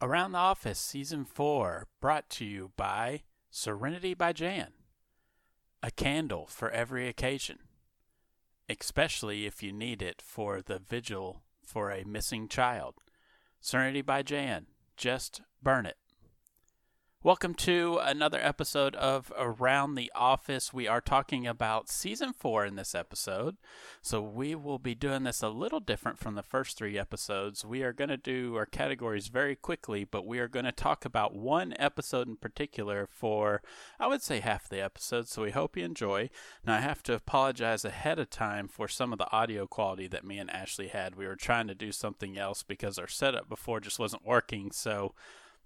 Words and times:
Around 0.00 0.30
the 0.30 0.38
Office 0.38 0.78
Season 0.78 1.24
4, 1.24 1.88
brought 2.00 2.30
to 2.30 2.44
you 2.44 2.70
by 2.76 3.22
Serenity 3.50 4.14
by 4.14 4.32
Jan. 4.32 4.68
A 5.82 5.90
candle 5.90 6.46
for 6.46 6.70
every 6.70 7.08
occasion, 7.08 7.58
especially 8.68 9.44
if 9.44 9.60
you 9.60 9.72
need 9.72 10.00
it 10.00 10.22
for 10.24 10.62
the 10.62 10.78
vigil 10.78 11.42
for 11.66 11.90
a 11.90 12.04
missing 12.04 12.46
child. 12.46 12.94
Serenity 13.60 14.02
by 14.02 14.22
Jan. 14.22 14.66
Just 14.96 15.40
burn 15.60 15.84
it. 15.84 15.96
Welcome 17.24 17.54
to 17.54 17.98
another 18.00 18.38
episode 18.40 18.94
of 18.94 19.32
Around 19.36 19.96
the 19.96 20.12
Office. 20.14 20.72
We 20.72 20.86
are 20.86 21.00
talking 21.00 21.48
about 21.48 21.88
season 21.88 22.32
four 22.32 22.64
in 22.64 22.76
this 22.76 22.94
episode. 22.94 23.56
So 24.00 24.22
we 24.22 24.54
will 24.54 24.78
be 24.78 24.94
doing 24.94 25.24
this 25.24 25.42
a 25.42 25.48
little 25.48 25.80
different 25.80 26.20
from 26.20 26.36
the 26.36 26.44
first 26.44 26.78
three 26.78 26.96
episodes. 26.96 27.64
We 27.64 27.82
are 27.82 27.92
going 27.92 28.10
to 28.10 28.16
do 28.16 28.54
our 28.54 28.66
categories 28.66 29.26
very 29.26 29.56
quickly, 29.56 30.04
but 30.04 30.28
we 30.28 30.38
are 30.38 30.46
going 30.46 30.64
to 30.64 30.70
talk 30.70 31.04
about 31.04 31.34
one 31.34 31.74
episode 31.76 32.28
in 32.28 32.36
particular 32.36 33.08
for, 33.10 33.62
I 33.98 34.06
would 34.06 34.22
say, 34.22 34.38
half 34.38 34.68
the 34.68 34.80
episode. 34.80 35.26
So 35.26 35.42
we 35.42 35.50
hope 35.50 35.76
you 35.76 35.84
enjoy. 35.84 36.30
Now, 36.64 36.76
I 36.76 36.82
have 36.82 37.02
to 37.02 37.14
apologize 37.14 37.84
ahead 37.84 38.20
of 38.20 38.30
time 38.30 38.68
for 38.68 38.86
some 38.86 39.12
of 39.12 39.18
the 39.18 39.30
audio 39.32 39.66
quality 39.66 40.06
that 40.06 40.24
me 40.24 40.38
and 40.38 40.52
Ashley 40.52 40.86
had. 40.86 41.16
We 41.16 41.26
were 41.26 41.34
trying 41.34 41.66
to 41.66 41.74
do 41.74 41.90
something 41.90 42.38
else 42.38 42.62
because 42.62 42.96
our 42.96 43.08
setup 43.08 43.48
before 43.48 43.80
just 43.80 43.98
wasn't 43.98 44.24
working. 44.24 44.70
So, 44.70 45.14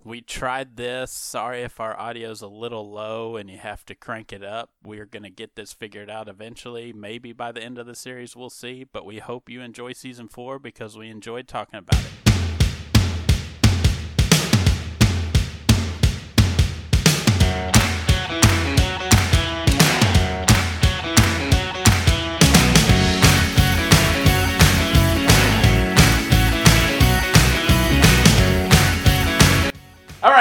we 0.04 0.20
tried 0.20 0.76
this. 0.76 1.12
Sorry 1.12 1.62
if 1.62 1.78
our 1.78 1.98
audio's 1.98 2.42
a 2.42 2.48
little 2.48 2.90
low 2.90 3.36
and 3.36 3.48
you 3.50 3.58
have 3.58 3.84
to 3.86 3.94
crank 3.94 4.32
it 4.32 4.42
up. 4.42 4.70
We're 4.82 5.06
going 5.06 5.22
to 5.22 5.30
get 5.30 5.54
this 5.54 5.72
figured 5.72 6.10
out 6.10 6.28
eventually. 6.28 6.92
Maybe 6.92 7.32
by 7.32 7.52
the 7.52 7.62
end 7.62 7.78
of 7.78 7.86
the 7.86 7.94
series, 7.94 8.34
we'll 8.34 8.50
see. 8.50 8.84
But 8.84 9.06
we 9.06 9.18
hope 9.18 9.48
you 9.48 9.60
enjoy 9.60 9.92
season 9.92 10.28
four 10.28 10.58
because 10.58 10.96
we 10.96 11.08
enjoyed 11.08 11.46
talking 11.46 11.78
about 11.78 12.00
it. 12.00 12.51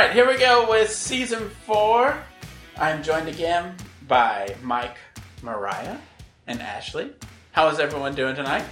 Right, 0.02 0.14
here 0.14 0.28
we 0.28 0.36
go 0.36 0.68
with 0.68 0.90
season 0.92 1.48
four. 1.68 2.18
I'm 2.80 3.04
joined 3.04 3.28
again 3.28 3.76
by 4.08 4.56
Mike, 4.64 4.98
Mariah, 5.44 5.98
and 6.48 6.60
Ashley. 6.60 7.12
How 7.52 7.68
is 7.68 7.80
everyone 7.80 8.16
doing 8.16 8.36
tonight? 8.36 8.64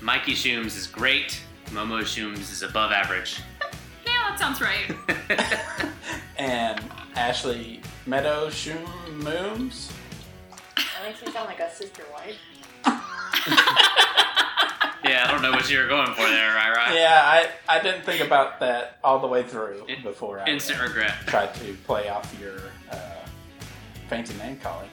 Mikey 0.00 0.34
Shooms 0.34 0.76
is 0.76 0.88
great. 0.88 1.40
Momo 1.66 2.04
Shooms 2.04 2.50
is 2.50 2.62
above 2.62 2.90
average. 2.90 3.40
Yeah, 4.06 4.30
that 4.30 4.38
sounds 4.38 4.60
right. 4.60 5.90
and 6.36 6.80
Ashley 7.14 7.80
Meadow 8.04 8.50
Shooms. 8.50 9.92
That 10.76 11.06
makes 11.06 11.22
me 11.24 11.32
sound 11.32 11.46
like 11.46 11.60
a 11.60 11.70
sister 11.72 12.02
wife. 12.12 12.36
Yeah, 15.04 15.26
I 15.28 15.30
don't 15.30 15.42
know 15.42 15.50
what 15.52 15.70
you 15.70 15.78
were 15.78 15.86
going 15.86 16.12
for 16.14 16.22
there, 16.26 16.54
right? 16.54 16.74
right? 16.74 16.94
Yeah, 16.94 17.20
I, 17.68 17.76
I 17.78 17.82
didn't 17.82 18.02
think 18.04 18.20
about 18.22 18.60
that 18.60 18.98
all 19.04 19.18
the 19.20 19.26
way 19.26 19.42
through 19.42 19.84
In- 19.88 20.02
before 20.02 20.40
I 20.40 20.46
Instant 20.46 20.80
uh, 20.80 20.84
regret. 20.84 21.14
tried 21.26 21.54
to 21.56 21.74
play 21.86 22.08
off 22.08 22.34
your 22.40 22.58
uh, 22.90 22.96
fancy 24.08 24.34
name 24.38 24.56
calling. 24.58 24.88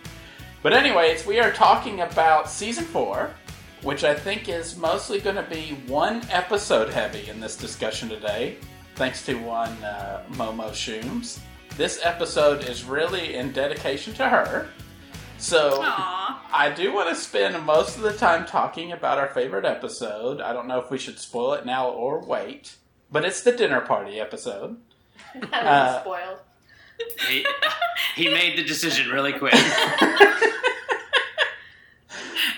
But 0.61 0.73
anyways, 0.73 1.25
we 1.25 1.39
are 1.39 1.51
talking 1.51 2.01
about 2.01 2.49
season 2.49 2.83
four, 2.85 3.31
which 3.81 4.03
I 4.03 4.13
think 4.13 4.47
is 4.49 4.77
mostly 4.77 5.19
going 5.19 5.37
to 5.37 5.43
be 5.43 5.77
one 5.87 6.21
episode 6.29 6.89
heavy 6.89 7.29
in 7.29 7.39
this 7.39 7.55
discussion 7.57 8.09
today, 8.09 8.57
thanks 8.95 9.25
to 9.25 9.35
one 9.35 9.71
uh, 9.83 10.23
Momo 10.33 10.73
Shooms. 10.73 11.39
This 11.77 11.99
episode 12.03 12.65
is 12.69 12.83
really 12.83 13.35
in 13.35 13.53
dedication 13.53 14.13
to 14.15 14.27
her. 14.29 14.67
So 15.41 15.79
Aw. 15.81 16.49
I 16.53 16.69
do 16.69 16.93
want 16.93 17.09
to 17.09 17.15
spend 17.15 17.65
most 17.65 17.95
of 17.97 18.03
the 18.03 18.13
time 18.13 18.45
talking 18.45 18.91
about 18.91 19.17
our 19.17 19.27
favorite 19.29 19.65
episode. 19.65 20.39
I 20.39 20.53
don't 20.53 20.67
know 20.67 20.79
if 20.79 20.91
we 20.91 20.99
should 20.99 21.17
spoil 21.19 21.53
it 21.53 21.65
now 21.65 21.89
or 21.89 22.19
wait, 22.23 22.75
but 23.11 23.25
it's 23.25 23.41
the 23.41 23.51
dinner 23.51 23.81
party 23.81 24.19
episode. 24.19 24.77
That 25.33 25.65
Uh, 25.65 26.01
spoiled. 26.01 26.39
He, 27.27 27.45
he 28.15 28.29
made 28.31 28.57
the 28.57 28.63
decision 28.63 29.09
really 29.09 29.33
quick. 29.33 29.53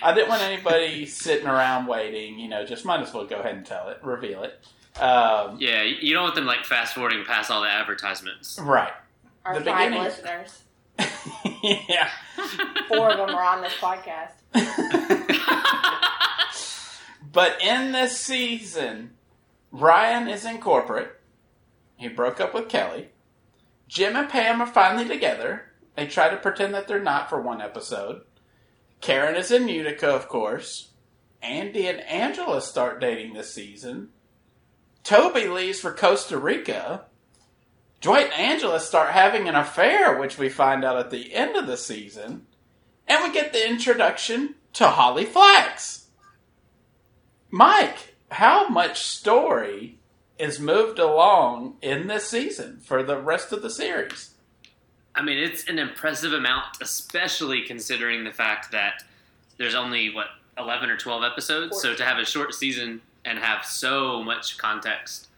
I 0.02 0.14
didn't 0.14 0.28
want 0.28 0.42
anybody 0.42 1.06
sitting 1.06 1.48
around 1.48 1.86
waiting. 1.88 2.38
You 2.40 2.50
know, 2.50 2.66
just 2.66 2.84
might 2.84 3.00
as 3.00 3.14
well 3.14 3.26
go 3.26 3.38
ahead 3.38 3.56
and 3.56 3.66
tell 3.66 3.88
it, 3.90 4.00
reveal 4.04 4.44
it. 4.44 4.60
Um, 5.02 5.58
Yeah, 5.60 5.84
you 5.84 6.14
don't 6.14 6.24
want 6.24 6.36
them 6.36 6.46
like 6.46 6.66
fast 6.66 6.96
forwarding 6.96 7.24
past 7.26 7.50
all 7.50 7.62
the 7.62 7.70
advertisements. 7.70 8.60
Right. 8.60 8.92
Our 9.46 9.60
the 9.60 9.66
five 9.66 9.78
beginning- 9.90 10.04
listeners. 10.04 10.63
Yeah. 11.64 12.10
Four 12.88 13.12
of 13.12 13.18
them 13.18 13.36
are 13.36 13.44
on 13.44 13.62
this 13.62 13.74
podcast. 13.74 14.32
But 17.34 17.64
in 17.64 17.92
this 17.92 18.20
season, 18.20 19.16
Ryan 19.72 20.28
is 20.30 20.46
in 20.46 20.60
corporate. 20.60 21.20
He 21.98 22.08
broke 22.08 22.40
up 22.40 22.54
with 22.54 22.70
Kelly. 22.70 23.10
Jim 23.88 24.16
and 24.16 24.30
Pam 24.30 24.62
are 24.62 24.68
finally 24.68 25.08
together. 25.08 25.64
They 25.96 26.06
try 26.06 26.30
to 26.30 26.38
pretend 26.38 26.76
that 26.76 26.88
they're 26.88 27.02
not 27.02 27.30
for 27.30 27.42
one 27.42 27.60
episode. 27.60 28.22
Karen 29.02 29.36
is 29.36 29.50
in 29.50 29.68
Utica, 29.68 30.10
of 30.10 30.30
course. 30.30 30.92
Andy 31.42 31.88
and 31.88 32.02
Angela 32.02 32.62
start 32.62 33.02
dating 33.02 33.34
this 33.34 33.54
season. 33.54 34.10
Toby 35.04 35.48
leaves 35.48 35.80
for 35.80 35.92
Costa 35.92 36.38
Rica. 36.38 37.06
Dwight 38.04 38.32
and 38.34 38.52
Angela 38.52 38.82
start 38.82 39.12
having 39.12 39.48
an 39.48 39.56
affair, 39.56 40.20
which 40.20 40.38
we 40.38 40.50
find 40.50 40.84
out 40.84 40.98
at 40.98 41.10
the 41.10 41.34
end 41.34 41.56
of 41.56 41.68
the 41.68 41.78
season. 41.78 42.46
And 43.08 43.24
we 43.24 43.32
get 43.32 43.54
the 43.54 43.66
introduction 43.66 44.56
to 44.74 44.90
Holly 44.90 45.24
Flax. 45.24 46.08
Mike, 47.50 48.16
how 48.30 48.68
much 48.68 49.04
story 49.04 50.00
is 50.38 50.60
moved 50.60 51.00
along 51.00 51.78
in 51.82 52.08
this 52.08 52.28
season 52.28 52.82
for 52.84 53.04
the 53.04 53.18
rest 53.18 53.54
of 53.54 53.62
the 53.62 53.70
series? 53.70 54.32
I 55.16 55.24
mean, 55.24 55.38
it's 55.38 55.70
an 55.70 55.80
impressive 55.80 56.34
amount, 56.34 56.66
especially 56.82 57.62
considering 57.62 58.26
the 58.26 58.34
fact 58.34 58.74
that 58.74 59.04
there's 59.58 59.76
only, 59.76 60.14
what, 60.14 60.28
11 60.58 60.90
or 60.90 60.98
12 60.98 61.24
episodes? 61.24 61.82
So 61.82 61.96
to 61.96 62.04
have 62.04 62.18
a 62.18 62.26
short 62.26 62.54
season 62.54 63.02
and 63.24 63.40
have 63.40 63.64
so 63.64 64.22
much 64.22 64.58
context, 64.58 65.30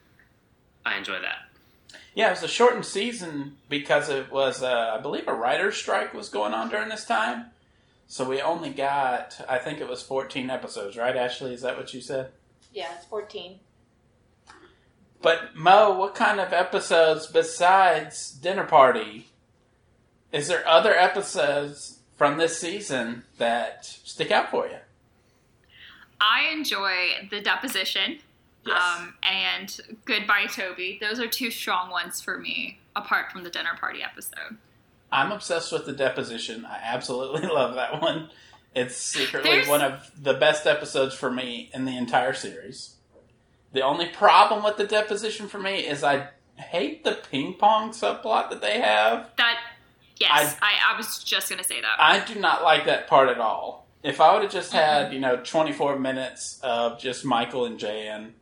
I 0.84 0.98
enjoy 0.98 1.20
that. 1.22 1.45
Yeah, 2.16 2.28
it 2.28 2.32
was 2.32 2.44
a 2.44 2.48
shortened 2.48 2.86
season 2.86 3.58
because 3.68 4.10
it 4.10 4.32
was, 4.32 4.64
uh, 4.64 4.96
I 4.98 5.02
believe, 5.02 5.28
a 5.28 5.34
writer's 5.34 5.76
strike 5.76 6.14
was 6.14 6.30
going 6.30 6.54
on 6.54 6.70
during 6.70 6.88
this 6.88 7.06
time. 7.06 7.48
So 8.08 8.28
we 8.28 8.42
only 8.42 8.70
got, 8.70 9.40
I 9.50 9.58
think 9.58 9.82
it 9.82 9.90
was 9.90 10.02
14 10.02 10.50
episodes, 10.50 10.96
right, 10.96 11.16
Ashley? 11.16 11.54
Is 11.54 11.62
that 11.62 11.76
what 11.76 11.94
you 11.94 12.00
said? 12.00 12.32
Yeah, 12.74 12.88
it's 12.96 13.06
14. 13.06 13.60
But 15.22 15.56
Mo, 15.56 15.98
what 15.98 16.16
kind 16.16 16.40
of 16.40 16.54
episodes 16.54 17.28
besides 17.28 18.32
Dinner 18.32 18.66
Party? 18.66 19.28
Is 20.32 20.48
there 20.48 20.66
other 20.68 20.96
episodes 20.96 22.00
from 22.16 22.38
this 22.38 22.58
season 22.58 23.24
that 23.40 23.86
stick 23.86 24.32
out 24.32 24.52
for 24.52 24.68
you? 24.68 24.78
I 26.22 26.54
enjoy 26.54 27.28
the 27.30 27.42
deposition 27.42 28.20
Yes. 28.66 28.82
um, 29.00 29.14
and 29.24 29.80
Goodbye 30.06 30.48
Toby. 30.48 30.98
Those 31.00 31.20
are 31.20 31.28
two 31.28 31.52
strong 31.52 31.90
ones 31.90 32.22
for 32.22 32.38
me, 32.38 32.80
apart 32.96 33.32
from 33.32 33.44
the 33.44 33.50
dinner 33.50 33.76
party 33.80 34.02
episode. 34.02 34.58
I'm 35.12 35.32
obsessed 35.32 35.72
with 35.72 35.86
the 35.86 35.94
deposition. 35.94 36.66
I 36.66 36.80
absolutely 36.84 37.48
love 37.48 37.76
that 37.76 38.02
one. 38.02 38.30
It's 38.76 38.98
secretly 38.98 39.50
There's- 39.52 39.68
one 39.68 39.82
of 39.82 40.12
the 40.22 40.34
best 40.34 40.66
episodes 40.68 41.16
for 41.16 41.32
me 41.32 41.70
in 41.74 41.86
the 41.86 41.96
entire 41.98 42.34
series. 42.34 42.96
The 43.72 43.82
only 43.82 44.08
problem 44.08 44.64
with 44.64 44.78
the 44.78 44.86
deposition 44.88 45.48
for 45.48 45.60
me 45.60 45.80
is 45.86 46.04
I 46.04 46.30
hate 46.56 47.04
the 47.04 47.20
ping 47.30 47.56
pong 47.56 47.92
subplot 47.92 48.50
that 48.50 48.62
they 48.62 48.80
have. 48.80 49.30
That, 49.38 49.60
yes, 50.18 50.56
I, 50.62 50.94
I, 50.94 50.98
was 50.98 51.22
just 51.24 51.50
going 51.50 51.62
to 51.62 51.68
say 51.68 51.82
that. 51.82 51.98
I 52.00 52.20
do 52.26 52.40
not 52.40 52.64
like 52.64 52.86
that 52.86 53.08
part 53.08 53.28
at 53.30 53.38
all. 53.38 53.86
If 54.02 54.22
I 54.22 54.34
would 54.34 54.44
have 54.44 54.52
just 54.52 54.72
had, 54.72 55.12
you 55.14 55.20
know, 55.20 55.38
24 55.38 56.00
minutes 56.00 56.60
of 56.64 57.00
just 57.00 57.26
Michael 57.26 57.66
and 57.66 57.78
Jan, 57.78 58.34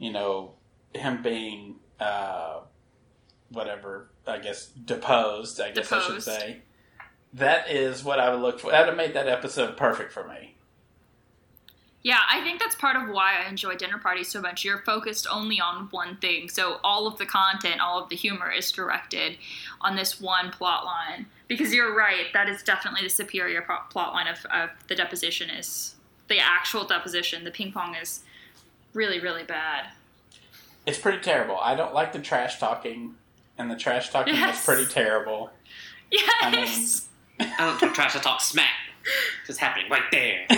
you 0.00 0.10
know, 0.10 0.54
him 0.92 1.22
being, 1.22 1.76
uh, 2.00 2.60
whatever, 3.50 4.10
I 4.26 4.38
guess, 4.38 4.66
deposed, 4.66 5.60
I 5.60 5.70
guess 5.70 5.92
I 5.92 6.00
should 6.00 6.22
say. 6.22 6.62
That 7.34 7.70
is 7.70 8.02
what 8.02 8.18
I 8.18 8.30
would 8.30 8.40
look 8.40 8.58
for. 8.58 8.72
That 8.72 8.80
would 8.80 8.88
have 8.88 8.96
made 8.96 9.14
that 9.14 9.28
episode 9.28 9.76
perfect 9.76 10.10
for 10.10 10.26
me. 10.26 10.56
Yeah, 12.02 12.20
I 12.30 12.40
think 12.40 12.60
that's 12.60 12.74
part 12.74 12.96
of 12.96 13.14
why 13.14 13.44
I 13.44 13.48
enjoy 13.50 13.76
dinner 13.76 13.98
parties 13.98 14.28
so 14.28 14.40
much. 14.40 14.64
You're 14.64 14.78
focused 14.78 15.26
only 15.30 15.60
on 15.60 15.88
one 15.90 16.16
thing, 16.16 16.48
so 16.48 16.80
all 16.82 17.06
of 17.06 17.18
the 17.18 17.26
content, 17.26 17.82
all 17.82 18.02
of 18.02 18.08
the 18.08 18.16
humor 18.16 18.50
is 18.50 18.72
directed 18.72 19.36
on 19.82 19.96
this 19.96 20.18
one 20.18 20.50
plot 20.50 20.86
line. 20.86 21.26
Because 21.46 21.74
you're 21.74 21.94
right, 21.94 22.32
that 22.32 22.48
is 22.48 22.62
definitely 22.62 23.02
the 23.02 23.10
superior 23.10 23.66
plot 23.90 24.14
line 24.14 24.28
of, 24.28 24.46
of 24.46 24.70
the 24.88 24.94
deposition 24.94 25.50
is 25.50 25.96
the 26.28 26.38
actual 26.38 26.84
deposition. 26.84 27.44
The 27.44 27.50
ping 27.50 27.70
pong 27.70 27.94
is 27.96 28.22
really, 28.94 29.20
really 29.20 29.44
bad. 29.44 29.86
It's 30.86 30.98
pretty 30.98 31.18
terrible. 31.20 31.58
I 31.58 31.74
don't 31.74 31.94
like 31.94 32.12
the 32.12 32.18
trash 32.18 32.58
talking, 32.58 33.14
and 33.58 33.70
the 33.70 33.76
trash 33.76 34.10
talking 34.10 34.34
Yes. 34.34 34.58
is 34.60 34.64
pretty 34.64 34.86
terrible. 34.86 35.50
Yes. 36.10 37.08
I 37.40 37.54
don't 37.58 37.78
talk 37.78 37.94
trash. 37.94 38.16
I 38.16 38.20
talk 38.20 38.40
smack. 38.40 38.70
It's 39.40 39.46
just 39.46 39.60
happening 39.60 39.90
right 39.90 40.02
there. 40.10 40.44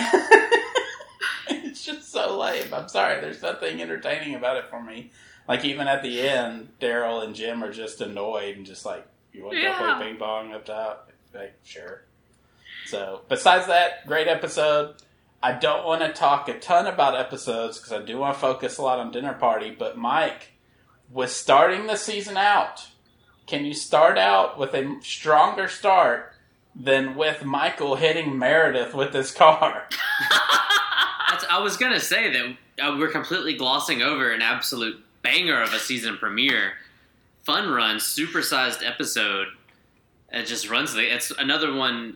it's 1.49 1.83
just 1.85 2.11
so 2.11 2.37
lame. 2.39 2.73
I'm 2.73 2.87
sorry. 2.89 3.21
There's 3.21 3.41
nothing 3.41 3.81
entertaining 3.81 4.35
about 4.35 4.57
it 4.57 4.65
for 4.69 4.81
me. 4.81 5.11
Like 5.47 5.65
even 5.65 5.87
at 5.87 6.03
the 6.03 6.21
end, 6.27 6.69
Darryl 6.79 7.23
and 7.23 7.35
Jim 7.35 7.63
are 7.63 7.71
just 7.71 8.01
annoyed 8.01 8.55
and 8.57 8.65
just 8.65 8.85
like, 8.85 9.05
"You 9.33 9.43
want 9.43 9.55
to 9.55 9.61
Yeah. 9.61 9.77
go 9.79 9.95
play 9.97 10.07
ping 10.09 10.17
pong 10.17 10.53
up 10.53 10.65
top?" 10.65 11.11
Like, 11.33 11.55
sure. 11.63 12.03
So, 12.85 13.21
besides 13.27 13.67
that, 13.67 14.05
great 14.07 14.27
episode. 14.27 14.95
I 15.43 15.51
don't 15.51 15.85
want 15.85 16.01
to 16.01 16.13
talk 16.13 16.47
a 16.47 16.57
ton 16.57 16.87
about 16.87 17.19
episodes 17.19 17.77
because 17.77 17.91
I 17.91 18.01
do 18.01 18.17
want 18.17 18.35
to 18.35 18.39
focus 18.39 18.77
a 18.77 18.81
lot 18.81 18.99
on 18.99 19.11
Dinner 19.11 19.33
Party. 19.33 19.75
But 19.77 19.97
Mike, 19.97 20.53
with 21.11 21.31
starting 21.31 21.85
the 21.85 21.97
season 21.97 22.37
out, 22.37 22.87
can 23.45 23.65
you 23.65 23.73
start 23.73 24.17
out 24.17 24.57
with 24.57 24.73
a 24.73 24.97
stronger 25.01 25.67
start 25.67 26.31
than 26.73 27.15
with 27.15 27.43
Michael 27.43 27.95
hitting 27.95 28.39
Meredith 28.39 28.93
with 28.93 29.13
his 29.13 29.31
car? 29.31 29.89
I 31.49 31.59
was 31.61 31.75
gonna 31.75 31.99
say 31.99 32.31
that 32.31 32.85
uh, 32.85 32.95
we're 32.97 33.11
completely 33.11 33.53
glossing 33.55 34.01
over 34.01 34.31
an 34.31 34.41
absolute 34.41 35.03
banger 35.23 35.61
of 35.61 35.73
a 35.73 35.79
season 35.79 36.17
premiere. 36.17 36.73
Fun 37.43 37.69
run, 37.69 37.97
supersized 37.97 38.81
episode. 38.87 39.47
It 40.31 40.45
just 40.45 40.69
runs 40.69 40.93
the. 40.93 41.13
It's 41.13 41.31
another 41.31 41.73
one. 41.73 42.15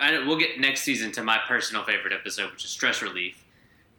I 0.00 0.10
don't- 0.10 0.26
we'll 0.26 0.38
get 0.38 0.58
next 0.60 0.82
season 0.82 1.12
to 1.12 1.22
my 1.22 1.38
personal 1.46 1.84
favorite 1.84 2.12
episode, 2.12 2.50
which 2.52 2.64
is 2.64 2.70
stress 2.70 3.00
relief. 3.02 3.42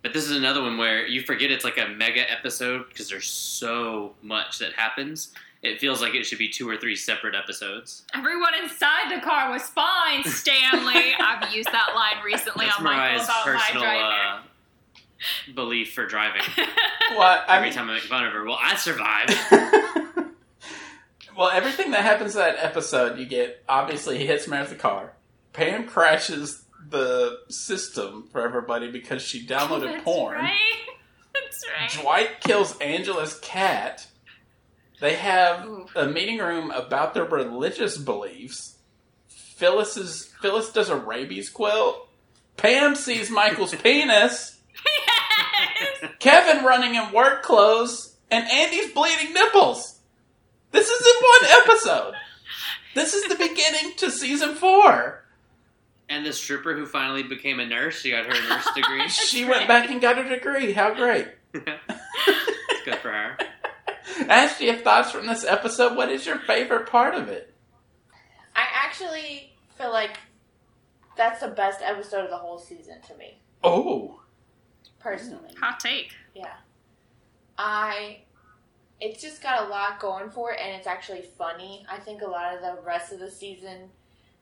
But 0.02 0.14
this 0.14 0.26
is 0.26 0.38
another 0.38 0.62
one 0.62 0.78
where 0.78 1.08
you 1.08 1.22
forget 1.22 1.50
it's 1.52 1.64
like 1.64 1.78
a 1.80 1.88
mega 1.88 2.30
episode 2.32 2.88
because 2.90 3.10
there's 3.10 3.28
so 3.30 4.14
much 4.22 4.60
that 4.60 4.74
happens. 4.74 5.32
It 5.64 5.80
feels 5.80 6.00
like 6.00 6.14
it 6.14 6.26
should 6.28 6.38
be 6.38 6.48
two 6.50 6.70
or 6.70 6.78
three 6.78 6.96
separate 6.96 7.34
episodes. 7.34 8.04
Everyone 8.14 8.54
inside 8.62 9.10
the 9.10 9.20
car 9.26 9.50
was 9.52 9.64
fine, 9.64 10.24
Stanley. 10.24 11.16
I've 11.20 11.52
used 11.52 11.72
that 11.72 11.94
line 11.96 12.24
recently 12.24 12.66
That's 12.68 12.78
on 12.78 12.84
Michael 12.84 13.00
Mariah's 13.00 13.24
about 13.24 13.46
my 13.48 13.52
personal 13.54 13.82
driving. 13.84 14.04
uh, 14.04 14.42
belief 15.56 15.94
for 15.94 16.06
driving. 16.06 16.42
What? 17.16 17.46
I 17.48 17.58
Every 17.58 17.70
mean, 17.70 17.78
time 17.78 17.90
I 17.90 17.94
make 17.94 18.04
fun 18.04 18.26
of 18.26 18.34
her, 18.34 18.44
well, 18.44 18.58
I 18.60 18.76
survived. 18.76 19.32
well, 21.38 21.50
everything 21.50 21.92
that 21.92 22.02
happens 22.02 22.36
in 22.36 22.42
that 22.42 22.58
episode, 22.60 23.20
you 23.20 23.26
get 23.26 23.64
obviously 23.70 24.18
he 24.18 24.26
hits 24.26 24.48
Meredith 24.48 24.72
the 24.72 24.76
car. 24.76 25.14
Pam 25.56 25.88
crashes 25.88 26.66
the 26.90 27.40
system 27.50 28.28
for 28.32 28.42
everybody 28.42 28.92
because 28.92 29.22
she 29.22 29.46
downloaded 29.46 29.84
That's 29.94 30.04
porn. 30.04 30.38
Right. 30.38 30.54
That's 31.34 31.66
right. 31.80 32.02
Dwight 32.02 32.42
kills 32.42 32.78
Angela's 32.80 33.40
cat. 33.40 34.08
They 35.00 35.16
have 35.16 35.66
Ooh. 35.66 35.88
a 35.96 36.08
meeting 36.08 36.38
room 36.40 36.72
about 36.72 37.14
their 37.14 37.26
religious 37.26 37.98
beliefs. 37.98 38.78
Phyllis 39.28 39.98
is 39.98 40.34
Phyllis 40.42 40.72
does 40.72 40.90
a 40.90 40.96
rabies 40.96 41.50
quilt. 41.50 42.08
Pam 42.58 42.96
sees 42.96 43.30
Michael's 43.30 43.76
penis. 43.84 44.60
yes. 44.86 46.12
Kevin 46.20 46.64
running 46.64 46.96
in 46.96 47.12
work 47.12 47.44
clothes, 47.44 48.16
and 48.32 48.48
Andy's 48.50 48.92
bleeding 48.92 49.34
nipples. 49.34 50.00
This 50.72 50.90
is 50.90 51.08
in 51.08 51.24
one 51.24 51.62
episode. 51.62 52.14
This 52.94 53.14
is 53.14 53.24
the 53.28 53.36
beginning 53.36 53.94
to 53.98 54.12
season 54.12 54.56
four. 54.56 55.25
And 56.10 56.26
the 56.26 56.34
stripper 56.34 56.74
who 56.76 56.86
finally 56.86 57.24
became 57.24 57.60
a 57.60 57.66
nurse, 57.66 58.00
she 58.02 58.12
got 58.12 58.26
her 58.26 58.50
nurse 58.50 58.68
degree. 58.76 59.08
She 59.10 59.46
went 59.46 59.68
back 59.68 59.90
and 59.90 60.00
got 60.02 60.18
her 60.18 60.28
degree. 60.28 60.72
How 60.74 60.94
great. 60.94 61.28
It's 61.54 61.66
good 62.86 62.96
for 63.00 63.12
her. 63.12 63.38
Ask 64.30 64.62
you 64.62 64.72
have 64.72 64.82
thoughts 64.82 65.12
from 65.12 65.26
this 65.28 65.44
episode. 65.44 65.96
What 65.98 66.10
is 66.10 66.26
your 66.26 66.38
favorite 66.40 66.88
part 66.88 67.16
of 67.16 67.28
it? 67.30 67.54
I 68.56 68.64
actually 68.74 69.54
feel 69.78 69.92
like 69.92 70.18
that's 71.18 71.42
the 71.42 71.48
best 71.50 71.82
episode 71.82 72.24
of 72.26 72.30
the 72.30 72.38
whole 72.38 72.58
season 72.60 73.02
to 73.08 73.16
me, 73.18 73.40
Oh. 73.64 74.22
personally. 75.00 75.50
Hot 75.60 75.80
take. 75.80 76.14
Yeah. 76.34 76.54
I 77.58 78.20
it's 79.02 79.22
just 79.22 79.42
got 79.44 79.64
a 79.64 79.70
lot 79.70 80.00
going 80.00 80.30
for 80.30 80.52
it 80.52 80.60
and 80.62 80.74
it's 80.76 80.88
actually 80.88 81.22
funny. 81.38 81.86
I 81.90 81.98
think 81.98 82.22
a 82.22 82.28
lot 82.28 82.54
of 82.56 82.62
the 82.62 82.82
rest 82.84 83.12
of 83.12 83.20
the 83.20 83.30
season 83.30 83.90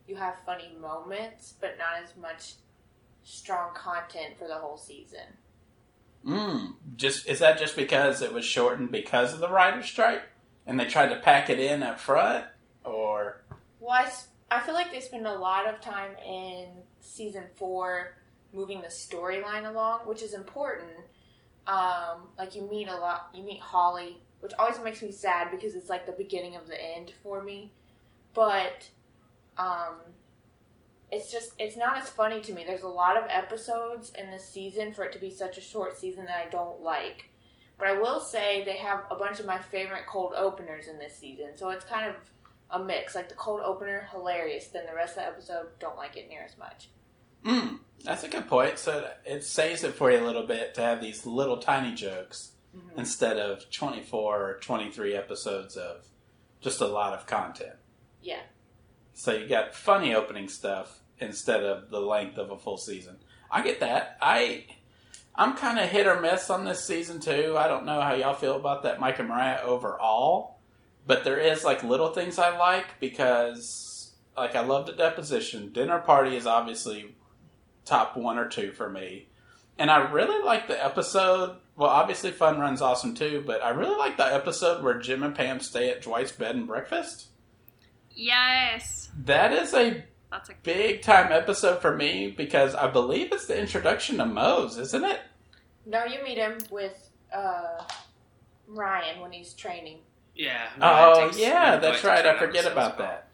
you 0.08 0.16
have 0.16 0.36
funny 0.46 0.76
moments, 0.80 1.54
but 1.60 1.78
not 1.78 2.04
as 2.04 2.16
much 2.18 2.56
strong 3.24 3.74
content 3.74 4.38
for 4.38 4.48
the 4.48 4.56
whole 4.56 4.78
season. 4.78 5.38
Mm. 6.26 6.74
Just 6.96 7.28
is 7.28 7.40
that 7.40 7.60
just 7.60 7.76
because 7.76 8.22
it 8.22 8.34
was 8.34 8.46
shortened 8.46 8.92
because 8.92 9.34
of 9.34 9.40
the 9.40 9.50
writer's 9.50 9.86
strike? 9.86 10.24
And 10.66 10.80
they 10.80 10.86
tried 10.86 11.10
to 11.10 11.18
pack 11.18 11.50
it 11.50 11.60
in 11.60 11.84
up 11.84 12.00
front? 12.00 12.46
Or 12.86 13.44
Well, 13.80 13.92
I, 13.92 14.10
I 14.50 14.62
feel 14.62 14.74
like 14.74 14.92
they 14.92 15.02
spend 15.02 15.28
a 15.28 15.38
lot 15.38 15.68
of 15.68 15.82
time 15.82 16.12
in 16.26 16.68
season 17.02 17.44
four 17.56 18.16
moving 18.54 18.82
the 18.82 18.88
storyline 18.88 19.68
along, 19.68 20.02
which 20.02 20.22
is 20.22 20.34
important. 20.34 20.92
Um, 21.68 22.28
like 22.38 22.56
you 22.56 22.70
meet 22.70 22.88
a 22.88 22.96
lot, 22.96 23.30
you 23.34 23.44
meet 23.44 23.60
Holly, 23.60 24.18
which 24.40 24.54
always 24.60 24.80
makes 24.82 25.02
me 25.02 25.12
sad 25.12 25.50
because 25.52 25.76
it's 25.76 25.90
like 25.90 26.06
the 26.06 26.12
beginning 26.14 26.56
of 26.56 26.68
the 26.68 26.82
end 26.82 27.12
for 27.24 27.42
me. 27.42 27.72
But 28.34 28.90
um, 29.58 29.96
it's 31.12 31.32
just 31.32 31.52
it's 31.60 31.78
not 31.78 31.98
as 31.98 32.10
funny 32.10 32.42
to 32.42 32.54
me. 32.54 32.64
There's 32.66 32.82
a 32.84 32.88
lot 32.88 33.18
of 33.18 33.24
episodes 33.30 34.12
in 34.18 34.32
this 34.32 34.48
season 34.48 34.94
for 34.94 35.04
it 35.04 35.14
to 35.14 35.20
be 35.20 35.30
such 35.30 35.58
a 35.58 35.62
short 35.62 35.98
season 35.98 36.26
that 36.26 36.46
I 36.48 36.50
don't 36.50 36.82
like. 36.82 37.30
But 37.78 37.88
I 37.88 38.00
will 38.00 38.20
say 38.20 38.64
they 38.64 38.78
have 38.78 39.04
a 39.12 39.16
bunch 39.16 39.40
of 39.40 39.46
my 39.46 39.58
favorite 39.60 40.06
cold 40.08 40.34
openers 40.36 40.88
in 40.88 40.98
this 41.00 41.16
season, 41.16 41.52
so 41.56 41.70
it's 41.70 41.86
kind 41.86 42.10
of 42.10 42.16
a 42.72 42.84
mix. 42.84 43.14
Like 43.16 43.30
the 43.30 43.36
cold 43.36 43.62
opener, 43.64 44.08
hilarious. 44.12 44.68
Then 44.68 44.86
the 44.88 44.96
rest 44.96 45.18
of 45.18 45.24
the 45.24 45.28
episode, 45.28 45.68
don't 45.80 45.98
like 45.98 46.16
it 46.18 46.30
near 46.30 46.44
as 46.44 46.58
much. 46.58 46.90
Mm, 47.46 47.80
that's 48.04 48.24
a 48.24 48.30
good 48.30 48.48
point. 48.48 48.80
So 48.80 49.08
it 49.26 49.44
saves 49.44 49.84
it 49.84 49.94
for 49.96 50.10
you 50.12 50.20
a 50.20 50.26
little 50.26 50.48
bit 50.48 50.74
to 50.76 50.82
have 50.82 51.02
these 51.02 51.26
little 51.26 51.58
tiny 51.58 51.94
jokes 51.94 52.52
Mhm. 52.76 52.98
instead 52.98 53.38
of 53.38 53.70
24 53.70 54.50
or 54.50 54.60
23 54.60 55.14
episodes 55.16 55.76
of 55.76 56.06
just 56.62 56.80
a 56.82 56.88
lot 56.88 57.14
of 57.14 57.28
content. 57.28 57.76
Yeah. 58.22 58.42
So 59.13 59.33
you 59.33 59.48
got 59.48 59.75
funny 59.75 60.13
opening 60.13 60.48
stuff 60.48 61.00
instead 61.19 61.63
of 61.63 61.89
the 61.89 62.00
length 62.00 62.38
of 62.38 62.51
a 62.51 62.57
full 62.57 62.77
season. 62.77 63.18
I 63.51 63.63
get 63.63 63.80
that. 63.81 64.18
I 64.21 64.65
I'm 65.36 65.56
kind 65.56 65.80
of 65.80 65.89
hit 65.89 66.07
or 66.07 66.19
miss 66.19 66.50
on 66.50 66.65
this 66.65 66.83
season 66.83 67.19
too. 67.19 67.56
I 67.57 67.68
don't 67.68 67.86
know 67.86 68.01
how 68.01 68.13
y'all 68.13 68.33
feel 68.33 68.56
about 68.56 68.83
that 68.83 69.00
Mike 69.00 69.19
and 69.19 69.30
Mariah 69.30 69.62
overall, 69.63 70.60
but 71.07 71.24
there 71.24 71.39
is 71.39 71.63
like 71.63 71.83
little 71.83 72.14
things 72.14 72.38
I 72.38 72.57
like 72.57 72.99
because 72.99 74.14
like 74.38 74.56
I 74.56 74.61
love 74.61 74.85
the 74.85 74.94
deposition. 74.94 75.71
Dinner 75.71 75.99
party 75.99 76.35
is 76.35 76.45
obviously 76.45 77.16
top 77.85 78.16
one 78.16 78.38
or 78.38 78.47
two 78.47 78.71
for 78.71 78.90
me. 78.90 79.28
And 79.78 79.90
I 79.90 80.11
really 80.11 80.44
like 80.44 80.68
the 80.68 80.83
episode. 80.83 81.57
Well, 81.76 81.90
obviously, 81.90 82.30
Fun 82.30 82.59
Run's 82.59 82.81
awesome 82.81 83.16
too, 83.16 83.44
but 83.45 83.64
I 83.64 83.69
really 83.69 83.97
like 83.97 84.18
the 84.18 84.31
episode 84.31 84.83
where 84.83 84.99
Jim 84.99 85.23
and 85.23 85.33
Pam 85.33 85.59
stay 85.59 85.90
at 85.90 86.04
Dwight's 86.04 86.31
bed 86.31 86.56
and 86.56 86.68
breakfast. 86.68 87.30
Yes. 88.16 89.10
That 89.26 89.52
is 89.54 89.74
a 89.74 90.04
That's 90.32 90.50
a 90.50 90.54
big 90.64 91.02
time 91.02 91.32
episode 91.32 91.82
for 91.82 91.96
me 91.96 92.34
because 92.36 92.76
I 92.76 92.88
believe 92.90 93.32
it's 93.32 93.46
the 93.48 93.60
introduction 93.60 94.18
to 94.18 94.26
Mose, 94.26 94.78
isn't 94.78 95.04
it? 95.04 95.20
No, 95.86 96.06
you 96.06 96.24
meet 96.24 96.38
him 96.38 96.58
with 96.72 97.10
uh, 97.36 97.84
Ryan 98.68 99.20
when 99.22 99.32
he's 99.32 99.54
training. 99.54 100.00
Yeah. 100.36 100.68
Oh 100.82 101.12
Ryan 101.14 101.28
takes- 101.30 101.40
yeah, 101.40 101.78
that's 101.78 102.04
right. 102.04 102.26
I 102.26 102.38
forget 102.40 102.66
about 102.66 102.98
well. 102.98 103.08
that. 103.08 103.28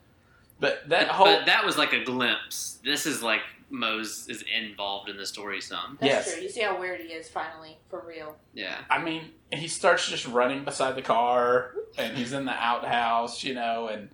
But 0.60 0.90
that 0.90 1.08
But, 1.08 1.16
whole 1.16 1.26
but 1.28 1.46
that 1.46 1.66
was 1.66 1.78
like 1.78 1.94
a 1.94 2.04
glimpse. 2.04 2.80
This 2.84 3.06
is 3.06 3.24
like 3.24 3.42
Mose 3.70 4.28
is 4.28 4.44
involved 4.54 5.10
in 5.10 5.16
the 5.16 5.26
story 5.26 5.62
some. 5.62 5.98
That's 6.02 6.28
Yes. 6.28 6.34
true. 6.34 6.44
You 6.44 6.50
see 6.50 6.62
how 6.62 6.78
weird 6.80 7.00
he 7.00 7.08
is 7.14 7.30
finally, 7.30 7.78
for 7.90 8.04
real. 8.06 8.36
Yeah. 8.54 8.76
I 8.90 8.98
mean, 9.02 9.32
he 9.54 9.68
starts 9.70 10.10
just 10.10 10.28
running 10.28 10.66
beside 10.66 10.96
the 10.96 11.02
car, 11.02 11.76
and 11.98 12.18
he's 12.18 12.34
in 12.34 12.44
the 12.46 12.52
outhouse, 12.52 13.44
you 13.44 13.54
know, 13.54 13.88
and 13.88 14.10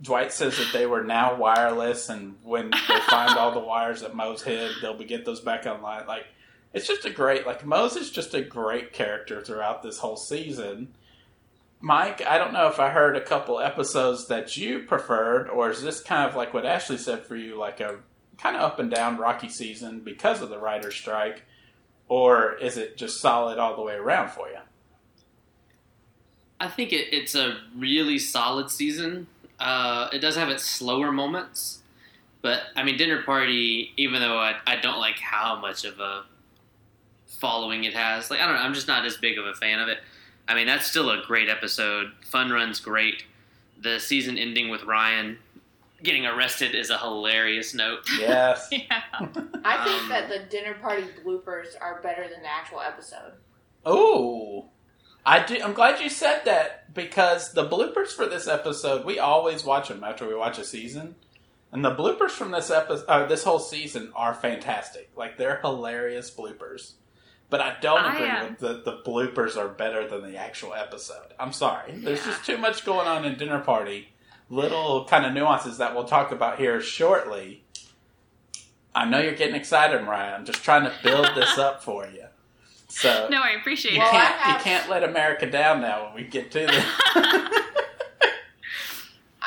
Dwight 0.00 0.32
says 0.32 0.56
that 0.58 0.72
they 0.72 0.86
were 0.86 1.02
now 1.02 1.34
wireless, 1.34 2.08
and 2.08 2.36
when 2.42 2.70
they 2.70 3.00
find 3.08 3.36
all 3.36 3.52
the 3.52 3.58
wires 3.58 4.02
that 4.02 4.14
Mose 4.14 4.42
hid, 4.42 4.70
they'll 4.80 4.96
be 4.96 5.04
get 5.04 5.24
those 5.24 5.40
back 5.40 5.66
online. 5.66 6.06
Like, 6.06 6.26
it's 6.72 6.86
just 6.86 7.04
a 7.04 7.10
great, 7.10 7.46
like, 7.46 7.66
Mose 7.66 7.96
is 7.96 8.10
just 8.10 8.34
a 8.34 8.42
great 8.42 8.92
character 8.92 9.40
throughout 9.40 9.82
this 9.82 9.98
whole 9.98 10.16
season. 10.16 10.94
Mike, 11.80 12.24
I 12.26 12.38
don't 12.38 12.52
know 12.52 12.68
if 12.68 12.80
I 12.80 12.90
heard 12.90 13.16
a 13.16 13.20
couple 13.20 13.60
episodes 13.60 14.26
that 14.28 14.56
you 14.56 14.80
preferred, 14.80 15.48
or 15.48 15.70
is 15.70 15.82
this 15.82 16.00
kind 16.00 16.28
of 16.28 16.36
like 16.36 16.52
what 16.52 16.66
Ashley 16.66 16.98
said 16.98 17.24
for 17.24 17.36
you, 17.36 17.56
like 17.56 17.80
a 17.80 17.98
kind 18.36 18.56
of 18.56 18.62
up 18.62 18.78
and 18.78 18.90
down 18.90 19.18
rocky 19.18 19.48
season 19.48 20.00
because 20.00 20.42
of 20.42 20.48
the 20.48 20.58
writer's 20.58 20.94
strike? 20.94 21.42
Or 22.08 22.54
is 22.54 22.76
it 22.76 22.96
just 22.96 23.20
solid 23.20 23.58
all 23.58 23.76
the 23.76 23.82
way 23.82 23.94
around 23.94 24.30
for 24.30 24.48
you? 24.48 24.58
I 26.58 26.68
think 26.68 26.92
it, 26.92 27.12
it's 27.12 27.34
a 27.34 27.58
really 27.76 28.18
solid 28.18 28.70
season. 28.70 29.28
Uh, 29.58 30.08
it 30.12 30.18
does 30.20 30.36
have 30.36 30.48
its 30.48 30.64
slower 30.64 31.10
moments, 31.12 31.80
but 32.42 32.62
I 32.76 32.82
mean, 32.84 32.96
Dinner 32.96 33.22
Party. 33.22 33.92
Even 33.96 34.20
though 34.20 34.38
I, 34.38 34.54
I 34.66 34.76
don't 34.76 34.98
like 34.98 35.18
how 35.18 35.58
much 35.60 35.84
of 35.84 35.98
a 36.00 36.24
following 37.26 37.84
it 37.84 37.94
has, 37.94 38.30
like 38.30 38.40
I 38.40 38.46
don't 38.46 38.54
know, 38.56 38.62
I'm 38.62 38.74
just 38.74 38.88
not 38.88 39.04
as 39.04 39.16
big 39.16 39.38
of 39.38 39.46
a 39.46 39.54
fan 39.54 39.80
of 39.80 39.88
it. 39.88 39.98
I 40.48 40.54
mean, 40.54 40.66
that's 40.66 40.86
still 40.86 41.10
a 41.10 41.22
great 41.26 41.48
episode. 41.48 42.12
Fun 42.22 42.50
Run's 42.50 42.80
great. 42.80 43.24
The 43.82 43.98
season 44.00 44.38
ending 44.38 44.70
with 44.70 44.84
Ryan 44.84 45.38
getting 46.02 46.24
arrested 46.26 46.74
is 46.74 46.90
a 46.90 46.98
hilarious 46.98 47.74
note. 47.74 48.00
Yes. 48.18 48.68
yeah. 48.72 49.02
I 49.64 49.84
think 49.84 50.02
Um, 50.04 50.08
that 50.08 50.28
the 50.28 50.38
dinner 50.48 50.74
party 50.80 51.04
bloopers 51.24 51.74
are 51.80 52.00
better 52.02 52.22
than 52.28 52.40
the 52.42 52.48
actual 52.50 52.80
episode. 52.80 53.32
Ooh. 53.86 54.64
I 55.26 55.44
do, 55.44 55.60
I'm 55.62 55.74
glad 55.74 56.00
you 56.00 56.08
said 56.08 56.42
that 56.44 56.94
because 56.94 57.52
the 57.52 57.68
bloopers 57.68 58.08
for 58.08 58.26
this 58.26 58.48
episode, 58.48 59.04
we 59.04 59.18
always 59.18 59.64
watch 59.64 59.88
them 59.88 60.02
after 60.02 60.26
we 60.26 60.34
watch 60.34 60.58
a 60.58 60.64
season. 60.64 61.16
And 61.70 61.84
the 61.84 61.94
bloopers 61.94 62.30
from 62.30 62.50
this 62.50 62.70
episode, 62.70 63.04
uh, 63.08 63.26
this 63.26 63.44
whole 63.44 63.58
season 63.58 64.10
are 64.16 64.32
fantastic. 64.32 65.10
Like, 65.14 65.36
they're 65.36 65.60
hilarious 65.60 66.30
bloopers. 66.30 66.92
But 67.50 67.60
I 67.60 67.76
don't 67.80 68.00
I 68.00 68.14
agree 68.14 68.26
am- 68.26 68.44
with 68.50 68.58
the, 68.58 68.82
the 68.90 69.02
bloopers 69.06 69.56
are 69.56 69.68
better 69.68 70.08
than 70.08 70.22
the 70.22 70.38
actual 70.38 70.72
episode. 70.74 71.34
I'm 71.38 71.52
sorry. 71.52 71.92
There's 71.92 72.24
just 72.24 72.46
too 72.46 72.56
much 72.56 72.84
going 72.86 73.06
on 73.06 73.24
in 73.26 73.36
Dinner 73.36 73.60
Party. 73.60 74.08
Little 74.48 75.04
kind 75.04 75.26
of 75.26 75.34
nuances 75.34 75.76
that 75.76 75.94
we'll 75.94 76.04
talk 76.04 76.32
about 76.32 76.58
here 76.58 76.80
shortly. 76.80 77.64
I 78.94 79.04
know 79.04 79.20
you're 79.20 79.34
getting 79.34 79.54
excited, 79.56 80.02
Mariah. 80.02 80.34
I'm 80.34 80.46
just 80.46 80.64
trying 80.64 80.84
to 80.84 80.92
build 81.02 81.26
this 81.34 81.58
up 81.58 81.84
for 81.84 82.06
you. 82.06 82.24
So 82.88 83.28
No, 83.30 83.42
I 83.42 83.50
appreciate 83.50 83.94
you 83.94 84.02
it. 84.02 84.10
Can't 84.10 84.34
have- 84.40 84.56
you 84.58 84.62
can't 84.64 84.88
let 84.88 85.04
America 85.04 85.46
down 85.46 85.80
now 85.80 86.04
when 86.06 86.14
we 86.14 86.22
get 86.24 86.50
to 86.52 86.60
this. 86.60 86.84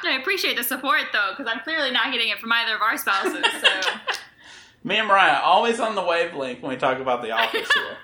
I 0.04 0.18
appreciate 0.20 0.58
the 0.58 0.64
support 0.64 1.02
though, 1.14 1.34
because 1.38 1.52
I'm 1.54 1.62
clearly 1.62 1.92
not 1.92 2.12
getting 2.12 2.30
it 2.30 2.40
from 2.40 2.52
either 2.52 2.76
of 2.76 2.82
our 2.82 2.98
spouses. 2.98 3.46
So 3.62 3.92
Me 4.84 4.98
and 4.98 5.08
Mariah 5.08 5.40
always 5.44 5.80
on 5.80 5.94
the 5.96 6.04
wavelength 6.04 6.62
when 6.62 6.72
we 6.72 6.78
talk 6.78 7.00
about 7.00 7.22
the 7.22 7.32
office 7.32 7.70
here. 7.72 7.98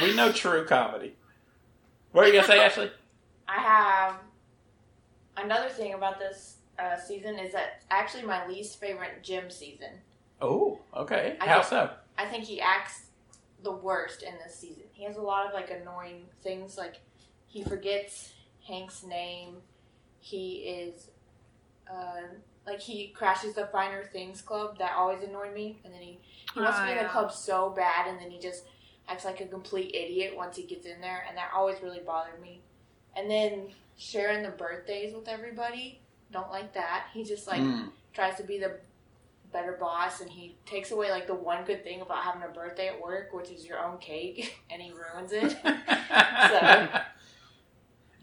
We 0.00 0.14
know 0.16 0.32
true 0.32 0.64
comedy. 0.64 1.14
What 2.12 2.24
are 2.24 2.28
you 2.28 2.34
gonna 2.34 2.46
say, 2.46 2.60
Ashley? 2.64 2.90
I 3.46 3.60
have 3.60 4.14
another 5.36 5.68
thing 5.68 5.92
about 5.92 6.18
this 6.18 6.56
uh, 6.78 6.96
season 6.98 7.38
is 7.38 7.52
that 7.52 7.82
actually 7.90 8.22
my 8.22 8.46
least 8.46 8.80
favorite 8.80 9.22
Jim 9.22 9.50
season. 9.50 9.90
Oh, 10.40 10.78
okay. 10.96 11.36
I 11.40 11.46
How 11.46 11.58
get- 11.58 11.66
so? 11.66 11.90
I 12.16 12.24
think 12.26 12.44
he 12.44 12.60
acts 12.60 13.02
the 13.62 13.72
worst 13.72 14.22
in 14.22 14.34
this 14.44 14.54
season. 14.54 14.84
He 14.92 15.04
has 15.04 15.16
a 15.16 15.20
lot 15.22 15.46
of 15.46 15.52
like 15.54 15.70
annoying 15.70 16.24
things, 16.42 16.76
like 16.76 16.96
he 17.46 17.62
forgets 17.62 18.32
Hank's 18.66 19.02
name. 19.04 19.56
He 20.20 20.54
is, 20.58 21.08
uh, 21.90 22.22
like 22.66 22.80
he 22.80 23.08
crashes 23.08 23.54
the 23.54 23.66
Finer 23.66 24.04
Things 24.04 24.40
Club. 24.40 24.78
That 24.78 24.92
always 24.96 25.22
annoyed 25.22 25.54
me. 25.54 25.80
And 25.84 25.92
then 25.92 26.00
he 26.02 26.18
he 26.54 26.60
wants 26.60 26.78
to 26.78 26.84
Oh, 26.84 26.86
be 26.86 26.92
in 26.92 26.98
the 26.98 27.08
club 27.08 27.32
so 27.32 27.70
bad, 27.70 28.06
and 28.08 28.18
then 28.20 28.30
he 28.30 28.38
just 28.38 28.64
acts 29.08 29.24
like 29.24 29.40
a 29.40 29.46
complete 29.46 29.94
idiot 29.94 30.36
once 30.36 30.56
he 30.56 30.62
gets 30.64 30.86
in 30.86 31.00
there, 31.00 31.24
and 31.28 31.36
that 31.36 31.50
always 31.54 31.80
really 31.82 32.00
bothered 32.00 32.40
me. 32.40 32.60
And 33.16 33.30
then 33.30 33.68
sharing 33.96 34.42
the 34.42 34.50
birthdays 34.50 35.14
with 35.14 35.28
everybody, 35.28 36.00
don't 36.30 36.50
like 36.50 36.72
that. 36.74 37.06
He 37.12 37.24
just 37.24 37.46
like 37.46 37.60
Mm. 37.62 37.90
tries 38.12 38.36
to 38.36 38.42
be 38.44 38.58
the 38.58 38.78
better 39.52 39.76
boss 39.78 40.20
and 40.20 40.30
he 40.30 40.56
takes 40.66 40.90
away 40.90 41.10
like 41.10 41.26
the 41.26 41.34
one 41.34 41.64
good 41.64 41.84
thing 41.84 42.00
about 42.00 42.22
having 42.22 42.42
a 42.42 42.48
birthday 42.48 42.88
at 42.88 43.00
work 43.00 43.32
which 43.32 43.50
is 43.50 43.66
your 43.66 43.78
own 43.78 43.98
cake 43.98 44.62
and 44.70 44.80
he 44.80 44.92
ruins 44.92 45.32
it 45.32 45.56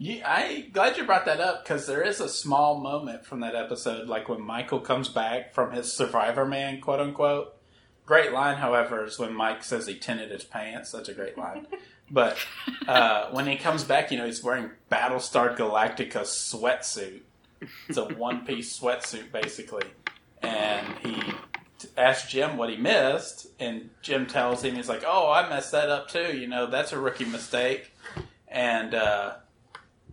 You, 0.02 0.22
I 0.24 0.70
glad 0.72 0.96
you 0.96 1.04
brought 1.04 1.26
that 1.26 1.40
up 1.40 1.62
because 1.62 1.86
there 1.86 2.02
is 2.02 2.20
a 2.20 2.28
small 2.28 2.80
moment 2.80 3.26
from 3.26 3.40
that 3.40 3.54
episode, 3.54 4.08
like 4.08 4.30
when 4.30 4.40
Michael 4.40 4.80
comes 4.80 5.10
back 5.10 5.52
from 5.52 5.72
his 5.72 5.92
Survivor 5.92 6.46
Man, 6.46 6.80
quote 6.80 7.00
unquote. 7.00 7.54
Great 8.06 8.32
line, 8.32 8.56
however, 8.56 9.04
is 9.04 9.18
when 9.18 9.34
Mike 9.34 9.62
says 9.62 9.86
he 9.86 9.94
tinted 9.94 10.30
his 10.30 10.42
pants. 10.42 10.88
Such 10.88 11.10
a 11.10 11.14
great 11.14 11.36
line. 11.36 11.66
But 12.12 12.38
uh, 12.88 13.28
when 13.30 13.46
he 13.46 13.54
comes 13.54 13.84
back, 13.84 14.10
you 14.10 14.18
know, 14.18 14.26
he's 14.26 14.42
wearing 14.42 14.70
Battlestar 14.90 15.56
Galactica 15.56 16.22
sweatsuit. 16.22 17.20
It's 17.88 17.98
a 17.98 18.06
one 18.06 18.44
piece 18.44 18.76
sweatsuit, 18.76 19.30
basically. 19.30 19.84
And 20.42 20.86
he 21.02 21.14
t- 21.78 21.88
asks 21.96 22.30
Jim 22.30 22.56
what 22.56 22.70
he 22.70 22.76
missed, 22.76 23.48
and 23.58 23.90
Jim 24.02 24.26
tells 24.26 24.62
him, 24.62 24.74
he's 24.74 24.88
like, 24.88 25.04
Oh, 25.06 25.30
I 25.30 25.48
messed 25.48 25.72
that 25.72 25.88
up 25.88 26.08
too. 26.08 26.36
You 26.36 26.46
know, 26.46 26.66
that's 26.66 26.92
a 26.92 26.98
rookie 26.98 27.24
mistake. 27.24 27.92
And 28.48 28.94
uh, 28.94 29.34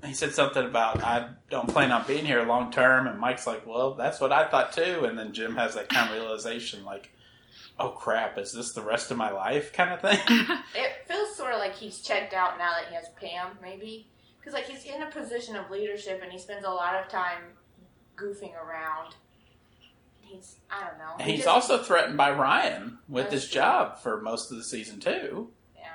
he 0.05 0.13
said 0.13 0.33
something 0.33 0.65
about, 0.65 1.03
I 1.03 1.29
don't 1.49 1.69
plan 1.69 1.91
on 1.91 2.05
being 2.05 2.25
here 2.25 2.43
long 2.43 2.71
term. 2.71 3.07
And 3.07 3.19
Mike's 3.19 3.47
like, 3.47 3.65
Well, 3.65 3.93
that's 3.93 4.19
what 4.19 4.31
I 4.31 4.47
thought 4.47 4.73
too. 4.73 5.05
And 5.05 5.17
then 5.17 5.33
Jim 5.33 5.55
has 5.55 5.75
that 5.75 5.89
kind 5.89 6.09
of 6.09 6.15
realization, 6.15 6.83
like, 6.83 7.11
Oh 7.79 7.89
crap, 7.89 8.37
is 8.37 8.53
this 8.53 8.73
the 8.73 8.81
rest 8.81 9.11
of 9.11 9.17
my 9.17 9.31
life 9.31 9.71
kind 9.71 9.91
of 9.91 10.01
thing? 10.01 10.19
it 10.75 11.07
feels 11.07 11.35
sort 11.35 11.53
of 11.53 11.59
like 11.59 11.75
he's 11.75 12.01
checked 12.01 12.33
out 12.33 12.57
now 12.57 12.71
that 12.71 12.89
he 12.89 12.95
has 12.95 13.05
pam 13.21 13.57
maybe 13.61 14.07
because 14.39 14.53
like 14.53 14.65
he's 14.65 14.85
in 14.85 15.03
a 15.03 15.11
position 15.11 15.55
of 15.55 15.69
leadership 15.69 16.21
and 16.23 16.31
he 16.31 16.39
spends 16.39 16.65
a 16.65 16.69
lot 16.69 16.95
of 16.95 17.07
time 17.07 17.43
goofing 18.15 18.53
around 18.55 19.13
he's 20.37 20.57
i 20.71 20.83
don't 20.87 20.97
know 20.97 21.23
He 21.23 21.31
He's 21.31 21.39
just- 21.45 21.47
also 21.49 21.83
threatened 21.83 22.17
by 22.17 22.31
Ryan 22.31 22.99
with 23.09 23.31
his 23.31 23.45
true. 23.49 23.55
job 23.61 23.99
for 23.99 24.21
most 24.21 24.51
of 24.51 24.57
the 24.57 24.63
season 24.63 24.99
too. 24.99 25.49
yeah 25.75 25.87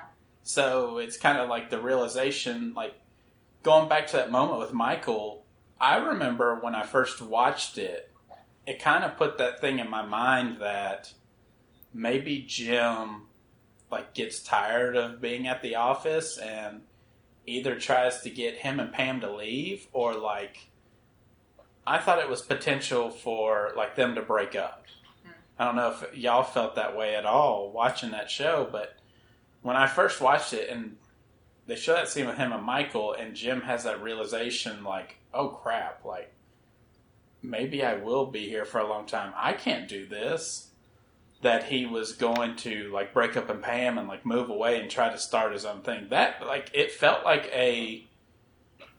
So 0.43 0.97
it's 0.99 1.17
kind 1.17 1.37
of 1.39 1.49
like 1.49 1.69
the 1.69 1.81
realization, 1.81 2.73
like 2.75 2.93
going 3.63 3.87
back 3.89 4.07
to 4.07 4.17
that 4.17 4.29
moment 4.31 4.59
with 4.59 4.73
Michael. 4.73 5.45
I 5.79 5.97
remember 5.97 6.55
when 6.61 6.75
I 6.75 6.83
first 6.83 7.21
watched 7.21 7.77
it, 7.77 8.11
it 8.67 8.79
kind 8.81 9.03
of 9.03 9.17
put 9.17 9.37
that 9.37 9.59
thing 9.61 9.79
in 9.79 9.89
my 9.89 10.01
mind 10.05 10.57
that 10.61 11.13
maybe 11.93 12.39
Jim 12.47 13.23
like 13.91 14.13
gets 14.13 14.41
tired 14.41 14.95
of 14.95 15.21
being 15.21 15.47
at 15.47 15.61
the 15.61 15.75
office 15.75 16.37
and 16.37 16.81
either 17.45 17.75
tries 17.79 18.21
to 18.21 18.29
get 18.29 18.55
him 18.55 18.79
and 18.79 18.91
Pam 18.93 19.19
to 19.21 19.31
leave 19.35 19.87
or 19.93 20.13
like 20.15 20.67
I 21.85 21.99
thought 21.99 22.19
it 22.19 22.29
was 22.29 22.41
potential 22.41 23.09
for 23.09 23.71
like 23.75 23.95
them 23.95 24.15
to 24.15 24.21
break 24.21 24.55
up. 24.55 24.85
Hmm. 25.23 25.31
I 25.59 25.65
don't 25.65 25.75
know 25.75 25.91
if 25.91 26.17
y'all 26.17 26.43
felt 26.43 26.75
that 26.75 26.95
way 26.95 27.15
at 27.15 27.25
all 27.25 27.71
watching 27.71 28.11
that 28.11 28.29
show, 28.29 28.67
but 28.71 28.95
when 29.61 29.75
I 29.75 29.87
first 29.87 30.21
watched 30.21 30.53
it 30.53 30.69
and 30.69 30.97
they 31.67 31.75
show 31.75 31.93
that 31.93 32.09
scene 32.09 32.27
with 32.27 32.37
him 32.37 32.51
and 32.51 32.63
Michael 32.63 33.13
and 33.13 33.35
Jim 33.35 33.61
has 33.61 33.83
that 33.83 34.01
realization 34.01 34.83
like, 34.83 35.17
oh 35.33 35.49
crap, 35.49 36.05
like 36.05 36.33
maybe 37.41 37.83
I 37.83 37.95
will 37.95 38.25
be 38.25 38.47
here 38.47 38.65
for 38.65 38.79
a 38.79 38.87
long 38.87 39.05
time. 39.05 39.33
I 39.35 39.53
can't 39.53 39.87
do 39.87 40.05
this. 40.05 40.69
That 41.41 41.65
he 41.65 41.85
was 41.85 42.13
going 42.13 42.55
to 42.57 42.89
like 42.93 43.13
break 43.13 43.35
up 43.35 43.49
and 43.49 43.61
Pam 43.61 43.97
and 43.97 44.07
like 44.07 44.25
move 44.25 44.49
away 44.49 44.79
and 44.79 44.89
try 44.89 45.09
to 45.09 45.17
start 45.17 45.51
his 45.51 45.65
own 45.65 45.81
thing. 45.81 46.07
That 46.09 46.45
like 46.47 46.71
it 46.73 46.93
felt 46.93 47.25
like 47.25 47.49
a 47.53 48.07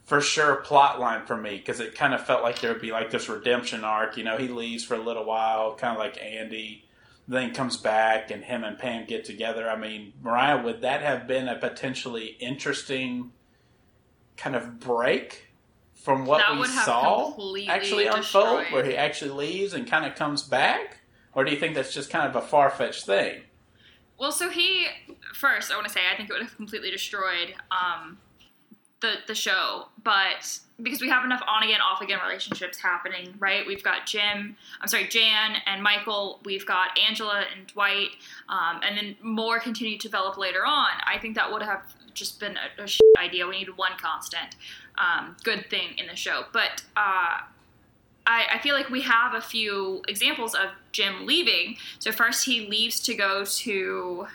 for 0.05 0.21
sure 0.21 0.57
plot 0.57 1.01
line 1.01 1.25
for 1.27 1.37
me 1.37 1.57
because 1.57 1.81
it 1.81 1.95
kind 1.95 2.13
of 2.15 2.25
felt 2.25 2.43
like 2.43 2.61
there 2.61 2.73
would 2.73 2.83
be 2.83 2.93
like 2.93 3.11
this 3.11 3.29
redemption 3.29 3.85
arc. 3.85 4.17
You 4.17 4.25
know, 4.25 4.37
he 4.37 4.49
leaves 4.49 4.85
for 4.85 4.95
a 4.95 5.03
little 5.03 5.25
while, 5.25 5.75
kind 5.75 5.93
of 5.97 5.99
like 5.99 6.23
Andy, 6.23 6.85
then 7.27 7.55
comes 7.55 7.77
back, 7.79 8.31
and 8.31 8.45
him 8.45 8.65
and 8.65 8.79
Pam 8.79 9.07
get 9.07 9.25
together. 9.25 9.69
I 9.69 9.77
mean, 9.77 10.13
Mariah, 10.23 10.63
would 10.63 10.83
that 10.83 11.01
have 11.01 11.27
been 11.27 11.49
a 11.49 11.57
potentially 11.57 12.37
interesting 12.39 13.33
kind 14.37 14.55
of 14.55 14.79
break 14.79 15.47
from 15.95 16.27
what 16.27 16.39
That 16.47 16.59
we 16.61 16.67
saw 16.67 17.31
actually 17.69 18.07
unfold, 18.07 18.23
destroyed. 18.61 18.67
where 18.73 18.85
he 18.85 18.95
actually 18.97 19.31
leaves 19.31 19.73
and 19.73 19.87
kind 19.87 20.05
of 20.05 20.15
comes 20.17 20.43
back? 20.43 20.99
Or 21.33 21.45
do 21.45 21.51
you 21.51 21.59
think 21.59 21.75
that's 21.75 21.95
just 21.95 22.11
kind 22.11 22.29
of 22.29 22.37
a 22.37 22.47
far 22.47 22.69
fetched 22.69 23.07
thing? 23.07 23.41
Well, 24.19 24.31
so 24.31 24.51
he 24.51 24.87
first, 25.33 25.73
I 25.73 25.77
want 25.77 25.87
to 25.87 25.93
say, 25.93 26.01
I 26.13 26.17
think 26.17 26.29
it 26.29 26.33
would 26.35 26.43
have 26.43 26.55
completely 26.57 26.91
destroyed 26.91 27.55
um, 27.71 28.19
the 29.05 29.17
the 29.27 29.35
show, 29.35 29.87
but 30.03 30.59
because 30.83 31.01
we 31.01 31.09
have 31.09 31.25
enough 31.25 31.43
on 31.47 31.63
again, 31.63 31.81
off 31.81 32.01
again 32.01 32.19
relationships 32.27 32.79
happening, 32.79 33.35
right? 33.39 33.67
We've 33.67 33.83
got 33.83 34.07
Jim, 34.07 34.57
I'm 34.81 34.89
sorry, 34.89 35.07
Jan 35.07 35.57
and 35.67 35.83
Michael. 35.83 36.41
We've 36.45 36.67
got 36.67 36.99
Angela 36.99 37.45
and 37.55 37.67
Dwight, 37.69 38.11
um, 38.49 38.81
and 38.83 38.97
then 38.97 39.17
more 39.23 39.61
continue 39.61 39.99
to 39.99 40.09
develop 40.09 40.37
later 40.37 40.67
on. 40.67 40.91
I 41.07 41.19
think 41.19 41.37
that 41.37 41.53
would 41.53 41.63
have 41.63 41.83
just 42.15 42.41
been 42.41 42.57
a, 42.57 42.83
a 42.83 43.21
idea. 43.21 43.47
We 43.47 43.59
needed 43.59 43.77
one 43.77 43.93
constant, 44.01 44.57
um, 44.99 45.37
good 45.45 45.69
thing 45.71 45.99
in 45.99 46.07
the 46.07 46.17
show, 46.17 46.45
but. 46.53 46.83
Uh, 46.97 47.43
I, 48.27 48.47
I 48.55 48.59
feel 48.61 48.75
like 48.75 48.89
we 48.89 49.03
have 49.03 49.35
a 49.35 49.41
few 49.43 50.03
examples 50.09 50.55
of 50.55 50.71
Jim 50.93 51.27
leaving. 51.27 51.77
So 51.99 52.11
first 52.11 52.47
he 52.47 52.67
leaves 52.67 52.99
to 53.01 53.15
go 53.15 53.45
to 53.45 54.27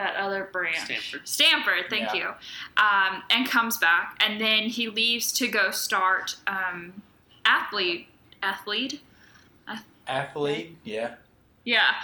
that 0.00 0.16
other 0.16 0.48
branch. 0.50 0.78
Stamford. 0.78 1.28
Stamford, 1.28 1.84
thank 1.90 2.14
Yeah. 2.14 2.14
you. 2.14 2.28
Um, 2.82 3.22
and 3.30 3.48
comes 3.48 3.76
back. 3.76 4.16
And 4.24 4.40
then 4.40 4.64
he 4.64 4.88
leaves 4.88 5.30
to 5.32 5.46
go 5.46 5.70
start 5.70 6.36
um, 6.46 7.02
Athlead. 7.44 8.06
Athlead? 8.42 9.00
Athlead, 10.08 10.74
yeah. 10.84 11.14
Yeah. 11.64 11.94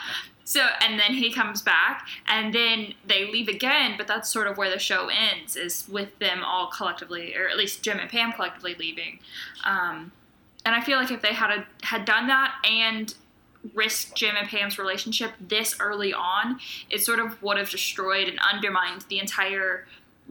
So, 0.44 0.60
and 0.80 1.00
then 1.00 1.14
he 1.14 1.32
comes 1.32 1.60
back, 1.60 2.06
and 2.28 2.54
then 2.54 2.94
they 3.04 3.28
leave 3.28 3.48
again, 3.48 3.94
but 3.96 4.06
that's 4.06 4.30
sort 4.30 4.46
of 4.46 4.56
where 4.56 4.70
the 4.70 4.78
show 4.78 5.08
ends, 5.08 5.56
is 5.56 5.88
with 5.88 6.16
them 6.20 6.44
all 6.44 6.68
collectively, 6.68 7.34
or 7.34 7.48
at 7.48 7.56
least 7.56 7.82
Jim 7.82 7.98
and 7.98 8.08
Pam 8.08 8.32
collectively 8.32 8.76
leaving. 8.78 9.18
Um, 9.64 10.12
and 10.64 10.76
I 10.76 10.82
feel 10.82 10.98
like 10.98 11.10
if 11.10 11.20
they 11.20 11.32
had 11.32 11.50
a, 11.50 11.66
had 11.82 12.04
done 12.04 12.28
that 12.28 12.54
and 12.64 13.12
risked 13.74 14.14
Jim 14.16 14.34
and 14.36 14.48
Pam's 14.48 14.78
relationship 14.78 15.32
this 15.40 15.76
early 15.80 16.12
on, 16.12 16.58
it 16.90 17.02
sort 17.02 17.18
of 17.18 17.42
would 17.42 17.58
have 17.58 17.70
destroyed 17.70 18.28
and 18.28 18.38
undermined 18.40 19.02
the 19.08 19.18
entire 19.18 19.86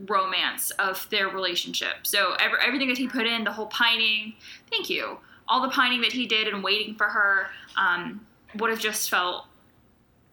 romance 0.08 0.72
of 0.72 1.08
their 1.10 1.28
relationship. 1.30 1.96
So 2.04 2.36
every, 2.40 2.60
everything 2.66 2.88
that 2.90 2.98
he 2.98 3.08
put 3.08 3.26
in, 3.26 3.44
the 3.44 3.52
whole 3.54 3.68
pining, 3.68 4.34
thank 4.70 4.90
you, 4.90 5.18
all 5.48 5.62
the 5.62 5.70
pining 5.70 6.02
that 6.02 6.12
he 6.12 6.26
did 6.26 6.48
and 6.48 6.64
waiting 6.64 6.96
for 6.96 7.08
her 7.08 7.48
um, 7.78 8.26
would 8.56 8.70
have 8.70 8.80
just 8.80 9.10
felt 9.10 9.46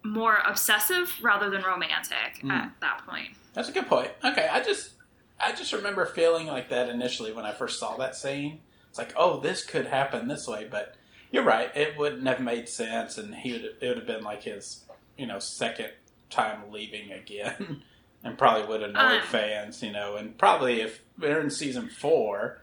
more 0.05 0.39
obsessive 0.47 1.13
rather 1.23 1.49
than 1.49 1.63
romantic 1.63 2.41
Mm. 2.43 2.51
at 2.51 2.73
that 2.81 3.03
point. 3.07 3.29
That's 3.55 3.69
a 3.69 3.73
good 3.73 3.87
point. 3.87 4.11
Okay, 4.25 4.49
I 4.51 4.63
just 4.63 4.91
I 5.39 5.53
just 5.53 5.73
remember 5.73 6.07
feeling 6.07 6.47
like 6.47 6.69
that 6.71 6.89
initially 6.89 7.33
when 7.33 7.45
I 7.45 7.53
first 7.53 7.79
saw 7.79 7.97
that 7.99 8.17
scene. 8.17 8.61
It's 8.89 8.99
like, 8.99 9.13
oh, 9.17 9.41
this 9.41 9.65
could 9.65 9.87
happen 9.87 10.29
this 10.29 10.47
way, 10.47 10.67
but 10.71 10.95
you're 11.33 11.43
right. 11.43 11.75
It 11.77 11.97
wouldn't 11.99 12.27
have 12.27 12.41
made 12.41 12.69
sense, 12.69 13.19
and 13.19 13.35
he 13.35 13.53
would 13.53 13.65
it 13.81 13.89
would 13.89 13.97
have 13.97 14.07
been 14.07 14.23
like 14.23 14.45
his 14.45 14.85
you 15.19 15.27
know 15.27 15.39
second 15.41 15.91
time 16.31 16.71
leaving 16.71 17.11
again, 17.11 17.83
and 18.25 18.39
probably 18.39 18.67
would 18.69 18.83
annoy 18.83 19.17
Um. 19.19 19.23
fans. 19.23 19.83
You 19.83 19.91
know, 19.93 20.17
and 20.17 20.39
probably 20.39 20.81
if 20.81 21.03
they're 21.19 21.41
in 21.41 21.51
season 21.51 21.89
four, 21.89 22.61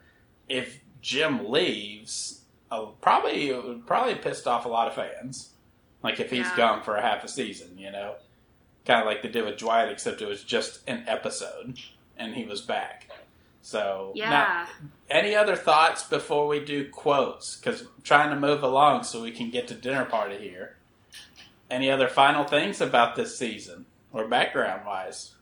if 0.47 0.79
Jim 1.01 1.49
leaves, 1.49 2.41
uh, 2.71 2.85
probably 3.01 3.49
it 3.49 3.63
would 3.63 3.85
probably 3.85 4.15
pissed 4.15 4.47
off 4.47 4.65
a 4.65 4.69
lot 4.69 4.87
of 4.87 4.93
fans. 4.93 5.49
Like 6.01 6.19
if 6.19 6.29
he's 6.29 6.47
Yeah. 6.47 6.55
gone 6.57 6.83
for 6.83 6.95
a 6.95 7.01
half 7.01 7.23
a 7.23 7.27
season, 7.27 7.77
you 7.77 7.91
know 7.91 8.15
kind 8.85 9.01
of 9.01 9.05
like 9.05 9.21
they 9.21 9.29
did 9.29 9.45
with 9.45 9.57
Dwight, 9.57 9.89
except 9.89 10.19
it 10.21 10.27
was 10.27 10.43
just 10.43 10.79
an 10.87 11.03
episode 11.07 11.77
and 12.17 12.33
he 12.33 12.43
was 12.45 12.61
back. 12.61 13.07
So, 13.61 14.13
now, 14.15 14.23
Yeah. 14.31 14.67
any 15.09 15.35
other 15.35 15.55
thoughts 15.55 16.03
before 16.03 16.47
we 16.47 16.63
do 16.63 16.89
quotes? 16.89 17.57
Because 17.57 17.81
I'm 17.81 18.01
trying 18.03 18.29
to 18.29 18.35
move 18.35 18.63
along 18.63 19.03
so 19.03 19.21
we 19.21 19.31
can 19.31 19.49
get 19.49 19.67
to 19.67 19.73
dinner 19.75 20.05
party 20.05 20.37
here. 20.37 20.77
Any 21.69 21.91
other 21.91 22.07
final 22.07 22.45
things 22.45 22.81
about 22.81 23.15
this 23.15 23.37
season 23.37 23.85
or 24.11 24.27
background 24.27 24.85
wise? 24.85 25.35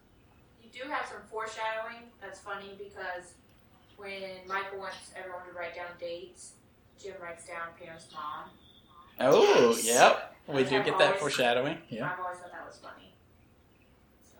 You 0.61 0.83
do 0.83 0.89
have 0.89 1.05
some 1.05 1.21
foreshadowing 1.31 2.03
that's 2.19 2.39
funny 2.39 2.73
because 2.77 3.33
when 3.95 4.21
Michael 4.47 4.79
wants 4.79 5.11
everyone 5.15 5.45
to 5.45 5.53
write 5.57 5.75
down 5.75 5.91
dates, 5.99 6.53
Jim 7.01 7.13
writes 7.21 7.45
down 7.47 7.69
Pam's 7.79 8.07
mom. 8.11 8.49
Oh, 9.19 9.69
Yes. 9.75 9.85
yep. 9.85 10.35
We 10.47 10.63
do 10.63 10.77
I've 10.77 10.85
get 10.85 10.97
that 10.97 11.05
always- 11.07 11.19
foreshadowing. 11.19 11.81
Yeah. 11.89 12.11
I've 12.11 12.19
always 12.19 12.39
thought 12.39 12.51
that 12.51 12.65
was 12.65 12.77
funny. 12.77 13.13
So. 14.33 14.39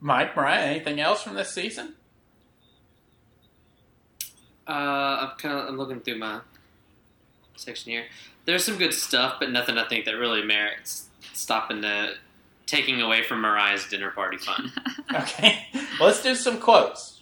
Mike, 0.00 0.36
Mariah, 0.36 0.60
anything 0.62 1.00
else 1.00 1.22
from 1.22 1.34
this 1.34 1.52
season? 1.52 1.96
Uh, 4.66 4.72
I'm 5.30 5.38
kind 5.38 5.58
of 5.58 5.68
I'm 5.68 5.76
looking 5.76 6.00
through 6.00 6.18
my 6.18 6.40
section 7.56 7.92
here. 7.92 8.04
There's 8.44 8.64
some 8.64 8.78
good 8.78 8.94
stuff, 8.94 9.36
but 9.38 9.50
nothing 9.50 9.78
I 9.78 9.88
think 9.88 10.04
that 10.04 10.12
really 10.12 10.44
merits 10.44 11.08
stopping 11.32 11.80
the 11.80 12.14
taking 12.66 13.00
away 13.00 13.22
from 13.22 13.40
Mariah's 13.40 13.86
dinner 13.88 14.10
party 14.10 14.38
fun. 14.38 14.72
Okay, 15.14 15.66
well, 16.00 16.08
let's 16.08 16.22
do 16.22 16.34
some 16.34 16.58
quotes. 16.58 17.20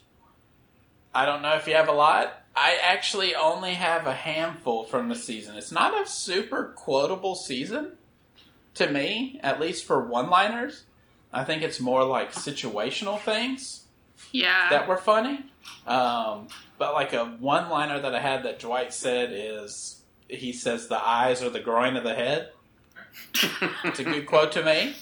I 1.12 1.26
don't 1.26 1.42
know 1.42 1.56
if 1.56 1.66
you 1.66 1.74
have 1.74 1.88
a 1.88 1.92
lot. 1.92 2.44
I 2.54 2.78
actually 2.80 3.34
only 3.34 3.74
have 3.74 4.06
a 4.06 4.12
handful 4.12 4.84
from 4.84 5.08
the 5.08 5.16
season. 5.16 5.56
It's 5.56 5.72
not 5.72 6.00
a 6.00 6.08
super 6.08 6.72
quotable 6.76 7.34
season 7.34 7.92
to 8.74 8.88
me, 8.88 9.40
at 9.42 9.58
least 9.58 9.86
for 9.86 10.04
one 10.04 10.30
liners. 10.30 10.84
I 11.32 11.42
think 11.42 11.62
it's 11.62 11.80
more 11.80 12.04
like 12.04 12.32
situational 12.32 13.18
things 13.20 13.86
Yeah. 14.32 14.68
that 14.70 14.88
were 14.88 14.96
funny. 14.96 15.44
Um, 15.86 16.48
but 16.78 16.94
like 16.94 17.12
a 17.12 17.24
one 17.26 17.68
liner 17.68 18.00
that 18.00 18.14
I 18.14 18.20
had 18.20 18.44
that 18.44 18.58
Dwight 18.58 18.92
said 18.92 19.30
is 19.32 20.02
he 20.28 20.52
says, 20.52 20.88
The 20.88 20.96
eyes 20.98 21.42
are 21.42 21.50
the 21.50 21.60
groin 21.60 21.96
of 21.96 22.04
the 22.04 22.14
head. 22.14 22.50
It's 23.84 23.98
a 23.98 24.04
good 24.04 24.26
quote 24.26 24.52
to 24.52 24.64
me. 24.64 24.94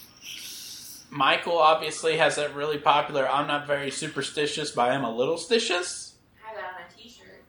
Michael 1.11 1.59
obviously 1.59 2.17
has 2.19 2.37
that 2.37 2.55
really 2.55 2.79
popular 2.79 3.29
I'm 3.29 3.47
not 3.47 3.67
very 3.67 3.91
superstitious, 3.91 4.71
but 4.73 4.91
I 4.91 4.95
am 4.95 5.05
a 5.05 5.15
little 5.15 5.37
stitious. 5.37 6.13
I 6.45 6.49
have 6.49 6.57
that 6.57 6.75
on 6.75 6.83
a 6.87 7.03
t-shirt. 7.03 7.45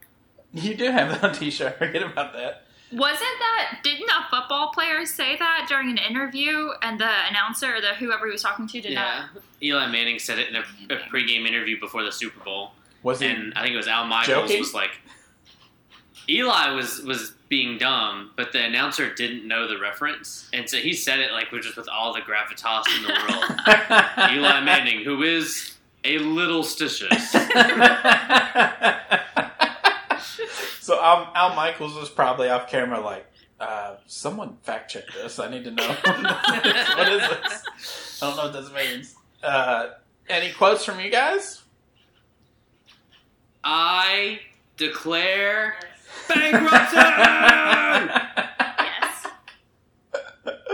You 0.53 0.75
do 0.75 0.91
have 0.91 1.09
that 1.09 1.23
on 1.23 1.33
t 1.33 1.51
shirt. 1.51 1.77
Forget 1.79 2.03
about 2.03 2.33
that. 2.33 2.65
Wasn't 2.91 3.19
that 3.19 3.81
didn't 3.83 4.09
a 4.09 4.25
football 4.31 4.71
player 4.73 5.05
say 5.05 5.37
that 5.37 5.67
during 5.69 5.91
an 5.91 5.99
interview 5.99 6.69
and 6.81 6.99
the 6.99 7.11
announcer 7.29 7.75
or 7.75 7.81
the 7.81 7.89
whoever 7.99 8.25
he 8.25 8.31
was 8.31 8.41
talking 8.41 8.67
to 8.67 8.81
did 8.81 8.93
yeah, 8.93 9.27
Eli 9.61 9.85
Manning 9.91 10.17
said 10.17 10.39
it 10.39 10.49
in 10.49 10.55
a, 10.55 10.63
a 10.93 10.97
pregame 11.11 11.45
interview 11.47 11.79
before 11.79 12.03
the 12.03 12.11
Super 12.11 12.43
Bowl, 12.43 12.71
Was 13.03 13.19
he? 13.19 13.27
and 13.27 13.53
I 13.55 13.61
think 13.61 13.73
it 13.73 13.77
was 13.77 13.87
Al 13.87 14.07
Michaels 14.07 14.49
Joking? 14.49 14.59
was 14.59 14.73
like, 14.73 14.89
Eli 16.27 16.71
was 16.71 17.01
was 17.03 17.33
being 17.47 17.77
dumb, 17.77 18.31
but 18.35 18.51
the 18.53 18.63
announcer 18.63 19.13
didn't 19.13 19.47
know 19.47 19.67
the 19.67 19.77
reference, 19.79 20.47
and 20.53 20.67
so 20.69 20.77
he 20.77 20.93
said 20.93 21.19
it 21.19 21.31
like 21.31 21.51
with 21.51 21.63
just 21.63 21.75
with 21.77 21.89
all 21.89 22.13
the 22.13 22.21
gravitas 22.21 22.83
in 22.97 23.03
the 23.03 23.09
world. 23.09 24.31
Eli 24.37 24.61
Manning, 24.61 25.03
who 25.03 25.21
is 25.23 25.75
a 26.03 26.17
little 26.19 26.63
stitious. 26.63 27.09
so 30.89 30.99
Al, 30.99 31.31
Al 31.35 31.55
Michaels 31.55 31.93
was 31.93 32.09
probably 32.09 32.49
off 32.49 32.67
camera, 32.67 32.99
like, 32.99 33.27
uh, 33.59 33.97
someone 34.07 34.57
fact 34.63 34.89
check 34.89 35.03
this. 35.13 35.37
I 35.37 35.47
need 35.47 35.63
to 35.65 35.71
know 35.71 35.87
what 36.03 37.09
is 37.09 37.21
this. 37.29 38.19
I 38.23 38.27
don't 38.27 38.35
know 38.37 38.43
what 38.45 38.53
this 38.53 38.71
means. 38.73 39.13
Uh, 39.43 39.89
any 40.27 40.51
quotes 40.51 40.83
from 40.83 40.99
you 40.99 41.11
guys? 41.11 41.61
I 43.63 44.39
declare 44.77 45.75
Yes. 46.27 46.27
bankruptcy. 46.27 46.95
Yes. 48.79 49.27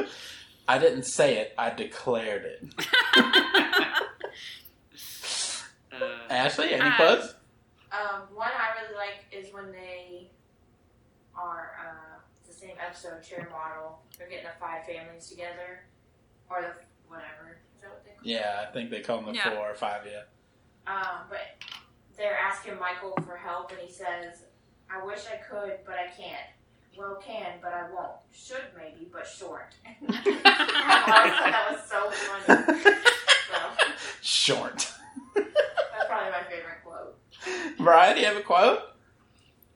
I 0.69 0.77
didn't 0.79 1.03
say 1.03 1.39
it. 1.39 1.53
I 1.57 1.71
declared 1.71 2.45
it. 2.45 2.63
Uh, 5.97 6.27
Ashley, 6.29 6.73
any 6.73 6.81
Uh, 6.81 6.95
quotes? 6.97 7.35
Um, 7.95 8.21
one 8.33 8.49
I 8.49 8.81
really 8.81 8.95
like 8.95 9.25
is 9.31 9.53
when 9.53 9.71
they 9.71 10.29
are 11.35 11.71
uh, 11.79 12.19
it's 12.39 12.47
the 12.55 12.65
same 12.67 12.75
episode, 12.85 13.23
chair 13.23 13.47
Model. 13.51 13.99
They're 14.17 14.27
getting 14.29 14.45
the 14.45 14.51
five 14.59 14.85
families 14.85 15.27
together, 15.29 15.83
or 16.49 16.61
the 16.61 16.71
whatever. 17.07 17.57
Is 17.75 17.81
that 17.81 17.91
what 17.91 18.03
they 18.03 18.11
call? 18.11 18.21
it? 18.23 18.27
Yeah, 18.29 18.65
I 18.67 18.71
think 18.73 18.89
they 18.89 19.01
call 19.01 19.17
them 19.21 19.27
the 19.27 19.33
Yeah. 19.35 19.51
four 19.55 19.69
or 19.71 19.75
five. 19.75 20.01
Yeah. 20.05 20.23
Um, 20.91 21.25
but 21.29 21.39
they're 22.17 22.37
asking 22.37 22.77
Michael 22.79 23.13
for 23.25 23.37
help, 23.37 23.71
and 23.71 23.79
he 23.79 23.91
says, 23.91 24.43
"I 24.89 25.03
wish 25.05 25.21
I 25.31 25.37
could, 25.37 25.79
but 25.85 25.95
I 25.95 26.07
can't. 26.15 26.47
Well, 26.97 27.15
can, 27.25 27.59
but 27.61 27.73
I 27.73 27.89
won't. 27.91 28.11
Should 28.31 28.63
maybe, 28.77 29.09
but 29.11 29.27
short." 29.27 29.75
I 29.85 29.97
always 29.97 31.33
thought 31.33 31.51
that 31.51 31.71
was 31.71 31.83
so 31.89 32.11
funny. 32.11 32.95
So 33.47 33.61
Short. 34.21 34.91
that's 35.35 36.07
probably 36.07 36.31
my 36.31 36.43
favorite 36.49 36.83
quote. 36.83 37.15
Brian, 37.85 38.15
do 38.15 38.21
you 38.21 38.25
have 38.25 38.35
a 38.35 38.41
quote? 38.41 38.79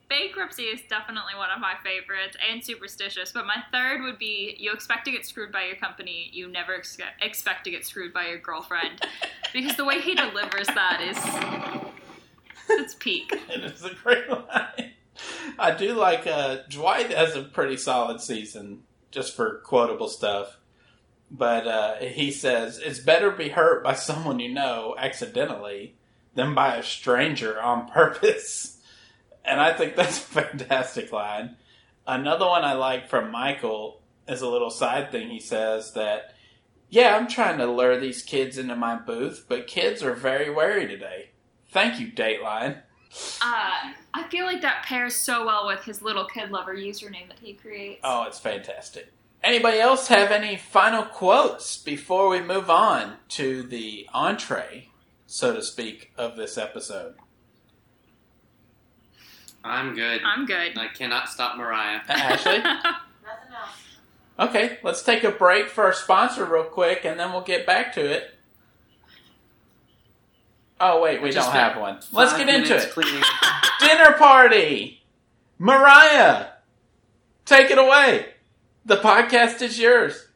Bankruptcy 0.10 0.64
is 0.64 0.82
definitely 0.90 1.36
one 1.38 1.52
of 1.52 1.60
my 1.60 1.76
favorites 1.84 2.36
and 2.50 2.66
superstitious, 2.66 3.32
but 3.32 3.46
my 3.46 3.58
third 3.72 4.02
would 4.02 4.18
be 4.18 4.56
you 4.58 4.74
expect 4.74 5.06
to 5.06 5.12
get 5.12 5.28
screwed 5.28 5.52
by 5.52 5.66
your 5.66 5.76
company, 5.76 6.28
you 6.34 6.48
never 6.48 6.74
ex- 6.74 6.98
expect 7.22 7.66
to 7.66 7.70
get 7.70 7.86
screwed 7.86 8.12
by 8.12 8.26
your 8.26 8.40
girlfriend. 8.40 9.06
because 9.54 9.78
the 9.78 9.86
way 9.86 10.02
he 10.02 10.16
delivers 10.16 10.66
that 10.66 11.02
is 11.02 12.80
it's 12.80 12.96
peak. 12.96 13.32
It 13.50 13.64
is 13.64 13.84
a 13.84 13.94
great 13.94 14.28
line. 14.28 14.94
I 15.60 15.76
do 15.76 15.94
like 15.94 16.26
uh, 16.26 16.64
Dwight 16.68 17.12
has 17.12 17.36
a 17.36 17.44
pretty 17.44 17.78
solid 17.78 18.22
season 18.22 18.86
just 19.12 19.36
for 19.36 19.60
quotable 19.60 20.08
stuff. 20.08 20.58
But 21.30 21.68
uh, 21.68 21.96
he 21.98 22.32
says 22.32 22.80
it's 22.80 22.98
better 22.98 23.30
to 23.30 23.38
be 23.38 23.50
hurt 23.50 23.84
by 23.84 23.94
someone 23.94 24.40
you 24.40 24.52
know 24.52 24.96
accidentally 24.98 25.94
than 26.36 26.54
by 26.56 26.76
a 26.76 26.84
stranger 26.84 27.62
on 27.62 27.88
purpose. 27.88 28.76
And 29.46 29.60
I 29.60 29.74
think 29.74 29.96
that's 29.96 30.20
a 30.20 30.22
fantastic 30.22 31.12
line. 31.12 31.56
Another 32.06 32.46
one 32.46 32.64
I 32.64 32.74
like 32.74 33.10
from 33.10 33.32
Michael 33.32 34.00
is 34.28 34.42
a 34.42 34.48
little 34.48 34.70
side 34.70 35.12
thing. 35.12 35.30
He 35.30 35.40
says 35.40 35.94
that, 35.94 36.36
yeah, 36.90 37.16
I'm 37.16 37.28
trying 37.28 37.58
to 37.58 37.66
lure 37.66 38.00
these 38.00 38.22
kids 38.22 38.60
into 38.60 38.76
my 38.76 38.96
booth, 38.96 39.46
but 39.50 39.66
kids 39.66 40.04
are 40.04 40.14
very 40.14 40.52
wary 40.52 40.86
today. 40.86 41.30
Thank 41.72 42.00
you, 42.00 42.12
Dateline. 42.12 42.82
Uh, 43.42 43.94
I 44.14 44.28
feel 44.30 44.46
like 44.46 44.62
that 44.62 44.86
pairs 44.86 45.16
so 45.16 45.46
well 45.46 45.66
with 45.66 45.84
his 45.84 46.02
little 46.02 46.26
kid 46.26 46.52
lover 46.52 46.76
username 46.76 47.28
that 47.30 47.40
he 47.42 47.54
creates. 47.54 48.02
Oh, 48.04 48.24
it's 48.24 48.40
fantastic. 48.40 49.12
Anybody 49.44 49.80
else 49.80 50.08
have 50.10 50.32
any 50.32 50.58
final 50.58 51.04
quotes 51.04 51.78
before 51.78 52.30
we 52.30 52.42
move 52.42 52.70
on 52.70 53.16
to 53.30 53.64
the 53.64 54.08
entree, 54.14 54.90
so 55.30 55.54
to 55.54 55.62
speak, 55.62 56.12
of 56.18 56.36
this 56.36 56.58
episode? 56.58 57.14
I'm 59.64 59.94
good. 59.94 60.22
I'm 60.26 60.48
good. 60.48 60.76
I 60.76 60.88
cannot 60.88 61.30
stop 61.30 61.56
Mariah. 61.56 62.00
Uh, 62.10 62.14
Ashley? 62.14 62.58
Nothing 62.58 62.94
else. 63.56 64.50
Okay, 64.50 64.80
let's 64.82 65.04
take 65.04 65.24
a 65.24 65.30
break 65.30 65.70
for 65.70 65.84
our 65.84 65.94
sponsor 65.94 66.46
real 66.46 66.64
quick, 66.64 67.06
and 67.06 67.20
then 67.20 67.32
we'll 67.32 67.42
get 67.42 67.68
back 67.68 67.94
to 67.94 68.12
it. 68.12 68.34
Oh, 70.82 71.02
wait, 71.02 71.22
we 71.22 71.30
don't 71.30 71.52
have 71.52 71.78
one. 71.78 72.00
Let's 72.12 72.36
get 72.36 72.50
into 72.50 72.76
it. 72.76 72.92
Dinner 73.80 74.14
party! 74.14 75.04
Mariah! 75.60 76.48
Take 77.46 77.70
it 77.70 77.78
away! 77.78 78.26
The 78.84 78.98
podcast 78.98 79.62
is 79.62 79.78
yours. 79.78 80.29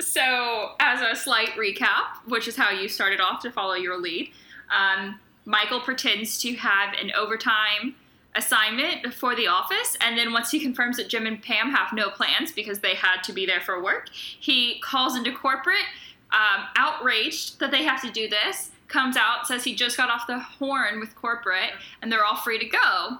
So, 0.00 0.72
as 0.80 1.00
a 1.00 1.14
slight 1.18 1.50
recap, 1.50 2.18
which 2.26 2.48
is 2.48 2.56
how 2.56 2.70
you 2.70 2.88
started 2.88 3.20
off 3.20 3.40
to 3.42 3.50
follow 3.50 3.74
your 3.74 4.00
lead, 4.00 4.30
um, 4.74 5.20
Michael 5.44 5.80
pretends 5.80 6.38
to 6.42 6.54
have 6.54 6.94
an 6.94 7.12
overtime 7.12 7.94
assignment 8.34 9.14
for 9.14 9.36
the 9.36 9.46
office, 9.46 9.96
and 10.00 10.18
then 10.18 10.32
once 10.32 10.50
he 10.50 10.58
confirms 10.58 10.96
that 10.96 11.08
Jim 11.08 11.26
and 11.26 11.40
Pam 11.40 11.70
have 11.70 11.92
no 11.92 12.10
plans 12.10 12.50
because 12.50 12.80
they 12.80 12.94
had 12.94 13.22
to 13.22 13.32
be 13.32 13.46
there 13.46 13.60
for 13.60 13.82
work, 13.82 14.08
he 14.12 14.80
calls 14.80 15.16
into 15.16 15.32
corporate, 15.32 15.86
um, 16.32 16.64
outraged 16.76 17.60
that 17.60 17.70
they 17.70 17.84
have 17.84 18.02
to 18.02 18.10
do 18.10 18.28
this. 18.28 18.70
Comes 18.94 19.16
out, 19.16 19.48
says 19.48 19.64
he 19.64 19.74
just 19.74 19.96
got 19.96 20.08
off 20.08 20.28
the 20.28 20.38
horn 20.38 21.00
with 21.00 21.16
corporate, 21.16 21.72
and 22.00 22.12
they're 22.12 22.24
all 22.24 22.36
free 22.36 22.60
to 22.60 22.64
go. 22.64 23.18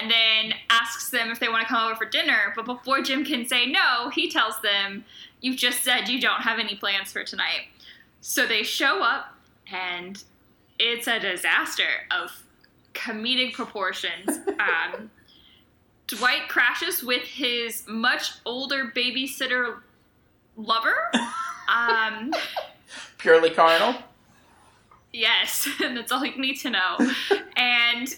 And 0.00 0.10
then 0.10 0.54
asks 0.70 1.10
them 1.10 1.30
if 1.30 1.38
they 1.38 1.50
want 1.50 1.60
to 1.60 1.68
come 1.68 1.84
over 1.84 1.94
for 1.94 2.06
dinner. 2.06 2.54
But 2.56 2.64
before 2.64 3.02
Jim 3.02 3.22
can 3.22 3.46
say 3.46 3.66
no, 3.66 4.08
he 4.08 4.30
tells 4.30 4.58
them, 4.62 5.04
"You've 5.42 5.58
just 5.58 5.84
said 5.84 6.08
you 6.08 6.22
don't 6.22 6.40
have 6.40 6.58
any 6.58 6.74
plans 6.74 7.12
for 7.12 7.22
tonight." 7.22 7.66
So 8.22 8.46
they 8.46 8.62
show 8.62 9.02
up, 9.02 9.34
and 9.70 10.24
it's 10.78 11.06
a 11.06 11.20
disaster 11.20 12.06
of 12.10 12.42
comedic 12.94 13.52
proportions. 13.52 14.38
Um, 14.58 15.10
Dwight 16.06 16.48
crashes 16.48 17.02
with 17.02 17.24
his 17.24 17.84
much 17.86 18.32
older 18.46 18.90
babysitter 18.96 19.80
lover. 20.56 20.96
Um, 21.70 22.34
Purely 23.18 23.50
carnal. 23.50 23.94
Yes, 25.12 25.68
and 25.82 25.96
that's 25.96 26.12
all 26.12 26.24
you 26.24 26.40
need 26.40 26.56
to 26.60 26.70
know. 26.70 26.96
And 27.56 28.14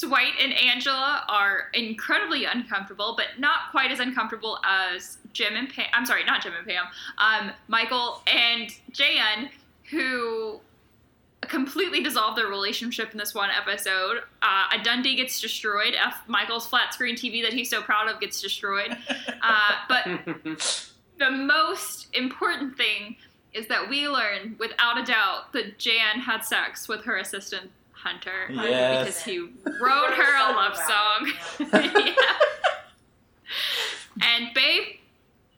Dwight 0.00 0.32
and 0.42 0.52
Angela 0.52 1.24
are 1.28 1.68
incredibly 1.74 2.44
uncomfortable, 2.44 3.14
but 3.16 3.38
not 3.38 3.70
quite 3.70 3.90
as 3.90 4.00
uncomfortable 4.00 4.58
as 4.64 5.18
Jim 5.32 5.54
and 5.56 5.68
Pam. 5.68 5.86
I'm 5.92 6.06
sorry, 6.06 6.24
not 6.24 6.42
Jim 6.42 6.52
and 6.56 6.66
Pam. 6.66 6.84
Um, 7.18 7.52
Michael 7.68 8.22
and 8.26 8.70
Jan, 8.92 9.50
who 9.90 10.60
completely 11.42 12.02
dissolve 12.02 12.36
their 12.36 12.46
relationship 12.46 13.12
in 13.12 13.18
this 13.18 13.34
one 13.34 13.50
episode. 13.50 14.18
Uh, 14.42 14.68
a 14.72 14.78
Dundie 14.82 15.16
gets 15.16 15.40
destroyed. 15.40 15.94
F. 15.94 16.22
Michael's 16.28 16.66
flat 16.66 16.94
screen 16.94 17.16
TV 17.16 17.42
that 17.42 17.52
he's 17.52 17.68
so 17.68 17.82
proud 17.82 18.08
of 18.08 18.20
gets 18.20 18.40
destroyed. 18.40 18.96
Uh, 19.42 19.72
but 19.88 20.04
the 21.18 21.30
most 21.30 22.08
important 22.14 22.76
thing 22.76 23.16
is 23.54 23.66
that 23.68 23.88
we 23.88 24.08
learn, 24.08 24.56
without 24.58 24.98
a 24.98 25.04
doubt, 25.04 25.52
that 25.52 25.78
Jan 25.78 26.20
had 26.20 26.42
sex 26.44 26.88
with 26.88 27.04
her 27.04 27.16
assistant 27.18 27.70
Hunter 27.92 28.48
Yes. 28.50 29.04
because 29.06 29.22
he 29.22 29.38
wrote 29.80 30.14
her 30.14 30.50
a 30.50 30.52
love 30.54 30.76
song. 30.76 31.32
yeah. 32.04 32.14
And 34.22 34.52
babe, 34.54 34.96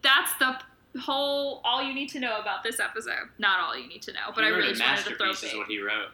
that's 0.03 0.33
the 0.39 0.57
whole 1.01 1.61
all 1.65 1.83
you 1.83 1.95
need 1.95 2.09
to 2.11 2.21
know 2.21 2.39
about 2.41 2.63
this 2.63 2.79
episode. 2.81 3.29
Not 3.39 3.61
all 3.61 3.77
you 3.79 3.89
need 3.89 4.03
to 4.03 4.13
know, 4.13 4.31
but 4.35 4.45
he 4.45 4.51
I 4.51 4.53
really 4.53 4.69
a 4.71 4.75
just 4.75 4.83
wanted 4.85 5.05
to 5.05 5.17
throw 5.17 5.27
masterpiece 5.29 5.53
is 5.53 5.59
what 5.59 5.69
he 5.69 5.81
wrote. 5.81 6.11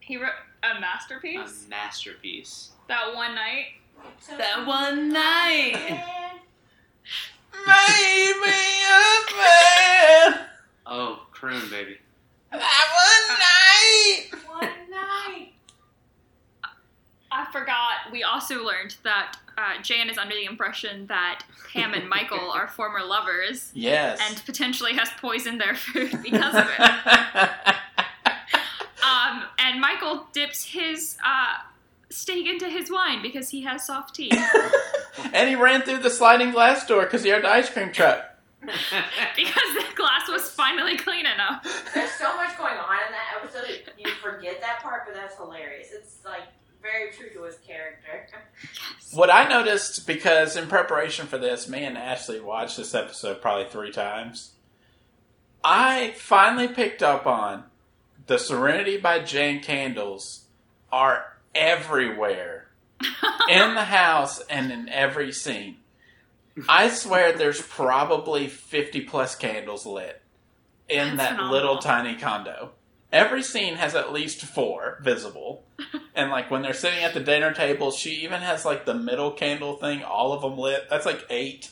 He 0.00 0.16
wrote 0.16 0.30
a 0.62 0.80
masterpiece. 0.80 1.64
A 1.66 1.68
masterpiece. 1.68 2.70
that 2.88 3.14
one 3.14 3.34
night. 3.34 3.66
That 4.38 4.66
one 4.66 5.12
night. 5.12 5.74
Maybe 7.66 8.52
a 8.88 9.36
man. 9.36 10.46
Oh, 10.86 11.20
croon, 11.32 11.68
baby. 11.70 11.98
That 12.52 12.86
one 13.28 13.38
night. 13.38 14.44
One 14.48 14.90
night. 14.90 15.52
I 17.32 17.44
forgot. 17.52 18.12
We 18.12 18.22
also 18.22 18.64
learned 18.64 18.94
that 19.02 19.36
uh, 19.58 19.82
Jan 19.82 20.08
is 20.08 20.16
under 20.16 20.34
the 20.34 20.44
impression 20.44 21.06
that 21.08 21.42
Pam 21.72 21.92
and 21.92 22.08
Michael 22.08 22.50
are 22.50 22.68
former 22.68 23.02
lovers 23.04 23.70
Yes. 23.74 24.20
and 24.22 24.42
potentially 24.46 24.94
has 24.94 25.10
poisoned 25.20 25.60
their 25.60 25.74
food 25.74 26.10
because 26.22 26.54
of 26.54 26.66
it. 26.78 27.74
Um, 29.04 29.42
and 29.58 29.80
Michael 29.80 30.26
dips 30.32 30.64
his 30.64 31.16
uh, 31.24 31.54
steak 32.10 32.46
into 32.46 32.68
his 32.68 32.90
wine 32.90 33.22
because 33.22 33.50
he 33.50 33.62
has 33.62 33.84
soft 33.86 34.14
teeth. 34.14 34.32
and 35.32 35.48
he 35.48 35.54
ran 35.56 35.82
through 35.82 35.98
the 35.98 36.10
sliding 36.10 36.52
glass 36.52 36.86
door 36.86 37.02
because 37.02 37.22
he 37.22 37.30
had 37.30 37.42
the 37.42 37.48
ice 37.48 37.68
cream 37.70 37.92
truck. 37.92 38.24
because 38.60 39.74
the 39.74 39.84
glass 39.94 40.28
was 40.28 40.50
finally 40.50 40.96
clean 40.96 41.26
enough. 41.26 41.62
There's 41.94 42.10
so 42.12 42.34
much 42.36 42.56
going 42.58 42.76
on 42.76 42.98
in 43.06 43.12
that 43.12 43.40
episode 43.40 43.84
that 43.86 43.94
you 43.98 44.10
forget 44.22 44.60
that 44.60 44.82
part, 44.82 45.02
but 45.06 45.14
that's 45.14 45.36
hilarious. 45.36 45.88
It's 45.92 46.18
like 46.24 46.44
very 46.82 47.12
true 47.12 47.28
to 47.34 47.44
his 47.44 47.56
character. 47.58 48.26
What 49.12 49.30
I 49.30 49.48
noticed 49.48 50.06
because 50.06 50.56
in 50.56 50.68
preparation 50.68 51.26
for 51.26 51.38
this, 51.38 51.68
me 51.68 51.84
and 51.84 51.98
Ashley 51.98 52.40
watched 52.40 52.76
this 52.76 52.94
episode 52.94 53.40
probably 53.40 53.68
three 53.68 53.92
times. 53.92 54.52
I 55.62 56.12
finally 56.16 56.68
picked 56.68 57.02
up 57.02 57.26
on 57.26 57.64
the 58.26 58.38
Serenity 58.38 58.96
by 58.96 59.20
Jane 59.20 59.60
candles 59.60 60.46
are 60.92 61.38
everywhere 61.54 62.68
in 63.48 63.74
the 63.74 63.84
house 63.84 64.40
and 64.48 64.70
in 64.70 64.88
every 64.88 65.32
scene. 65.32 65.76
I 66.68 66.88
swear 66.88 67.32
there's 67.36 67.60
probably 67.60 68.46
50 68.48 69.02
plus 69.02 69.34
candles 69.34 69.84
lit 69.86 70.22
in 70.88 71.16
That's 71.16 71.16
that 71.18 71.28
phenomenal. 71.32 71.52
little 71.52 71.78
tiny 71.78 72.16
condo. 72.16 72.70
Every 73.12 73.42
scene 73.42 73.74
has 73.76 73.94
at 73.94 74.12
least 74.12 74.42
four 74.44 74.98
visible. 75.02 75.64
And 76.16 76.30
like 76.30 76.50
when 76.50 76.62
they're 76.62 76.72
sitting 76.72 77.04
at 77.04 77.12
the 77.12 77.20
dinner 77.20 77.52
table, 77.52 77.90
she 77.90 78.22
even 78.24 78.40
has 78.40 78.64
like 78.64 78.86
the 78.86 78.94
middle 78.94 79.30
candle 79.32 79.76
thing, 79.76 80.02
all 80.02 80.32
of 80.32 80.40
them 80.40 80.56
lit. 80.56 80.88
That's 80.88 81.04
like 81.04 81.26
eight. 81.28 81.70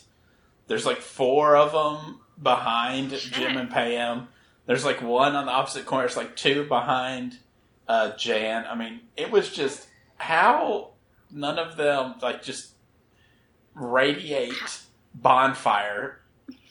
There's 0.67 0.85
like 0.85 0.99
four 0.99 1.57
of 1.57 1.73
them 1.73 2.21
behind 2.43 3.13
Jim 3.13 3.57
and 3.57 3.71
Pam. 3.71 4.29
There's 4.67 4.85
like 4.85 5.01
one 5.01 5.35
on 5.35 5.47
the 5.47 5.51
opposite 5.53 5.87
corner. 5.87 6.05
It's 6.05 6.19
like 6.19 6.37
two 6.37 6.65
behind 6.65 7.39
uh, 7.89 8.15
Jan. 8.19 8.67
I 8.69 8.75
mean, 8.75 9.01
it 9.17 9.31
was 9.31 9.49
just 9.49 9.89
how 10.17 10.91
none 11.31 11.59
of 11.59 11.79
them 11.79 12.17
like 12.21 12.43
just 12.43 12.74
radiate 13.75 14.81
bonfire 15.15 16.21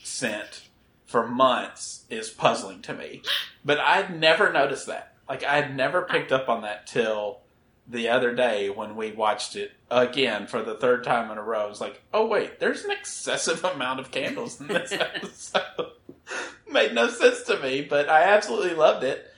scent 0.04 0.68
for 1.06 1.28
months 1.28 2.06
is 2.10 2.30
puzzling 2.30 2.82
to 2.82 2.94
me. 2.94 3.22
But 3.63 3.80
I'd 3.80 4.20
never 4.20 4.52
noticed 4.52 4.88
that. 4.88 5.13
Like 5.28 5.44
I'd 5.44 5.76
never 5.76 6.02
picked 6.02 6.32
up 6.32 6.50
on 6.50 6.62
that 6.63 6.88
till 6.88 7.39
the 7.88 8.10
other 8.10 8.34
day 8.34 8.70
when 8.70 8.96
we 8.96 9.12
watched 9.12 9.56
it 9.56 9.74
again 9.92 10.48
for 10.48 10.62
the 10.62 10.76
third 10.76 11.04
time 11.04 11.30
in 11.32 11.38
a 11.38 11.44
row. 11.44 11.66
I 11.66 11.70
was 11.70 11.82
like, 11.82 12.02
oh 12.13 12.26
wait, 12.26 12.60
there's 12.60 12.84
an 12.84 12.92
excessive 12.92 13.63
amount 13.76 14.00
of 14.00 14.12
candles 14.12 14.60
in 14.60 14.68
this 14.68 14.92
episode. 14.92 15.92
Made 16.72 16.94
no 16.94 17.10
sense 17.10 17.44
to 17.44 17.60
me, 17.60 17.82
but 17.82 18.10
I 18.10 18.24
absolutely 18.24 18.76
loved 18.76 19.04
it. 19.04 19.30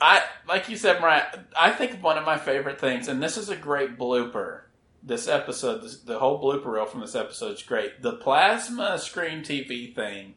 I 0.00 0.22
like 0.46 0.68
you 0.68 0.76
said, 0.76 1.00
Mariah. 1.00 1.40
I 1.58 1.70
think 1.70 2.02
one 2.02 2.18
of 2.18 2.24
my 2.24 2.36
favorite 2.36 2.80
things, 2.80 3.08
and 3.08 3.22
this 3.22 3.36
is 3.36 3.48
a 3.48 3.56
great 3.56 3.96
blooper. 3.96 4.62
This 5.06 5.28
episode, 5.28 5.82
this, 5.82 5.98
the 5.98 6.18
whole 6.18 6.42
blooper 6.42 6.66
reel 6.66 6.86
from 6.86 7.00
this 7.00 7.14
episode 7.14 7.56
is 7.56 7.62
great. 7.62 8.00
The 8.00 8.14
plasma 8.14 8.98
screen 8.98 9.42
TV 9.42 9.94
thing. 9.94 10.34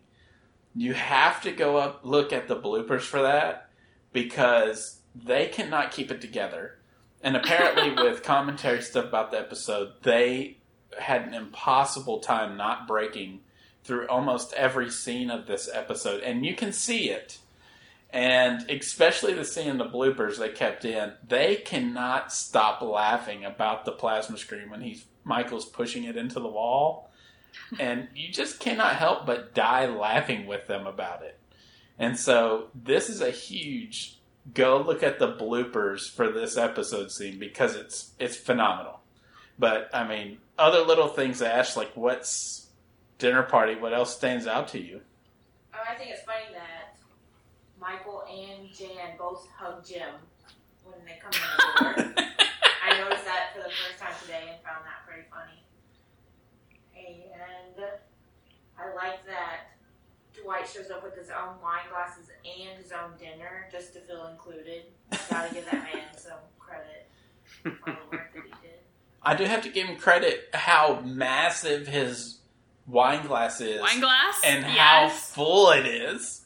You 0.75 0.93
have 0.93 1.41
to 1.43 1.51
go 1.51 1.77
up 1.77 2.01
look 2.03 2.33
at 2.33 2.47
the 2.47 2.55
bloopers 2.55 3.01
for 3.01 3.21
that 3.21 3.69
because 4.11 4.99
they 5.15 5.47
cannot 5.47 5.91
keep 5.91 6.11
it 6.11 6.19
together. 6.19 6.79
And 7.21 7.35
apparently, 7.35 7.91
with 8.03 8.23
commentary 8.23 8.81
stuff 8.81 9.05
about 9.05 9.31
the 9.31 9.39
episode, 9.39 9.93
they 10.03 10.57
had 10.99 11.23
an 11.23 11.33
impossible 11.33 12.19
time 12.19 12.57
not 12.57 12.87
breaking 12.87 13.39
through 13.83 14.07
almost 14.07 14.53
every 14.53 14.89
scene 14.89 15.31
of 15.31 15.47
this 15.47 15.69
episode, 15.73 16.21
and 16.21 16.45
you 16.45 16.55
can 16.55 16.73
see 16.73 17.09
it. 17.09 17.39
And 18.09 18.69
especially 18.69 19.33
the 19.33 19.43
scene 19.43 19.67
in 19.67 19.77
the 19.77 19.85
bloopers 19.85 20.37
they 20.37 20.49
kept 20.49 20.85
in, 20.85 21.13
they 21.27 21.57
cannot 21.57 22.31
stop 22.31 22.81
laughing 22.81 23.43
about 23.43 23.85
the 23.85 23.91
plasma 23.91 24.37
screen 24.37 24.69
when 24.69 24.81
he's 24.81 25.05
Michael's 25.25 25.65
pushing 25.65 26.05
it 26.05 26.15
into 26.15 26.39
the 26.39 26.47
wall, 26.47 27.11
and 27.79 28.07
you 28.15 28.31
just 28.31 28.59
cannot 28.59 28.95
help 28.95 29.25
but 29.25 29.53
die 29.53 29.87
laughing 29.87 30.47
with 30.47 30.67
them 30.67 30.87
about 30.87 31.21
it. 31.21 31.37
And 31.99 32.17
so 32.17 32.67
this 32.73 33.09
is 33.09 33.21
a 33.21 33.31
huge 33.31 34.17
go 34.53 34.81
look 34.81 35.03
at 35.03 35.19
the 35.19 35.33
bloopers 35.33 36.09
for 36.09 36.31
this 36.31 36.57
episode 36.57 37.11
scene 37.11 37.37
because 37.39 37.75
it's 37.75 38.11
it's 38.19 38.37
phenomenal. 38.37 39.01
But 39.59 39.89
I 39.93 40.07
mean, 40.07 40.37
other 40.57 40.81
little 40.81 41.07
things, 41.07 41.41
Ash, 41.41 41.75
like 41.75 41.91
what's 41.95 42.67
dinner 43.17 43.43
party? 43.43 43.75
What 43.75 43.93
else 43.93 44.15
stands 44.15 44.47
out 44.47 44.69
to 44.69 44.79
you? 44.79 45.01
Oh, 45.73 45.79
I 45.89 45.95
think 45.95 46.11
it's 46.11 46.23
funny 46.23 46.45
that 46.53 46.76
Michael 47.87 48.23
and 48.29 48.67
Jan 48.73 49.15
both 49.17 49.47
hug 49.57 49.85
Jim 49.85 50.15
when 50.83 50.97
they 51.05 51.19
come 51.21 51.31
in 51.31 51.95
the 51.95 52.03
door. 52.15 52.25
I 52.83 52.99
noticed 52.99 53.23
that 53.23 53.53
for 53.55 53.59
the 53.63 53.69
first 53.69 53.97
time 53.99 54.13
today 54.21 54.43
and 54.51 54.61
found 54.61 54.83
that 54.83 55.07
pretty 55.07 55.27
funny. 55.31 55.63
And 56.95 57.85
I 58.77 58.93
like 58.93 59.25
that 59.27 59.77
Dwight 60.43 60.67
shows 60.67 60.91
up 60.91 61.01
with 61.03 61.15
his 61.15 61.29
own 61.29 61.61
wine 61.63 61.87
glasses 61.89 62.29
and 62.43 62.77
his 62.81 62.91
own 62.91 63.11
dinner 63.17 63.67
just 63.71 63.93
to 63.93 64.01
feel 64.01 64.27
included. 64.27 64.83
Gotta 65.29 65.53
give 65.53 65.65
that 65.65 65.83
man 65.83 66.03
some 66.17 66.39
credit 66.59 67.09
for 67.63 67.69
the 67.85 67.97
work 68.11 68.33
that 68.33 68.43
he 68.43 68.49
did. 68.67 68.79
I 69.23 69.35
do 69.35 69.45
have 69.45 69.61
to 69.63 69.69
give 69.69 69.87
him 69.87 69.95
credit 69.97 70.49
how 70.53 71.01
massive 71.05 71.87
his 71.87 72.39
wine 72.85 73.25
glass 73.25 73.61
is 73.61 73.81
Wine 73.81 73.99
glass? 74.01 74.41
and 74.43 74.65
how 74.65 75.07
full 75.09 75.71
it 75.71 75.85
is. 75.85 76.41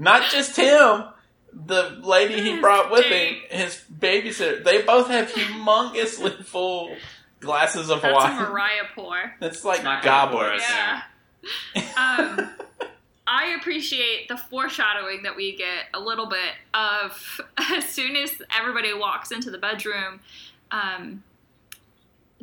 Not 0.00 0.30
just 0.30 0.56
him, 0.56 1.04
the 1.52 2.00
lady 2.02 2.40
he 2.40 2.58
brought 2.58 2.90
with 2.90 3.04
him, 3.04 3.36
his 3.50 3.82
babysitter, 3.92 4.64
they 4.64 4.82
both 4.82 5.08
have 5.08 5.30
humongously 5.30 6.44
full 6.44 6.96
glasses 7.40 7.90
of 7.90 8.00
That's 8.02 8.12
a 8.12 8.16
wine. 8.16 8.36
Mariah 8.50 8.84
pour. 8.94 9.34
It's 9.42 9.64
like 9.64 9.84
Not 9.84 10.02
gonna 10.02 10.30
pour 10.32 10.40
goblets. 10.44 10.64
it. 10.64 11.04
Yeah. 11.74 11.82
Um, 11.96 12.50
I 13.26 13.56
appreciate 13.60 14.28
the 14.28 14.36
foreshadowing 14.36 15.22
that 15.24 15.36
we 15.36 15.54
get 15.56 15.84
a 15.94 16.00
little 16.00 16.26
bit 16.26 16.54
of 16.74 17.40
as 17.58 17.88
soon 17.88 18.16
as 18.16 18.30
everybody 18.58 18.92
walks 18.94 19.30
into 19.30 19.50
the 19.50 19.58
bedroom, 19.58 20.20
um, 20.70 21.22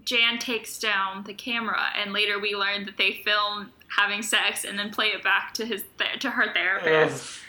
Jan 0.05 0.37
takes 0.39 0.79
down 0.79 1.23
the 1.25 1.33
camera, 1.33 1.81
and 1.99 2.13
later 2.13 2.39
we 2.39 2.55
learn 2.55 2.85
that 2.85 2.97
they 2.97 3.21
film 3.25 3.71
having 3.97 4.21
sex 4.21 4.63
and 4.63 4.77
then 4.77 4.89
play 4.91 5.07
it 5.07 5.23
back 5.23 5.53
to 5.55 5.65
his 5.65 5.83
th- 5.97 6.19
to 6.19 6.29
her 6.29 6.53
therapist. 6.53 7.39
Ugh. 7.39 7.43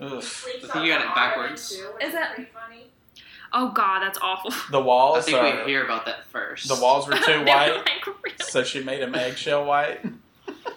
Ugh. 0.00 0.12
I 0.12 0.20
think 0.20 0.74
you 0.84 0.92
got 0.92 1.00
it 1.02 1.14
backwards. 1.14 1.70
Is 2.00 2.12
that- 2.12 2.36
funny? 2.52 2.86
Oh 3.56 3.70
God, 3.70 4.00
that's 4.00 4.18
awful. 4.20 4.50
The 4.72 4.80
walls. 4.80 5.18
I 5.18 5.20
think 5.22 5.38
are 5.38 5.64
we 5.64 5.70
hear 5.70 5.84
about 5.84 6.06
that 6.06 6.26
first. 6.26 6.66
the 6.68 6.74
walls 6.74 7.06
were 7.06 7.12
too 7.16 7.20
They 7.26 7.38
were 7.38 7.44
white, 7.44 7.76
like, 7.76 8.06
really? 8.06 8.36
so 8.40 8.64
she 8.64 8.82
made 8.82 9.00
them 9.02 9.14
eggshell 9.14 9.64
white. 9.64 10.00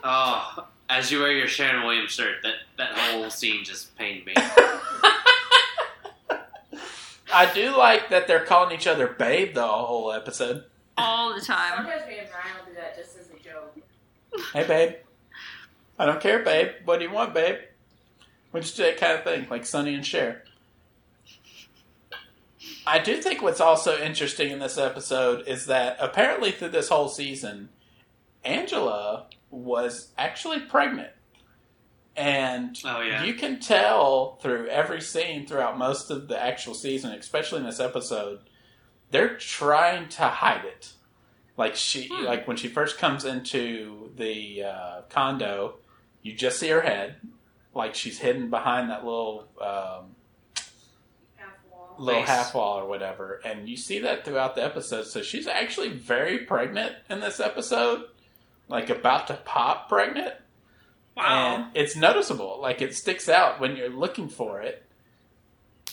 Oh, 0.03 0.67
as 0.89 1.11
you 1.11 1.19
wear 1.19 1.31
your 1.31 1.47
Shannon 1.47 1.83
Williams 1.85 2.11
shirt, 2.11 2.35
that 2.43 2.53
that 2.77 2.91
whole 2.97 3.29
scene 3.29 3.63
just 3.65 3.97
pained 3.97 4.25
me. 4.25 4.33
I 7.33 7.51
do 7.53 7.75
like 7.75 8.09
that 8.09 8.27
they're 8.27 8.45
calling 8.45 8.73
each 8.75 8.87
other 8.87 9.07
babe 9.07 9.53
the 9.53 9.67
whole 9.67 10.11
episode. 10.13 10.63
all 10.97 11.33
the 11.33 11.41
time. 11.41 11.73
Sometimes 11.77 12.07
me 12.07 12.19
and 12.19 12.27
Brian 12.29 12.55
will 12.57 12.65
do 12.73 12.79
that 12.79 12.95
just 12.95 13.17
as 13.17 13.27
a 13.29 13.43
joke. 13.43 13.77
Hey 14.53 14.65
babe. 14.65 14.95
I 15.99 16.05
don't 16.05 16.21
care, 16.21 16.39
babe. 16.39 16.69
What 16.85 16.99
do 16.99 17.05
you 17.05 17.11
want, 17.11 17.33
babe? 17.33 17.57
Just 18.61 18.77
that 18.77 18.97
kind 18.97 19.13
of 19.13 19.23
thing, 19.23 19.47
like 19.49 19.65
Sonny 19.65 19.93
and 19.95 20.05
Cher. 20.05 20.43
I 22.85 22.99
do 22.99 23.21
think 23.21 23.41
what's 23.41 23.61
also 23.61 23.97
interesting 24.01 24.49
in 24.51 24.59
this 24.59 24.77
episode 24.77 25.47
is 25.47 25.65
that 25.65 25.97
apparently 25.99 26.51
through 26.51 26.69
this 26.69 26.89
whole 26.89 27.09
season, 27.09 27.69
Angela 28.43 29.25
was 29.51 30.11
actually 30.17 30.59
pregnant. 30.61 31.11
And 32.15 32.79
Oh 32.83 33.01
yeah. 33.01 33.23
you 33.23 33.33
can 33.35 33.59
tell 33.59 34.37
through 34.41 34.67
every 34.69 35.01
scene 35.01 35.45
throughout 35.45 35.77
most 35.77 36.09
of 36.09 36.27
the 36.27 36.41
actual 36.41 36.73
season, 36.73 37.11
especially 37.11 37.59
in 37.59 37.65
this 37.65 37.79
episode, 37.79 38.39
they're 39.11 39.35
trying 39.37 40.09
to 40.09 40.23
hide 40.23 40.65
it. 40.65 40.93
Like 41.57 41.75
she, 41.75 42.07
Hmm. 42.07 42.23
like 42.25 42.47
when 42.47 42.57
she 42.57 42.69
first 42.69 42.97
comes 42.97 43.23
into 43.25 44.11
the 44.15 44.63
uh, 44.63 45.01
condo, 45.09 45.75
you 46.23 46.33
just 46.33 46.59
see 46.59 46.69
her 46.69 46.81
head, 46.81 47.17
like 47.77 47.95
she's 47.95 48.19
hidden 48.19 48.49
behind 48.49 48.89
that 48.89 49.05
little 49.05 49.47
um, 49.61 50.15
Half 51.35 51.55
little 51.97 52.21
Face. 52.21 52.29
half 52.29 52.55
wall 52.55 52.79
or 52.79 52.87
whatever, 52.87 53.39
and 53.45 53.69
you 53.69 53.77
see 53.77 53.99
that 53.99 54.25
throughout 54.25 54.55
the 54.55 54.63
episode. 54.63 55.05
So 55.05 55.21
she's 55.21 55.47
actually 55.47 55.89
very 55.89 56.39
pregnant 56.39 56.93
in 57.09 57.19
this 57.19 57.39
episode, 57.39 58.03
like 58.67 58.89
about 58.89 59.27
to 59.27 59.35
pop 59.35 59.87
pregnant. 59.87 60.33
Wow. 61.15 61.55
And 61.55 61.77
it's 61.77 61.95
noticeable. 61.95 62.59
Like 62.61 62.81
it 62.81 62.95
sticks 62.95 63.29
out 63.29 63.59
when 63.59 63.75
you're 63.75 63.89
looking 63.89 64.29
for 64.29 64.61
it. 64.61 64.83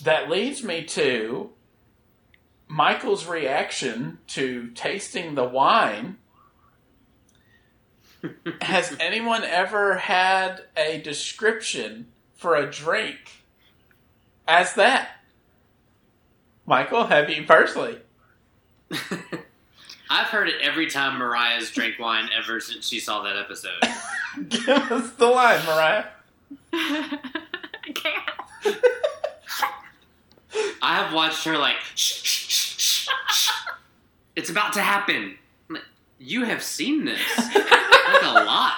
That 0.02 0.28
leads 0.28 0.62
me 0.64 0.84
to 0.84 1.50
Michael's 2.68 3.26
reaction 3.26 4.18
to 4.28 4.68
tasting 4.74 5.34
the 5.34 5.44
wine. 5.44 6.16
Has 8.60 8.96
anyone 9.00 9.44
ever 9.44 9.96
had 9.96 10.62
a 10.76 11.00
description 11.00 12.08
for 12.34 12.56
a 12.56 12.70
drink 12.70 13.18
as 14.46 14.74
that? 14.74 15.08
Michael, 16.66 17.06
have 17.06 17.28
you 17.30 17.44
personally? 17.44 17.98
I've 20.10 20.28
heard 20.28 20.48
it 20.48 20.60
every 20.62 20.88
time 20.88 21.18
Mariah's 21.18 21.70
drank 21.70 21.98
wine 21.98 22.28
ever 22.36 22.60
since 22.60 22.86
she 22.86 23.00
saw 23.00 23.22
that 23.22 23.36
episode. 23.36 23.80
Give 24.48 24.68
us 24.68 25.10
the 25.12 25.26
line, 25.26 25.64
Mariah. 25.66 26.04
I 26.72 27.18
can't. 27.94 28.78
I 30.82 30.96
have 30.96 31.12
watched 31.12 31.44
her 31.44 31.56
like, 31.56 31.76
shh, 31.94 32.22
shh, 32.22 32.48
shh, 32.48 32.78
shh, 32.78 33.08
shh. 33.28 33.50
it's 34.36 34.50
about 34.50 34.74
to 34.74 34.80
happen. 34.80 35.36
I'm 36.24 36.30
like, 36.30 36.30
You 36.30 36.44
have 36.44 36.62
seen 36.62 37.04
this 37.04 37.20
like 37.38 38.22
a 38.22 38.44
lot. 38.44 38.74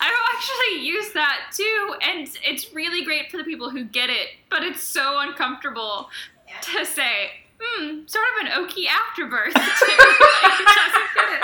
I 0.00 0.10
don't 0.10 0.28
actually 0.34 0.86
use 0.86 1.12
that 1.12 1.52
too, 1.54 1.94
and 2.02 2.28
it's 2.44 2.72
really 2.74 3.04
great 3.04 3.30
for 3.30 3.36
the 3.38 3.44
people 3.44 3.70
who 3.70 3.84
get 3.84 4.10
it, 4.10 4.28
but 4.50 4.62
it's 4.62 4.82
so 4.82 5.20
uncomfortable 5.20 6.10
to 6.62 6.84
say, 6.84 7.30
hmm, 7.60 8.00
sort 8.06 8.24
of 8.36 8.46
an 8.46 8.52
oaky 8.52 8.86
afterbirth. 8.86 9.54
to 9.54 9.60
anyone 9.60 10.52
who 10.58 10.64
doesn't 10.64 11.14
get 11.14 11.32
it. 11.32 11.42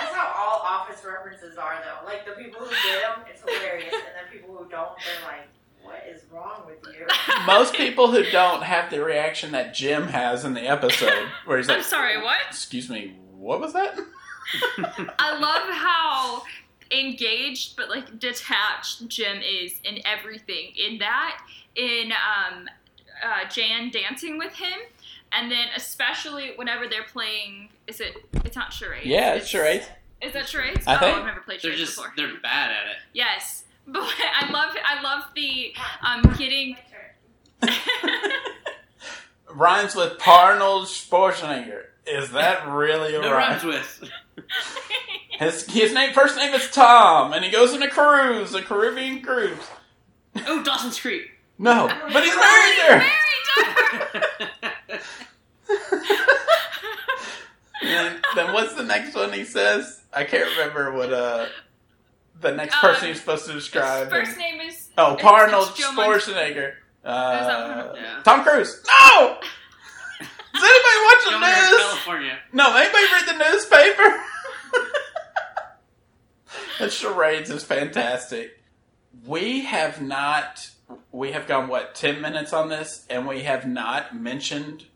That's 0.00 0.14
how 0.14 0.32
all 0.36 0.60
office 0.60 1.04
references 1.04 1.56
are, 1.56 1.82
though. 1.84 2.04
Like 2.06 2.24
the 2.26 2.32
people 2.32 2.60
who 2.60 2.70
get 2.70 3.00
them, 3.02 3.24
it's 3.30 3.40
hilarious, 3.40 3.92
and 3.94 4.02
then 4.16 4.24
people 4.30 4.54
who 4.56 4.68
don't, 4.68 4.90
they're 4.98 5.28
like, 5.28 5.48
"What 5.86 6.04
is 6.08 6.22
wrong 6.30 6.62
with 6.66 6.94
you?" 6.94 7.06
Most 7.46 7.74
people 7.74 8.10
who 8.10 8.22
don't 8.30 8.62
have 8.62 8.90
the 8.90 9.02
reaction 9.02 9.52
that 9.52 9.74
Jim 9.74 10.08
has 10.08 10.44
in 10.44 10.54
the 10.54 10.62
episode, 10.62 11.28
where 11.44 11.58
he's 11.58 11.68
like, 11.68 11.78
I'm 11.78 11.82
sorry, 11.82 12.22
what? 12.22 12.38
Excuse 12.48 12.90
me, 12.90 13.16
what 13.32 13.60
was 13.60 13.72
that? 13.72 13.98
I 15.18 15.38
love 15.38 15.68
how 15.70 16.42
engaged 16.90 17.76
but 17.76 17.88
like 17.88 18.18
detached 18.18 19.08
Jim 19.08 19.38
is 19.38 19.80
in 19.84 20.00
everything. 20.04 20.72
In 20.76 20.98
that, 20.98 21.38
in 21.74 22.12
um, 22.12 22.68
uh, 23.24 23.48
Jan 23.48 23.90
dancing 23.90 24.38
with 24.38 24.52
him, 24.52 24.78
and 25.32 25.50
then 25.50 25.68
especially 25.76 26.52
whenever 26.56 26.88
they're 26.88 27.04
playing. 27.04 27.70
Is 27.86 28.00
it? 28.00 28.16
It's 28.44 28.56
not 28.56 28.72
charades. 28.72 29.06
Yeah, 29.06 29.34
it's 29.34 29.46
charades. 29.46 29.86
Is 30.20 30.32
that 30.32 30.48
charades? 30.48 30.86
I 30.86 30.96
oh, 30.96 30.98
think. 30.98 31.16
I've 31.18 31.26
never 31.26 31.40
played 31.40 31.60
They're 31.60 31.72
charades 31.72 31.80
just 31.80 31.96
before. 31.96 32.12
they're 32.16 32.40
bad 32.40 32.70
at 32.70 32.86
it. 32.86 32.96
Yes, 33.12 33.64
but 33.92 34.02
I 34.02 34.50
love 34.50 34.74
I 34.84 35.02
love 35.02 35.24
the 35.34 35.72
um, 36.02 36.22
getting. 36.36 36.76
My. 37.62 37.72
Rhymes 39.54 39.94
with 39.94 40.14
Arnold 40.26 40.86
Schwarzenegger. 40.88 41.84
Is 42.06 42.32
that 42.32 42.66
really 42.68 43.14
a 43.14 43.20
No 43.20 43.32
rhyme? 43.32 43.52
rhymes 43.52 43.64
with. 43.64 44.10
His 45.38 45.66
his 45.66 45.92
name 45.92 46.14
first 46.14 46.34
name 46.36 46.54
is 46.54 46.70
Tom, 46.70 47.32
and 47.34 47.44
he 47.44 47.50
goes 47.50 47.74
on 47.74 47.82
a 47.82 47.90
cruise, 47.90 48.54
a 48.54 48.62
Caribbean 48.62 49.20
cruise. 49.22 49.58
Oh, 50.46 50.62
Dawson's 50.62 50.98
Creek. 50.98 51.24
No, 51.58 51.88
but 52.12 52.24
he's 52.24 52.34
married 52.34 52.74
there. 52.78 52.98
Married. 52.98 53.12
And 57.82 58.18
then 58.34 58.52
what's 58.54 58.74
the 58.74 58.82
next 58.82 59.14
one 59.14 59.32
he 59.32 59.44
says? 59.44 60.00
I 60.12 60.24
can't 60.24 60.48
remember 60.56 60.92
what 60.92 61.12
uh 61.12 61.46
the 62.40 62.52
next 62.52 62.74
Um, 62.74 62.80
person 62.80 63.08
he's 63.08 63.20
supposed 63.20 63.46
to 63.46 63.52
describe. 63.52 64.10
First 64.10 64.36
name 64.36 64.60
is 64.60 64.88
oh, 64.98 65.14
it's- 65.14 65.24
Arnold 65.26 65.68
it's 65.70 65.78
Joe 65.78 65.90
Schwarzenegger. 65.92 66.74
Uh, 67.04 67.92
Yeah. 67.94 68.20
Tom 68.24 68.42
Cruise. 68.44 68.82
No. 68.86 69.38
Does 70.20 70.62
anybody 70.64 71.04
watch 71.04 71.24
the 71.24 71.38
news? 71.38 71.78
California. 71.78 72.38
No, 72.52 72.74
anybody 72.74 73.04
read 73.12 73.26
the 73.26 73.50
newspaper? 73.52 74.22
that 76.78 76.92
charades 76.92 77.50
is 77.50 77.62
fantastic. 77.64 78.62
We 79.26 79.62
have 79.62 80.00
not. 80.00 80.70
We 81.12 81.32
have 81.32 81.46
gone 81.46 81.68
what 81.68 81.94
ten 81.94 82.20
minutes 82.20 82.52
on 82.52 82.68
this, 82.68 83.04
and 83.10 83.26
we 83.26 83.42
have 83.42 83.66
not 83.66 84.16
mentioned 84.16 84.86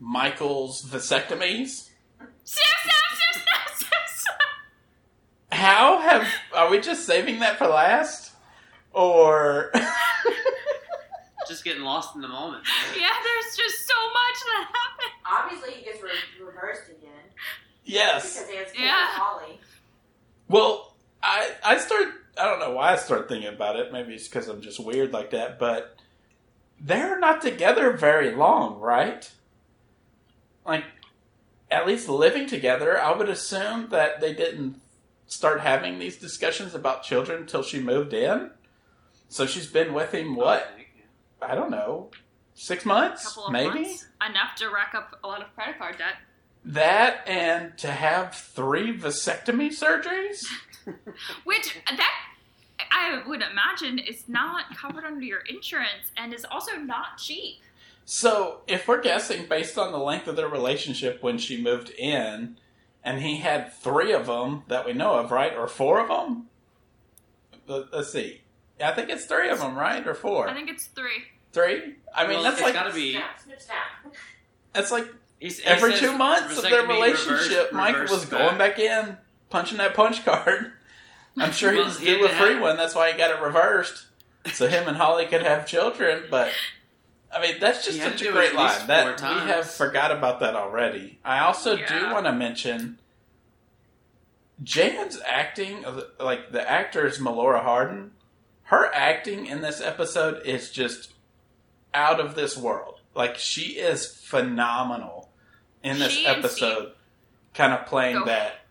Michael's 0.00 0.82
vasectomies. 0.84 1.90
How 5.54 6.00
have 6.00 6.26
are 6.52 6.68
we 6.68 6.80
just 6.80 7.06
saving 7.06 7.38
that 7.38 7.58
for 7.58 7.68
last, 7.68 8.32
or 8.92 9.70
Just 11.46 11.62
getting 11.62 11.82
lost 11.82 12.16
in 12.16 12.22
the 12.22 12.28
moment. 12.28 12.64
Yeah, 12.98 13.08
there's 13.22 13.56
just 13.56 13.86
so 13.86 13.94
much 13.94 14.40
that 14.46 14.68
happened. 14.72 15.12
Obviously, 15.26 15.74
he 15.78 15.84
gets 15.84 16.02
re- 16.02 16.44
reversed 16.44 16.90
again 16.90 17.10
yes? 17.84 18.34
because 18.34 18.50
he 18.50 18.56
has 18.56 18.68
Yeah. 18.76 19.06
Holly. 19.10 19.60
Well, 20.48 20.94
I 21.22 21.52
I 21.64 21.78
start. 21.78 22.08
I 22.36 22.44
don't 22.46 22.58
know 22.58 22.72
why 22.72 22.92
I 22.92 22.96
start 22.96 23.28
thinking 23.28 23.48
about 23.48 23.76
it. 23.76 23.92
Maybe 23.92 24.14
it's 24.14 24.26
because 24.26 24.48
I'm 24.48 24.60
just 24.60 24.80
weird 24.80 25.12
like 25.12 25.30
that. 25.30 25.58
But 25.60 25.96
they're 26.80 27.20
not 27.20 27.42
together 27.42 27.92
very 27.92 28.34
long, 28.34 28.80
right? 28.80 29.30
Like, 30.66 30.84
at 31.70 31.86
least 31.86 32.08
living 32.08 32.48
together. 32.48 33.00
I 33.00 33.12
would 33.12 33.28
assume 33.28 33.90
that 33.90 34.20
they 34.20 34.32
didn't 34.32 34.80
start 35.26 35.60
having 35.60 35.98
these 35.98 36.16
discussions 36.16 36.74
about 36.74 37.02
children 37.02 37.40
until 37.42 37.62
she 37.62 37.80
moved 37.80 38.12
in. 38.12 38.50
So 39.28 39.46
she's 39.46 39.66
been 39.66 39.94
with 39.94 40.12
him 40.12 40.38
oh, 40.38 40.44
what? 40.44 40.76
I 41.42 41.54
don't 41.54 41.70
know, 41.70 42.10
six 42.54 42.84
months, 42.84 43.28
couple 43.28 43.46
of 43.46 43.52
maybe. 43.52 43.82
months, 43.82 44.06
enough 44.26 44.54
to 44.56 44.68
rack 44.70 44.94
up 44.94 45.18
a 45.22 45.26
lot 45.26 45.42
of 45.42 45.52
credit 45.54 45.78
card 45.78 45.98
debt. 45.98 46.14
That 46.64 47.26
and 47.28 47.76
to 47.78 47.88
have 47.88 48.34
three 48.34 48.96
vasectomy 48.96 49.68
surgeries. 49.68 50.46
Which 51.44 51.76
that 51.84 52.14
I 52.90 53.22
would 53.26 53.42
imagine 53.42 53.98
is 53.98 54.28
not 54.28 54.76
covered 54.76 55.04
under 55.04 55.24
your 55.24 55.40
insurance 55.40 56.10
and 56.16 56.32
is 56.32 56.46
also 56.50 56.76
not 56.76 57.18
cheap. 57.18 57.56
So, 58.06 58.60
if 58.66 58.86
we're 58.86 59.00
guessing 59.00 59.46
based 59.46 59.78
on 59.78 59.90
the 59.90 59.98
length 59.98 60.28
of 60.28 60.36
their 60.36 60.48
relationship 60.48 61.22
when 61.22 61.38
she 61.38 61.60
moved 61.60 61.90
in, 61.90 62.56
and 63.04 63.20
he 63.20 63.36
had 63.38 63.72
three 63.72 64.12
of 64.12 64.26
them 64.26 64.62
that 64.68 64.86
we 64.86 64.92
know 64.94 65.14
of, 65.16 65.30
right? 65.30 65.54
Or 65.54 65.68
four 65.68 66.00
of 66.00 66.08
them? 66.08 66.48
Let's 67.66 68.10
see. 68.12 68.40
I 68.82 68.92
think 68.92 69.08
it's 69.10 69.26
three 69.26 69.48
of 69.50 69.60
them, 69.60 69.76
right? 69.76 70.06
Or 70.06 70.14
four? 70.14 70.48
I 70.48 70.54
think 70.54 70.68
it's 70.70 70.86
three. 70.88 71.22
Three? 71.52 71.96
I 72.14 72.24
mean, 72.26 72.34
Well, 72.34 72.42
that's 72.42 72.56
it's 72.56 72.62
like 72.62 72.74
gotta 72.74 72.92
be. 72.92 73.12
Snap, 73.12 73.40
snip, 73.42 73.60
snap. 73.60 74.14
that's 74.72 74.90
like 74.90 75.06
He's, 75.38 75.60
he 75.60 75.66
every 75.66 75.92
says 75.92 76.00
two 76.00 76.16
months 76.18 76.56
of 76.56 76.62
their 76.64 76.86
relationship. 76.86 77.48
reverse- 77.50 77.72
Mike 77.72 77.94
reverse 77.94 78.10
was 78.10 78.24
going 78.26 78.58
back 78.58 78.78
in, 78.78 79.16
punching 79.50 79.78
that 79.78 79.94
punch 79.94 80.24
card. 80.24 80.72
I'm 81.38 81.52
sure 81.52 81.70
he 81.72 81.78
Well, 81.78 81.86
was 81.86 81.98
due 81.98 82.24
a 82.24 82.28
had- 82.28 82.42
free 82.46 82.58
one. 82.58 82.76
That's 82.76 82.94
why 82.94 83.12
he 83.12 83.18
got 83.18 83.30
it 83.30 83.42
reversed, 83.42 84.06
so 84.52 84.66
him 84.68 84.88
and 84.88 84.96
Holly 84.96 85.26
could 85.26 85.42
have 85.42 85.66
children. 85.66 86.24
But 86.30 86.50
I 87.34 87.40
mean, 87.40 87.56
that's 87.60 87.84
just 87.84 88.00
such 88.00 88.22
a 88.22 88.30
great 88.30 88.54
line. 88.54 88.86
That 88.86 89.20
four 89.20 89.28
we 89.28 89.40
have 89.40 89.68
forgot 89.70 90.12
about 90.12 90.40
that 90.40 90.54
already. 90.54 91.18
I 91.24 91.40
also 91.40 91.76
do 91.76 92.12
want 92.12 92.26
to 92.26 92.32
mention 92.32 92.98
Jan's 94.62 95.20
acting, 95.26 95.84
like 96.20 96.52
the 96.52 96.68
actor 96.68 97.06
is 97.06 97.18
Melora 97.18 97.62
Hardin. 97.62 98.12
Her 98.64 98.90
acting 98.94 99.46
in 99.46 99.60
this 99.60 99.80
episode 99.80 100.46
is 100.46 100.70
just 100.70 101.12
out 101.92 102.20
of 102.20 102.34
this 102.34 102.56
world. 102.56 103.00
Like 103.14 103.36
she 103.36 103.72
is 103.72 104.06
phenomenal 104.06 105.30
in 105.82 105.98
this 105.98 106.12
She 106.12 106.26
episode, 106.26 106.92
kind 107.52 107.72
of 107.72 107.86
playing 107.86 108.20
Go. 108.20 108.24
that 108.26 108.64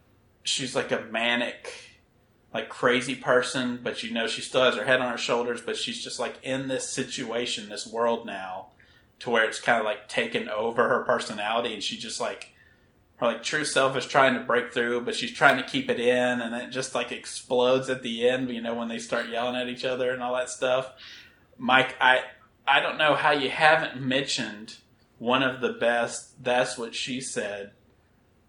she's 0.44 0.76
like 0.76 0.92
a 0.92 1.02
manic, 1.12 1.70
like 2.54 2.70
crazy 2.70 3.16
person, 3.16 3.80
but 3.82 4.04
you 4.04 4.12
know 4.12 4.28
she 4.28 4.42
still 4.42 4.64
has 4.64 4.76
her 4.76 4.86
head 4.86 5.02
on 5.02 5.12
her 5.12 5.18
shoulders, 5.18 5.62
but 5.62 5.76
she's 5.76 6.04
just 6.04 6.20
like 6.20 6.38
in 6.44 6.68
this 6.68 6.90
situation, 6.90 7.70
this 7.70 7.88
world 7.88 8.26
now, 8.26 8.68
to 9.20 9.30
where 9.30 9.44
it's 9.44 9.60
kind 9.60 9.80
of 9.80 9.86
like 9.86 10.08
taken 10.08 10.48
over 10.50 10.88
her 10.88 11.04
personality, 11.04 11.74
and 11.74 11.84
she 11.84 11.98
just 11.98 12.22
like 12.22 12.54
her 13.18 13.26
like 13.26 13.44
true 13.44 13.66
self 13.66 13.98
is 13.98 14.06
trying 14.06 14.36
to 14.36 14.42
break 14.42 14.72
through, 14.72 15.02
but 15.02 15.16
she's 15.16 15.32
trying 15.32 15.58
to 15.58 15.64
keep 15.64 15.90
it 15.90 16.00
in, 16.00 16.42
and 16.42 16.54
it 16.56 16.70
just 16.70 16.94
like 16.94 17.12
explodes 17.12 17.90
at 17.90 18.04
the 18.04 18.30
end. 18.30 18.50
You 18.50 18.62
know 18.62 18.76
when 18.76 18.88
they 18.88 19.00
start 19.00 19.30
yelling 19.30 19.56
at 19.56 19.68
each 19.68 19.86
other 19.86 20.12
and 20.12 20.22
all 20.22 20.36
that 20.36 20.50
stuff. 20.50 20.92
Mike, 21.58 21.96
I 22.00 22.22
I 22.68 22.80
don't 22.82 22.98
know 22.98 23.16
how 23.16 23.32
you 23.32 23.50
haven't 23.50 24.00
mentioned 24.00 24.76
one 25.18 25.42
of 25.42 25.62
the 25.62 25.74
best. 25.74 26.44
That's 26.44 26.78
what 26.78 26.94
she 26.94 27.20
said. 27.20 27.72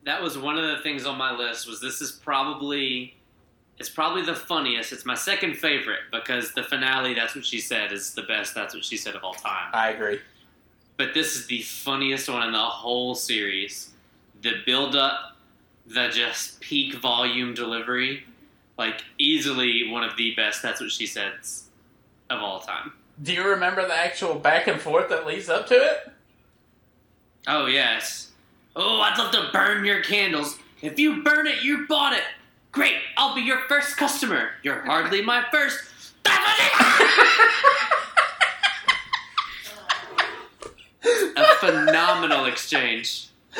That 0.04 0.22
was 0.22 0.36
one 0.36 0.58
of 0.58 0.76
the 0.76 0.82
things 0.82 1.06
on 1.06 1.16
my 1.16 1.34
list. 1.34 1.66
Was 1.66 1.80
this 1.80 2.02
is 2.02 2.12
probably 2.12 3.16
it's 3.78 3.88
probably 3.88 4.22
the 4.22 4.34
funniest. 4.34 4.92
It's 4.92 5.04
my 5.04 5.14
second 5.14 5.56
favorite 5.56 6.00
because 6.12 6.52
the 6.52 6.62
finale. 6.62 7.14
That's 7.14 7.34
what 7.34 7.44
she 7.44 7.60
said 7.60 7.92
is 7.92 8.14
the 8.14 8.22
best. 8.22 8.54
That's 8.54 8.74
what 8.74 8.84
she 8.84 8.96
said 8.96 9.14
of 9.14 9.24
all 9.24 9.34
time. 9.34 9.70
I 9.72 9.90
agree. 9.90 10.20
But 10.96 11.12
this 11.12 11.34
is 11.34 11.46
the 11.46 11.62
funniest 11.62 12.28
one 12.28 12.46
in 12.46 12.52
the 12.52 12.58
whole 12.58 13.14
series. 13.14 13.90
The 14.42 14.62
build 14.64 14.94
up, 14.94 15.36
the 15.86 16.08
just 16.08 16.60
peak 16.60 16.94
volume 16.94 17.54
delivery, 17.54 18.24
like 18.78 19.02
easily 19.18 19.90
one 19.90 20.04
of 20.04 20.16
the 20.16 20.34
best. 20.36 20.62
That's 20.62 20.80
what 20.80 20.92
she 20.92 21.06
says 21.06 21.64
of 22.30 22.40
all 22.40 22.60
time. 22.60 22.92
Do 23.22 23.32
you 23.32 23.44
remember 23.44 23.86
the 23.86 23.94
actual 23.94 24.36
back 24.36 24.68
and 24.68 24.80
forth 24.80 25.08
that 25.08 25.26
leads 25.26 25.48
up 25.48 25.66
to 25.68 25.74
it? 25.74 26.12
Oh 27.46 27.66
yes. 27.66 28.30
Oh, 28.76 29.00
I'd 29.00 29.18
love 29.18 29.32
to 29.32 29.50
burn 29.52 29.84
your 29.84 30.02
candles. 30.02 30.58
If 30.82 30.98
you 30.98 31.22
burn 31.22 31.46
it, 31.46 31.62
you 31.62 31.86
bought 31.88 32.12
it. 32.12 32.24
Great, 32.74 32.96
I'll 33.16 33.34
be 33.34 33.40
your 33.42 33.60
first 33.68 33.96
customer. 33.96 34.50
You're 34.62 34.80
hardly 34.82 35.22
my 35.22 35.44
first. 35.50 35.84
A 41.36 41.44
phenomenal 41.60 42.46
exchange. 42.46 43.28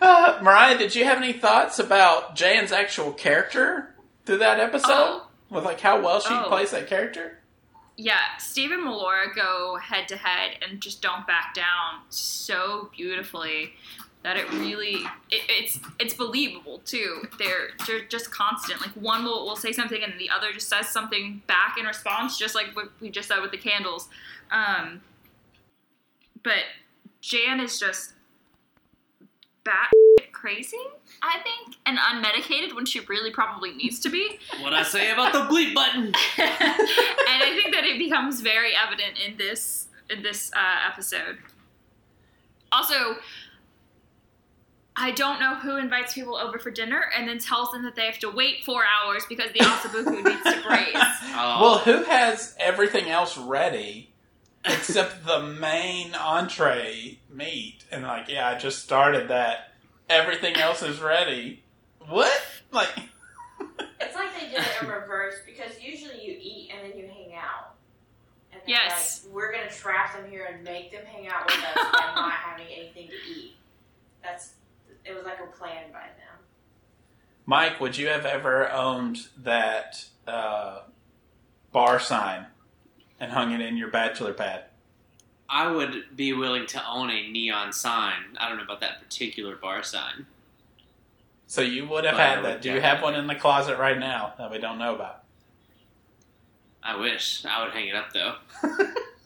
uh, 0.00 0.38
Mariah, 0.42 0.78
did 0.78 0.94
you 0.94 1.04
have 1.04 1.18
any 1.18 1.32
thoughts 1.32 1.78
about 1.78 2.34
Jan's 2.36 2.72
actual 2.72 3.12
character 3.12 3.94
through 4.24 4.38
that 4.38 4.58
episode? 4.60 4.88
Oh. 4.90 5.26
With 5.50 5.64
like 5.64 5.80
how 5.80 6.00
well 6.00 6.20
she 6.20 6.32
Oh. 6.32 6.44
plays 6.48 6.70
that 6.70 6.86
character? 6.88 7.38
Yeah, 7.96 8.36
Steve 8.38 8.70
and 8.70 8.82
Melora 8.84 9.34
go 9.34 9.76
head 9.76 10.08
to 10.08 10.16
head 10.16 10.52
and 10.66 10.80
just 10.80 11.02
don't 11.02 11.26
back 11.26 11.52
down 11.54 12.00
so 12.08 12.88
beautifully 12.96 13.74
that 14.22 14.36
it 14.36 14.50
really 14.52 14.96
it, 15.30 15.42
it's 15.48 15.78
it's 15.98 16.14
believable 16.14 16.80
too. 16.84 17.22
They're 17.38 17.70
they're 17.86 18.04
just 18.04 18.30
constant. 18.30 18.80
Like 18.80 18.90
one 18.90 19.24
will, 19.24 19.46
will 19.46 19.56
say 19.56 19.72
something 19.72 20.02
and 20.02 20.18
the 20.18 20.30
other 20.30 20.52
just 20.52 20.68
says 20.68 20.88
something 20.88 21.42
back 21.46 21.76
in 21.78 21.86
response, 21.86 22.38
just 22.38 22.54
like 22.54 22.74
what 22.74 22.90
we 23.00 23.10
just 23.10 23.28
said 23.28 23.40
with 23.40 23.50
the 23.50 23.58
candles. 23.58 24.08
Um, 24.50 25.00
but 26.42 26.64
Jan 27.20 27.60
is 27.60 27.78
just 27.78 28.14
bat 29.64 29.90
crazy, 30.32 30.78
I 31.22 31.38
think, 31.42 31.76
and 31.84 31.98
unmedicated 31.98 32.74
when 32.74 32.86
she 32.86 33.00
really 33.00 33.30
probably 33.30 33.72
needs 33.72 34.00
to 34.00 34.08
be. 34.08 34.38
What 34.60 34.72
I 34.72 34.82
say 34.82 35.10
about 35.10 35.32
the 35.32 35.40
bleep 35.40 35.74
button? 35.74 36.06
and 36.06 36.14
I 36.38 37.52
think 37.54 37.74
that 37.74 37.84
it 37.84 37.98
becomes 37.98 38.40
very 38.40 38.72
evident 38.74 39.18
in 39.18 39.36
this 39.36 39.88
in 40.08 40.22
this 40.22 40.50
uh, 40.54 40.90
episode. 40.90 41.38
Also, 42.72 43.16
I 44.96 45.12
don't 45.12 45.40
know 45.40 45.54
who 45.54 45.76
invites 45.76 46.14
people 46.14 46.36
over 46.36 46.58
for 46.58 46.70
dinner 46.70 47.02
and 47.16 47.28
then 47.28 47.38
tells 47.38 47.70
them 47.70 47.84
that 47.84 47.94
they 47.96 48.06
have 48.06 48.18
to 48.18 48.30
wait 48.30 48.64
four 48.64 48.82
hours 48.84 49.24
because 49.28 49.50
the 49.52 49.60
osso 49.60 49.86
buco 49.88 50.10
needs 50.24 50.42
to 50.42 50.62
braise. 50.66 50.88
Oh, 51.34 51.58
Well, 51.62 51.78
who 51.78 52.02
has 52.04 52.54
everything 52.58 53.08
else 53.08 53.38
ready 53.38 54.10
except 54.64 55.24
the 55.24 55.40
main 55.40 56.14
entree 56.14 57.18
meat? 57.30 57.84
And 57.90 58.02
like, 58.02 58.28
yeah, 58.28 58.48
I 58.48 58.58
just 58.58 58.82
started 58.82 59.28
that. 59.28 59.72
Everything 60.08 60.56
else 60.56 60.82
is 60.82 61.00
ready. 61.00 61.62
What? 62.08 62.42
Like, 62.72 62.88
It's 64.00 64.14
like 64.16 64.32
they 64.38 64.46
did 64.48 64.58
it 64.58 64.82
in 64.82 64.88
reverse 64.88 65.34
because 65.46 65.72
usually 65.80 66.24
you 66.24 66.36
eat 66.40 66.70
and 66.74 66.90
then 66.90 66.98
you 66.98 67.06
hang 67.06 67.32
out. 67.34 67.74
And 68.52 68.60
Yes. 68.66 69.22
like, 69.24 69.34
we're 69.34 69.52
gonna 69.52 69.70
trap 69.70 70.14
them 70.16 70.28
here 70.30 70.48
and 70.52 70.64
make 70.64 70.90
them 70.90 71.04
hang 71.06 71.28
out 71.28 71.46
with 71.46 71.54
us 71.56 71.74
by 71.74 72.12
not 72.14 72.32
having 72.44 72.66
anything 72.66 73.06
to 73.08 73.14
eat. 73.32 73.54
That's 74.22 74.54
it 75.04 75.14
was 75.14 75.24
like 75.24 75.38
a 75.40 75.56
plan 75.56 75.84
by 75.92 76.00
them. 76.00 76.38
Mike, 77.46 77.80
would 77.80 77.96
you 77.96 78.08
have 78.08 78.24
ever 78.26 78.70
owned 78.70 79.28
that 79.36 80.04
uh, 80.26 80.80
bar 81.72 81.98
sign 81.98 82.46
and 83.18 83.32
hung 83.32 83.52
it 83.52 83.60
in 83.60 83.76
your 83.76 83.88
bachelor 83.88 84.32
pad? 84.32 84.64
I 85.48 85.70
would 85.70 86.16
be 86.16 86.32
willing 86.32 86.66
to 86.66 86.88
own 86.88 87.10
a 87.10 87.28
neon 87.28 87.72
sign. 87.72 88.36
I 88.38 88.48
don't 88.48 88.58
know 88.58 88.64
about 88.64 88.80
that 88.80 89.00
particular 89.02 89.56
bar 89.56 89.82
sign. 89.82 90.26
So 91.48 91.60
you 91.60 91.88
would 91.88 92.04
have 92.04 92.14
Well, 92.14 92.22
I 92.24 92.28
had 92.28 92.42
would 92.42 92.46
that. 92.46 92.62
Do 92.62 92.72
you 92.72 92.80
have 92.80 93.02
one 93.02 93.16
in 93.16 93.26
the 93.26 93.34
closet 93.34 93.76
right 93.78 93.98
now 93.98 94.34
that 94.38 94.50
we 94.52 94.58
don't 94.58 94.78
know 94.78 94.94
about? 94.94 95.24
I 96.82 96.96
wish 96.96 97.44
I 97.44 97.64
would 97.64 97.72
hang 97.74 97.88
it 97.88 97.96
up 97.96 98.12
though. 98.12 98.34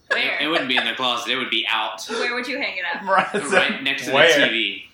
Where? 0.07 0.35
It, 0.39 0.45
it 0.45 0.47
wouldn't 0.47 0.67
be 0.69 0.77
in 0.77 0.85
the 0.85 0.93
closet. 0.95 1.31
It 1.31 1.35
would 1.37 1.49
be 1.51 1.65
out, 1.69 2.03
Where 2.09 2.33
would 2.33 2.47
you 2.47 2.57
hang 2.57 2.77
it 2.77 2.83
up? 2.91 3.03
Mariah 3.05 3.29
said, 3.31 3.43
right 3.51 3.83
next 3.83 4.05
to 4.05 4.13
where? 4.13 4.39
the 4.39 4.45
TV. 4.47 4.84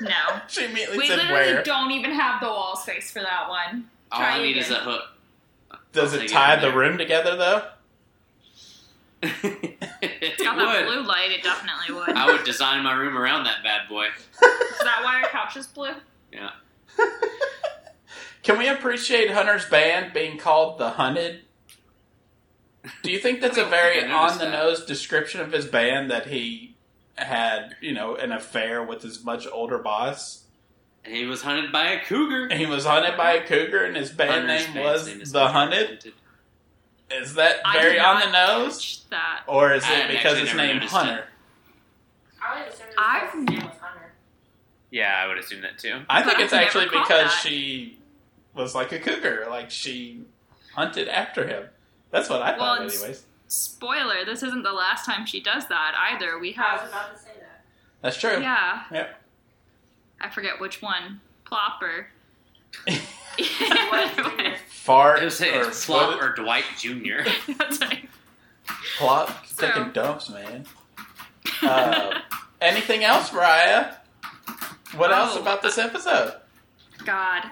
No. 0.00 0.10
she 0.48 0.64
immediately 0.64 0.98
We 0.98 1.06
said 1.06 1.16
literally 1.18 1.54
where. 1.54 1.62
don't 1.62 1.90
even 1.92 2.10
have 2.12 2.40
the 2.40 2.46
wall 2.48 2.76
space 2.76 3.10
for 3.10 3.20
that 3.20 3.48
one. 3.48 3.88
All 4.12 4.20
Try 4.20 4.36
I 4.38 4.42
need 4.42 4.50
again. 4.56 4.62
is 4.64 4.70
a 4.70 4.80
hook. 4.80 5.02
Does 5.92 6.12
it 6.14 6.28
tie 6.28 6.56
the 6.56 6.72
room 6.72 6.98
together 6.98 7.36
though? 7.36 7.62
it 9.22 9.78
It's 10.02 10.42
got 10.42 10.58
that 10.58 10.84
would. 10.86 10.92
blue 10.92 11.06
light, 11.06 11.30
it 11.30 11.42
definitely 11.42 11.94
would. 11.94 12.10
I 12.10 12.26
would 12.26 12.44
design 12.44 12.82
my 12.84 12.92
room 12.92 13.16
around 13.16 13.44
that 13.44 13.62
bad 13.62 13.88
boy. 13.88 14.06
Is 14.08 14.78
that 14.82 15.00
why 15.02 15.22
our 15.22 15.28
couch 15.28 15.56
is 15.56 15.66
blue? 15.66 15.92
Yeah. 16.32 16.50
Can 18.42 18.58
we 18.58 18.68
appreciate 18.68 19.30
Hunter's 19.30 19.66
band 19.66 20.12
being 20.12 20.36
called 20.36 20.78
the 20.78 20.90
Hunted? 20.90 21.40
Do 23.02 23.10
you 23.10 23.18
think 23.18 23.40
that's 23.40 23.56
a 23.56 23.60
I 23.60 23.62
don't 23.62 23.70
very 23.70 24.00
think 24.00 24.12
I 24.12 24.20
noticed 24.20 24.40
on 24.42 24.50
the 24.50 24.56
nose 24.56 24.84
description 24.84 25.40
of 25.40 25.52
his 25.52 25.64
band 25.64 26.10
that 26.10 26.26
he 26.26 26.73
had, 27.16 27.76
you 27.80 27.92
know, 27.92 28.16
an 28.16 28.32
affair 28.32 28.82
with 28.82 29.02
his 29.02 29.24
much 29.24 29.46
older 29.50 29.78
boss? 29.78 30.44
And 31.04 31.14
he 31.14 31.26
was 31.26 31.42
hunted 31.42 31.70
by 31.70 31.88
a 31.90 32.04
cougar. 32.04 32.46
And 32.46 32.58
he 32.58 32.66
was 32.66 32.84
hunted 32.86 33.16
by 33.16 33.32
a 33.32 33.46
cougar, 33.46 33.84
and 33.84 33.96
his 33.96 34.10
band 34.10 34.48
Hunter's 34.48 34.74
name 34.74 34.84
was 34.84 35.06
name 35.06 35.20
is 35.20 35.32
the 35.32 35.48
Hunted. 35.48 36.12
Is 37.10 37.34
that 37.34 37.56
I 37.64 37.78
very 37.80 37.98
on 38.00 38.20
the 38.20 38.30
nose, 38.32 39.04
That. 39.10 39.42
or 39.46 39.72
is 39.74 39.84
I 39.84 39.92
it 39.92 39.96
had 39.96 40.08
because 40.10 40.24
actually 40.38 40.42
it's 40.42 40.54
never 40.54 40.66
named 40.66 40.76
noticed 40.80 40.94
Hunter? 40.94 41.24
I 42.42 42.58
would 42.62 42.72
assume 42.72 42.86
I've 42.96 43.34
name 43.34 43.56
was 43.66 43.78
Hunter. 43.78 44.12
Yeah, 44.90 45.14
I 45.22 45.26
would 45.28 45.38
assume 45.38 45.60
that 45.62 45.78
too. 45.78 46.00
I 46.08 46.22
think 46.22 46.36
But 46.38 46.44
it's 46.44 46.52
I've 46.54 46.62
actually 46.66 46.86
because 46.86 47.06
that. 47.30 47.40
she 47.42 47.98
was 48.54 48.74
like 48.74 48.92
a 48.92 48.98
cougar, 48.98 49.46
like 49.50 49.70
she 49.70 50.22
hunted 50.74 51.08
after 51.08 51.46
him. 51.46 51.64
That's 52.10 52.30
what 52.30 52.40
I 52.42 52.50
Well, 52.52 52.58
thought, 52.58 52.82
it's- 52.82 52.98
anyways. 53.00 53.24
Spoiler, 53.48 54.24
this 54.24 54.42
isn't 54.42 54.62
the 54.62 54.72
last 54.72 55.04
time 55.04 55.26
she 55.26 55.40
does 55.40 55.66
that 55.68 55.94
either. 56.12 56.38
We 56.38 56.54
I 56.56 56.72
was 56.72 56.80
have. 56.82 56.88
about 56.90 57.14
to 57.16 57.18
say 57.22 57.30
that. 57.40 57.64
That's 58.00 58.16
true. 58.18 58.40
Yeah. 58.40 58.82
Yep. 58.90 59.20
I 60.20 60.30
forget 60.30 60.60
which 60.60 60.80
one. 60.82 61.20
Plopper. 61.46 62.06
Fart 64.68 65.22
It 65.22 65.24
was 65.26 65.36
say 65.36 65.56
or 65.56 65.68
it's 65.68 65.84
Plop 65.86 66.20
or 66.22 66.34
Dwight 66.34 66.64
Jr. 66.78 67.28
That's 67.58 67.80
right. 67.80 68.08
plop 68.98 69.46
So- 69.46 69.66
taking 69.66 69.92
dumps, 69.92 70.30
man. 70.30 70.66
Uh, 71.62 72.20
anything 72.60 73.04
else, 73.04 73.32
Mariah? 73.32 73.92
What 74.96 75.12
else 75.12 75.36
Oh, 75.36 75.40
about 75.40 75.62
this 75.62 75.78
episode? 75.78 76.34
God. 77.04 77.42
Uh, 77.44 77.50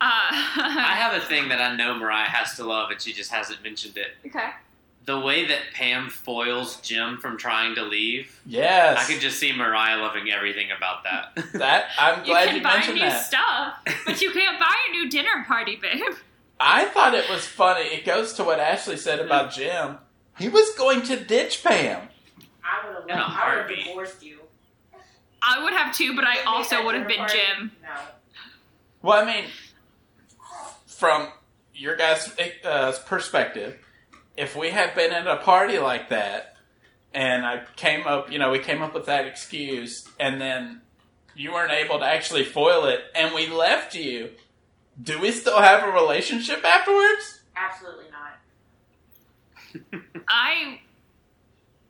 I 0.00 0.94
have 0.96 1.14
a 1.20 1.24
thing 1.26 1.48
that 1.50 1.60
I 1.60 1.76
know 1.76 1.94
Mariah 1.96 2.26
has 2.28 2.54
to 2.56 2.64
love, 2.64 2.90
and 2.90 3.00
she 3.00 3.12
just 3.12 3.30
hasn't 3.30 3.62
mentioned 3.62 3.96
it. 3.96 4.16
okay. 4.26 4.50
The 5.06 5.18
way 5.20 5.46
that 5.48 5.58
Pam 5.74 6.08
foils 6.08 6.80
Jim 6.80 7.18
from 7.18 7.36
trying 7.36 7.74
to 7.74 7.82
leave, 7.82 8.40
Yes, 8.46 8.98
I 8.98 9.12
could 9.12 9.20
just 9.20 9.38
see 9.38 9.52
Mariah 9.52 9.98
loving 10.00 10.30
everything 10.30 10.68
about 10.74 11.04
that. 11.04 11.52
that. 11.58 11.86
I'm 11.98 12.20
You 12.20 12.26
glad 12.26 12.46
can 12.48 12.56
you, 12.56 12.62
buy 12.62 12.74
mentioned 12.76 12.94
new 12.94 13.00
that. 13.02 13.24
stuff, 13.24 13.74
but 14.06 14.22
you 14.22 14.30
can't 14.32 14.58
buy 14.58 14.74
a 14.88 14.92
new 14.92 15.10
dinner 15.10 15.44
party, 15.46 15.76
babe. 15.76 16.00
I 16.58 16.86
thought 16.86 17.14
it 17.14 17.28
was 17.28 17.44
funny. 17.44 17.82
It 17.86 18.06
goes 18.06 18.32
to 18.34 18.44
what 18.44 18.60
Ashley 18.60 18.96
said 18.96 19.18
about 19.20 19.52
Jim. 19.52 19.98
He 20.38 20.48
was 20.48 20.70
going 20.76 21.02
to 21.02 21.16
ditch 21.22 21.62
Pam. 21.62 22.08
I 22.64 22.86
would 22.88 22.94
have 22.96 23.04
In 23.10 23.18
a 23.18 23.22
I 23.22 23.56
would 23.60 23.70
have 23.70 23.84
divorced 23.84 24.24
you. 24.24 24.38
I 25.42 25.62
would 25.62 25.74
have 25.74 25.94
too, 25.94 26.16
but 26.16 26.24
I 26.24 26.42
also 26.44 26.82
would 26.82 26.94
have 26.94 27.06
been 27.06 27.18
party? 27.18 27.34
Jim. 27.58 27.72
No. 27.82 27.88
Well, 29.02 29.22
I 29.22 29.26
mean, 29.26 29.44
from 30.86 31.28
your 31.74 31.96
guys' 31.96 32.34
uh, 32.64 32.92
perspective, 33.04 33.76
if 34.36 34.56
we 34.56 34.70
had 34.70 34.94
been 34.94 35.12
at 35.12 35.26
a 35.26 35.36
party 35.36 35.78
like 35.78 36.08
that, 36.10 36.56
and 37.12 37.46
I 37.46 37.62
came 37.76 38.06
up, 38.06 38.30
you 38.32 38.38
know, 38.38 38.50
we 38.50 38.58
came 38.58 38.82
up 38.82 38.94
with 38.94 39.06
that 39.06 39.26
excuse, 39.26 40.08
and 40.18 40.40
then 40.40 40.80
you 41.34 41.52
weren't 41.52 41.72
able 41.72 41.98
to 42.00 42.04
actually 42.04 42.44
foil 42.44 42.86
it, 42.86 43.00
and 43.14 43.34
we 43.34 43.46
left 43.48 43.94
you, 43.94 44.30
do 45.00 45.20
we 45.20 45.30
still 45.32 45.60
have 45.60 45.86
a 45.88 45.92
relationship 45.92 46.64
afterwards? 46.64 47.40
Absolutely 47.56 48.06
not. 48.10 50.02
I 50.28 50.80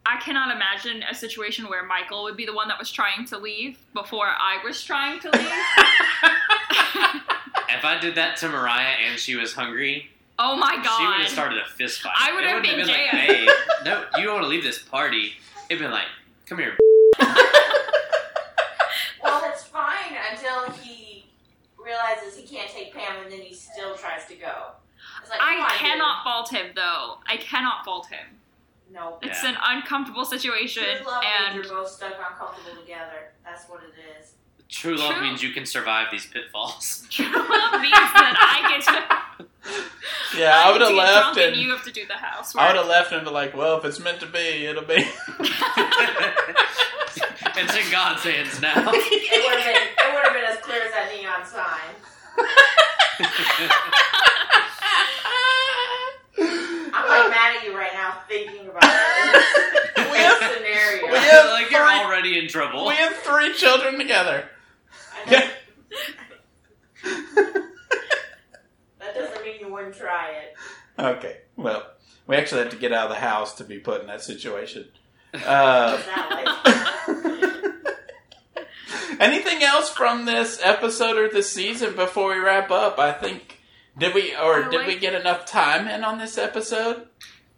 I 0.07 0.19
cannot 0.21 0.55
imagine 0.55 1.03
a 1.11 1.15
situation 1.15 1.69
where 1.69 1.83
Michael 1.83 2.25
would 2.25 2.37
be 2.37 2.45
the 2.45 2.53
one 2.53 2.69
that 2.69 2.79
was 2.79 2.91
trying 2.91 3.25
to 3.27 3.39
leave 3.39 3.79
before 3.95 4.27
I 4.27 4.59
was 4.63 4.83
trying 4.83 5.19
to 5.21 5.31
leave. 5.31 5.41
if 7.71 7.85
I 7.85 7.99
did 8.01 8.15
that 8.17 8.37
to 8.39 8.49
Mariah 8.49 8.97
and 9.07 9.19
she 9.19 9.35
was 9.35 9.55
hungry, 9.55 10.11
oh 10.39 10.57
my 10.57 10.77
god. 10.83 10.99
she 10.99 11.07
would 11.07 11.17
have 11.21 11.29
started 11.29 11.59
a 11.59 11.67
fist 11.71 12.01
fight. 12.03 12.13
I 12.17 12.33
would 12.35 12.45
have 12.45 12.57
wouldn't 12.63 12.77
been 12.77 12.87
been 12.87 12.95
like, 12.95 13.11
Jan. 13.13 13.27
"Babe, 13.47 13.49
no, 13.85 14.05
you 14.17 14.25
don't 14.25 14.35
want 14.35 14.45
to 14.45 14.49
leave 14.49 14.63
this 14.65 14.79
party." 14.81 15.33
It'd 15.69 15.81
been 15.83 15.91
like, 15.91 16.07
"Come 16.47 16.59
here." 16.59 16.77
Well, 19.23 19.41
that's 19.41 19.65
fine 19.65 20.13
until 20.31 20.71
he 20.83 21.31
realizes 21.83 22.37
he 22.37 22.47
can't 22.47 22.71
take 22.71 22.93
Pam, 22.95 23.23
and 23.23 23.33
then 23.33 23.41
he 23.41 23.55
still 23.55 23.95
tries 23.95 24.27
to 24.27 24.35
go. 24.35 24.73
It's 25.23 25.31
like, 25.31 25.41
I 25.41 25.63
on, 25.63 25.71
cannot 25.71 26.23
fault 26.25 26.51
him 26.51 26.73
though. 26.75 27.19
I 27.27 27.39
cannot 27.39 27.85
fault 27.87 28.07
him. 28.09 28.27
dude. 28.87 28.95
No. 28.97 29.19
It's 29.23 29.43
Yeah. 29.43 29.51
an 29.51 29.57
uncomfortable 29.63 30.25
situation 30.27 30.85
True 30.99 31.07
love 31.07 31.25
and 31.25 31.55
means 31.57 31.67
you're 31.69 31.77
both 31.81 31.89
stuck 31.91 32.13
uncomfortable 32.19 32.79
together. 32.83 33.33
That's 33.45 33.65
what 33.69 33.81
it 33.83 33.95
is. 34.21 34.33
True 34.69 34.97
love 34.97 35.15
True. 35.15 35.23
means 35.23 35.43
you 35.43 35.53
can 35.53 35.65
survive 35.67 36.09
these 36.11 36.27
pitfalls. 36.27 37.07
true 37.11 37.27
love 37.27 37.81
means 37.81 37.93
that 37.93 38.37
I 38.39 38.77
get 38.77 38.85
to 38.85 39.17
Yeah, 40.37 40.61
I, 40.65 40.73
would 40.73 40.81
have 40.81 40.93
left, 40.93 41.35
drunk 41.35 41.39
and, 41.39 41.53
and 41.55 41.63
you 41.63 41.71
have 41.71 41.85
to 41.85 41.93
do 41.93 42.05
the 42.07 42.15
housework. 42.15 42.65
I 42.65 42.67
would 42.69 42.77
have 42.77 42.89
left 42.89 43.13
and 43.13 43.25
be 43.25 43.31
like, 43.31 43.55
"Well, 43.57 43.79
if 43.79 43.85
it's 43.85 44.01
meant 44.01 44.19
to 44.21 44.27
be, 44.27 44.67
it'll 44.67 44.83
be." 44.83 44.95
it's 47.57 47.77
in 47.77 47.91
God's 47.93 48.25
hands 48.25 48.61
now. 48.61 48.91
It 48.93 49.45
would 49.45 49.61
have 49.61 49.75
been. 49.75 50.15
Would 50.15 50.25
have 50.25 50.33
been 50.35 50.45
as 50.45 50.59
clear 50.59 50.83
as 50.83 50.91
that 50.93 51.09
neon 51.15 51.47
sign. 51.47 51.95
I'm 56.93 57.09
like 57.09 57.31
mad 57.31 57.57
at 57.57 57.65
you 57.65 57.77
right 57.77 57.93
now 57.93 58.19
thinking 58.29 58.69
about 58.69 58.85
it. 58.85 59.45
We 59.97 60.19
have- 60.21 60.53
scenario. 60.53 61.07
we 61.11 61.17
have- 61.19 61.51
like 61.51 61.71
you're 61.71 61.81
already 61.83 62.39
in 62.39 62.49
trouble. 62.49 62.87
we 62.87 62.95
have 62.95 63.15
three 63.15 63.53
children 63.55 63.99
together. 63.99 64.49
I 69.45 69.51
know. 69.51 69.57
That 69.57 69.61
doesn't 69.61 69.61
mean 69.61 69.69
you 69.69 69.73
wouldn't 69.73 69.97
try 69.97 70.31
it. 70.31 70.57
Okay, 70.99 71.37
well, 71.57 71.87
we 72.27 72.37
actually 72.37 72.63
had 72.63 72.71
to 72.71 72.77
get 72.77 72.93
out 72.93 73.05
of 73.05 73.11
the 73.11 73.21
house 73.21 73.55
to 73.57 73.65
be 73.65 73.79
put 73.79 74.01
in 74.01 74.07
that 74.07 74.23
situation. 74.23 74.89
Uh, 75.35 75.93
What's 75.93 76.07
that 76.07 76.31
like? 76.31 77.35
anything 79.21 79.63
else 79.63 79.91
from 79.91 80.25
this 80.25 80.61
episode 80.63 81.17
or 81.17 81.29
this 81.29 81.51
season 81.51 81.97
before 81.97 82.35
we 82.35 82.39
wrap 82.39 82.71
up? 82.71 82.99
I 82.99 83.13
think 83.13 83.61
did 83.99 84.15
we 84.15 84.35
or 84.37 84.69
did 84.69 84.87
we 84.87 84.97
get 84.99 85.15
enough 85.15 85.47
time 85.47 85.89
in 85.89 86.05
on 86.05 86.19
this 86.19 86.39
episode? 86.39 87.09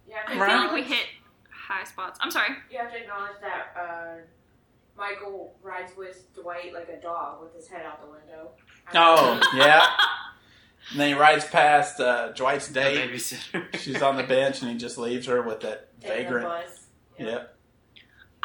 You 0.09 0.15
have 0.15 0.27
to 0.27 0.33
I 0.33 0.49
feel 0.49 0.57
like 0.59 0.73
we 0.73 0.83
hit 0.83 1.07
high 1.51 1.85
spots. 1.85 2.19
I'm 2.23 2.31
sorry. 2.31 2.51
You 2.71 2.79
have 2.79 2.91
to 2.93 2.99
acknowledge 2.99 3.37
that 3.41 3.75
uh, 3.79 4.15
Michael 4.97 5.55
rides 5.63 5.93
with 5.97 6.33
Dwight 6.35 6.73
like 6.73 6.89
a 6.89 7.01
dog 7.01 7.43
with 7.43 7.55
his 7.55 7.69
head 7.69 7.85
out 7.85 8.01
the 8.01 8.09
window. 8.11 8.51
Oh 8.95 9.41
yeah. 9.55 9.87
And 10.91 11.01
then 11.01 11.09
he 11.09 11.15
rides 11.15 11.45
past 11.45 12.01
uh, 12.01 12.33
Dwight's 12.33 12.69
The 12.69 12.75
date. 12.75 13.11
babysitter. 13.11 13.77
She's 13.79 14.03
on 14.03 14.17
the 14.17 14.23
bench 14.23 14.63
and 14.63 14.71
he 14.71 14.77
just 14.77 14.97
leaves 14.99 15.27
her 15.27 15.43
with 15.43 15.61
that 15.61 15.89
vagrant. 16.01 16.47
bus. 16.47 16.87
Yep. 17.19 17.53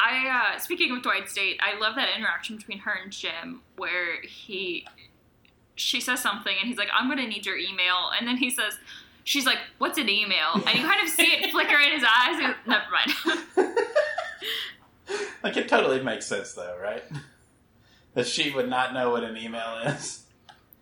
I 0.00 0.54
uh 0.56 0.58
speaking 0.58 0.90
of 0.96 1.02
Dwight's 1.02 1.32
date, 1.34 1.60
I 1.62 1.78
love 1.78 1.94
that 1.94 2.08
interaction 2.16 2.56
between 2.56 2.78
her 2.80 2.92
and 3.00 3.12
Jim 3.12 3.60
where 3.76 4.20
he 4.22 4.84
she 5.76 6.00
says 6.00 6.20
something 6.20 6.54
and 6.58 6.66
he's 6.68 6.76
like, 6.78 6.88
I'm 6.92 7.08
gonna 7.08 7.26
need 7.28 7.46
your 7.46 7.56
email 7.56 8.10
and 8.18 8.26
then 8.26 8.36
he 8.38 8.50
says 8.50 8.78
she's 9.22 9.46
like, 9.46 9.58
What's 9.78 9.98
an 9.98 10.08
email? 10.08 10.54
And 10.54 10.76
you 10.78 10.84
kind 10.84 11.00
of 11.02 11.08
see 11.08 11.26
it 11.26 11.50
flicker 11.52 11.78
in 11.78 11.92
his 11.92 12.02
eyes 12.02 12.36
and 12.42 12.54
never 12.66 12.84
mind. 12.90 13.68
like 15.44 15.56
it 15.56 15.68
totally 15.68 16.02
makes 16.02 16.26
sense 16.26 16.52
though, 16.54 16.76
right? 16.82 17.04
That 18.14 18.26
she 18.26 18.50
would 18.50 18.68
not 18.68 18.92
know 18.94 19.10
what 19.10 19.22
an 19.24 19.36
email 19.36 19.78
is. 19.86 20.24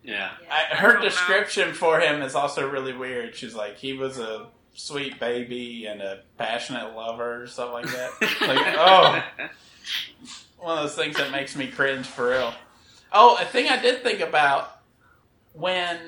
Yeah. 0.03 0.31
Yeah. 0.43 0.49
I, 0.51 0.73
I 0.73 0.77
her 0.77 0.93
don't 0.93 1.03
know. 1.03 1.09
description 1.09 1.75
for 1.75 2.01
him 2.01 2.23
is 2.23 2.35
also 2.35 2.69
really 2.69 2.93
weird. 2.93 3.35
She's 3.35 3.55
like, 3.55 3.77
he 3.77 3.93
was 3.93 4.19
a 4.19 4.47
sweet 4.75 5.19
baby 5.21 5.87
and 5.87 6.01
a 6.01 6.21
passionate 6.39 6.95
lover 6.95 7.43
or 7.43 7.47
something 7.47 7.73
like 7.73 7.87
that. 7.87 8.11
like, 8.41 8.77
oh, 8.79 9.23
one 10.59 10.79
of 10.79 10.85
those 10.85 10.97
things 10.97 11.17
that 11.17 11.31
makes 11.33 11.57
me 11.57 11.67
cringe 11.69 12.07
for 12.07 12.31
real. 12.31 12.55
Oh, 13.13 13.37
a 13.41 13.45
thing 13.45 13.69
I 13.69 13.81
did 13.81 14.03
think 14.03 14.21
about 14.21 14.81
when, 15.53 15.99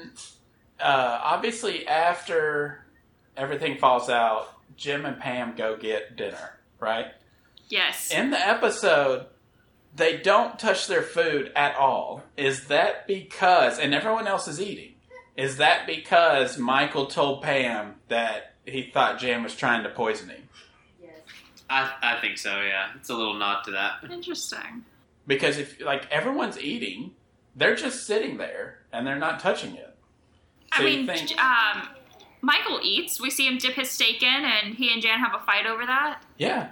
uh, 0.81 1.21
obviously, 1.23 1.87
after 1.87 2.85
everything 3.37 3.79
falls 3.79 4.09
out, 4.09 4.55
Jim 4.77 5.05
and 5.05 5.19
Pam 5.19 5.55
go 5.57 5.77
get 5.77 6.17
dinner, 6.17 6.59
right? 6.81 7.07
yes. 7.69 8.11
In 8.13 8.31
the 8.31 8.39
episode, 8.39 9.27
they 9.95 10.17
don't 10.19 10.59
touch 10.59 10.87
their 10.87 11.03
food 11.03 11.53
at 11.55 11.77
all. 11.77 12.23
Is 12.37 12.67
that 12.69 13.07
because, 13.07 13.79
and 13.79 13.95
everyone 13.95 14.27
else 14.27 14.49
is 14.49 14.61
eating, 14.61 14.95
is 15.37 15.57
that 15.59 15.87
because 15.87 16.59
Michael 16.59 17.07
told 17.07 17.43
Pam 17.43 17.95
that 18.09 18.55
he 18.65 18.91
thought 18.93 19.19
Jan 19.19 19.43
was 19.43 19.55
trying 19.55 19.83
to 19.83 19.89
poison 19.91 20.29
him? 20.31 20.49
Yes. 21.03 21.11
I, 21.69 21.93
I 22.03 22.21
think 22.21 22.39
so, 22.39 22.61
yeah. 22.63 22.89
It's 22.97 23.09
a 23.11 23.15
little 23.15 23.35
nod 23.35 23.63
to 23.65 23.71
that. 23.73 24.11
Interesting. 24.11 24.85
Because 25.27 25.59
if, 25.59 25.81
like, 25.81 26.11
everyone's 26.11 26.59
eating, 26.59 27.13
they're 27.57 27.77
just 27.77 28.07
sitting 28.07 28.37
there 28.39 28.79
and 28.93 29.07
they're 29.07 29.19
not 29.19 29.41
touching 29.41 29.75
it. 29.77 29.95
I 30.73 30.79
So 30.79 30.87
you 30.87 30.99
mean, 30.99 31.07
think- 31.07 31.41
um, 31.41 31.89
Michael 32.41 32.81
eats. 32.83 33.21
We 33.21 33.31
see 33.31 33.47
him 33.47 33.59
dip 33.59 33.75
his 33.75 33.91
steak 33.91 34.23
in, 34.23 34.45
and 34.45 34.75
he 34.75 34.93
and 34.93 35.01
Jan 35.01 35.19
have 35.21 35.33
a 35.35 35.45
fight 35.45 35.67
over 35.67 35.87
that. 35.87 36.23
Yeah, 36.39 36.71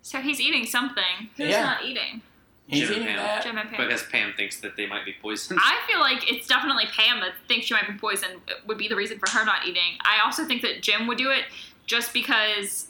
So 0.00 0.20
he's 0.20 0.40
eating 0.40 0.64
something. 0.66 1.28
Who's 1.36 1.48
Yeah. 1.50 1.64
not 1.64 1.84
eating? 1.84 2.22
He's 2.72 2.88
Jim 2.88 2.92
and 2.94 3.02
eating 3.04 3.16
Pam. 3.16 3.16
that. 3.26 3.42
Jim 3.44 3.58
and 3.58 3.70
Pam. 3.70 3.86
Because 3.86 4.02
Pam 4.04 4.32
thinks 4.36 4.60
that 4.60 4.76
they 4.76 4.86
might 4.86 5.04
be 5.04 5.14
poisoned. 5.20 5.60
I 5.62 5.78
feel 5.86 6.00
like 6.00 6.30
it's 6.30 6.46
definitely 6.46 6.86
Pam 6.86 7.20
that 7.20 7.32
thinks 7.48 7.66
she 7.66 7.74
might 7.74 7.86
be 7.86 7.94
poisoned 7.94 8.40
would 8.66 8.78
be 8.78 8.88
the 8.88 8.96
reason 8.96 9.18
for 9.18 9.30
her 9.30 9.44
not 9.44 9.66
eating. 9.66 9.98
I 10.00 10.24
also 10.24 10.44
think 10.44 10.62
that 10.62 10.82
Jim 10.82 11.06
would 11.06 11.18
do 11.18 11.30
it 11.30 11.44
just 11.86 12.12
because 12.12 12.88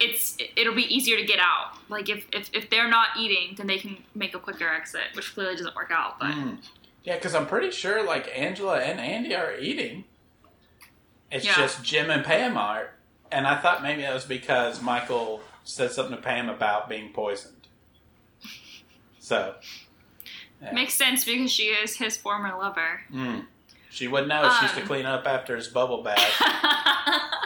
it's 0.00 0.36
it'll 0.56 0.74
be 0.74 0.92
easier 0.94 1.16
to 1.16 1.24
get 1.24 1.38
out. 1.38 1.76
Like 1.88 2.08
if 2.08 2.26
if, 2.32 2.50
if 2.52 2.70
they're 2.70 2.88
not 2.88 3.08
eating, 3.18 3.54
then 3.56 3.66
they 3.66 3.78
can 3.78 3.98
make 4.14 4.34
a 4.34 4.38
quicker 4.40 4.68
exit, 4.68 5.02
which 5.14 5.34
clearly 5.34 5.56
doesn't 5.56 5.74
work 5.76 5.90
out. 5.92 6.18
But 6.18 6.30
Mm. 6.32 6.58
Yeah, 7.04 7.16
because 7.16 7.34
I'm 7.34 7.46
pretty 7.46 7.70
sure 7.70 8.02
like 8.02 8.28
Angela 8.34 8.80
and 8.80 8.98
Andy 8.98 9.34
are 9.34 9.54
eating. 9.58 10.04
It's 11.30 11.44
Yeah. 11.44 11.54
just 11.56 11.84
Jim 11.84 12.10
and 12.10 12.24
Pam 12.24 12.56
aren't. 12.56 12.88
And 13.30 13.46
I 13.46 13.56
thought 13.60 13.82
maybe 13.82 14.02
that 14.02 14.14
was 14.14 14.24
because 14.24 14.80
Michael 14.80 15.42
said 15.64 15.90
something 15.90 16.16
to 16.16 16.22
Pam 16.22 16.48
about 16.48 16.88
being 16.88 17.12
poisoned. 17.12 17.53
So, 19.24 19.54
yeah. 20.60 20.72
makes 20.74 20.92
sense 20.92 21.24
because 21.24 21.50
she 21.50 21.64
is 21.68 21.96
his 21.96 22.14
former 22.18 22.50
lover. 22.58 23.00
Mm. 23.10 23.46
she 23.90 24.06
would 24.06 24.28
know. 24.28 24.42
she 24.58 24.64
used 24.66 24.74
to 24.74 24.82
Um. 24.82 24.86
clean 24.86 25.06
up 25.06 25.26
after 25.26 25.56
his 25.56 25.68
bubble 25.68 26.02
bath. 26.02 26.20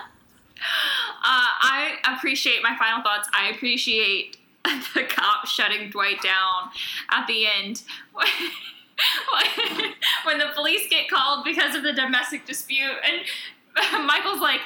Uh, 1.30 1.46
I 1.60 1.96
appreciate 2.16 2.62
my 2.62 2.74
final 2.78 3.02
thoughts. 3.02 3.28
I 3.34 3.50
appreciate 3.50 4.38
the 4.94 5.02
cop 5.04 5.46
shutting 5.46 5.90
Dwight 5.90 6.22
down 6.22 6.70
at 7.10 7.26
the 7.26 7.46
end 7.46 7.82
when 10.24 10.38
the 10.38 10.46
police 10.54 10.88
get 10.88 11.08
called 11.10 11.44
because 11.44 11.74
of 11.74 11.82
the 11.82 11.92
domestic 11.92 12.46
dispute, 12.46 12.96
and 13.04 14.06
Michael's 14.06 14.40
like, 14.40 14.60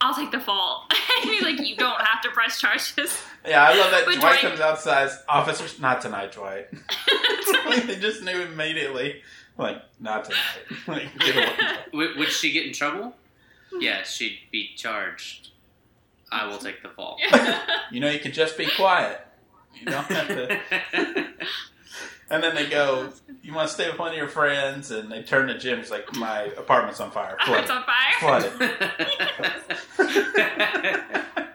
"I'll 0.00 0.14
take 0.14 0.32
the 0.32 0.40
fall," 0.40 0.88
and 1.22 1.30
he's 1.30 1.42
like, 1.42 1.60
"You 1.64 1.76
don't 1.76 2.00
have 2.00 2.20
to 2.22 2.30
press 2.30 2.58
charges." 2.60 3.16
Yeah, 3.46 3.62
I 3.62 3.74
love 3.78 3.90
that 3.92 4.04
But 4.06 4.14
Dwight 4.16 4.20
Dwight- 4.20 4.40
comes 4.40 4.60
outside. 4.60 5.10
Officers, 5.28 5.78
not 5.80 6.00
tonight, 6.00 6.32
Dwight. 6.32 6.66
like, 7.66 7.82
they 7.86 7.96
just 7.96 8.22
knew 8.22 8.40
immediately. 8.42 9.22
Like, 9.58 9.82
not 10.00 10.24
tonight. 10.24 10.40
like, 10.86 11.18
get 11.18 11.36
away. 11.36 11.76
Would, 11.92 12.16
would 12.16 12.28
she 12.30 12.52
get 12.52 12.66
in 12.66 12.72
trouble? 12.72 13.14
Yeah, 13.78 14.02
she'd 14.02 14.38
be 14.50 14.70
charged. 14.76 15.50
I 16.32 16.46
will 16.46 16.58
take 16.58 16.82
the 16.82 16.88
fall. 16.88 17.18
You 17.90 18.00
know, 18.00 18.10
you 18.10 18.18
can 18.18 18.32
just 18.32 18.58
be 18.58 18.66
quiet. 18.76 19.20
You 19.74 19.86
don't 19.86 20.04
have 20.06 20.28
to. 20.28 20.58
And 22.28 22.42
then 22.42 22.56
they 22.56 22.66
go, 22.68 23.10
"You 23.42 23.54
want 23.54 23.68
to 23.68 23.74
stay 23.74 23.88
with 23.88 24.00
one 24.00 24.10
of 24.10 24.16
your 24.16 24.26
friends?" 24.26 24.90
And 24.90 25.12
they 25.12 25.22
turn 25.22 25.46
to 25.46 25.56
Jim. 25.56 25.78
He's 25.78 25.92
like, 25.92 26.12
"My 26.16 26.42
apartment's 26.56 26.98
on 26.98 27.12
fire. 27.12 27.36
Flood 27.44 27.60
it's 27.62 27.70
on 27.70 27.84
fire. 27.84 28.12
Flood 28.18 28.52
it." 31.38 31.46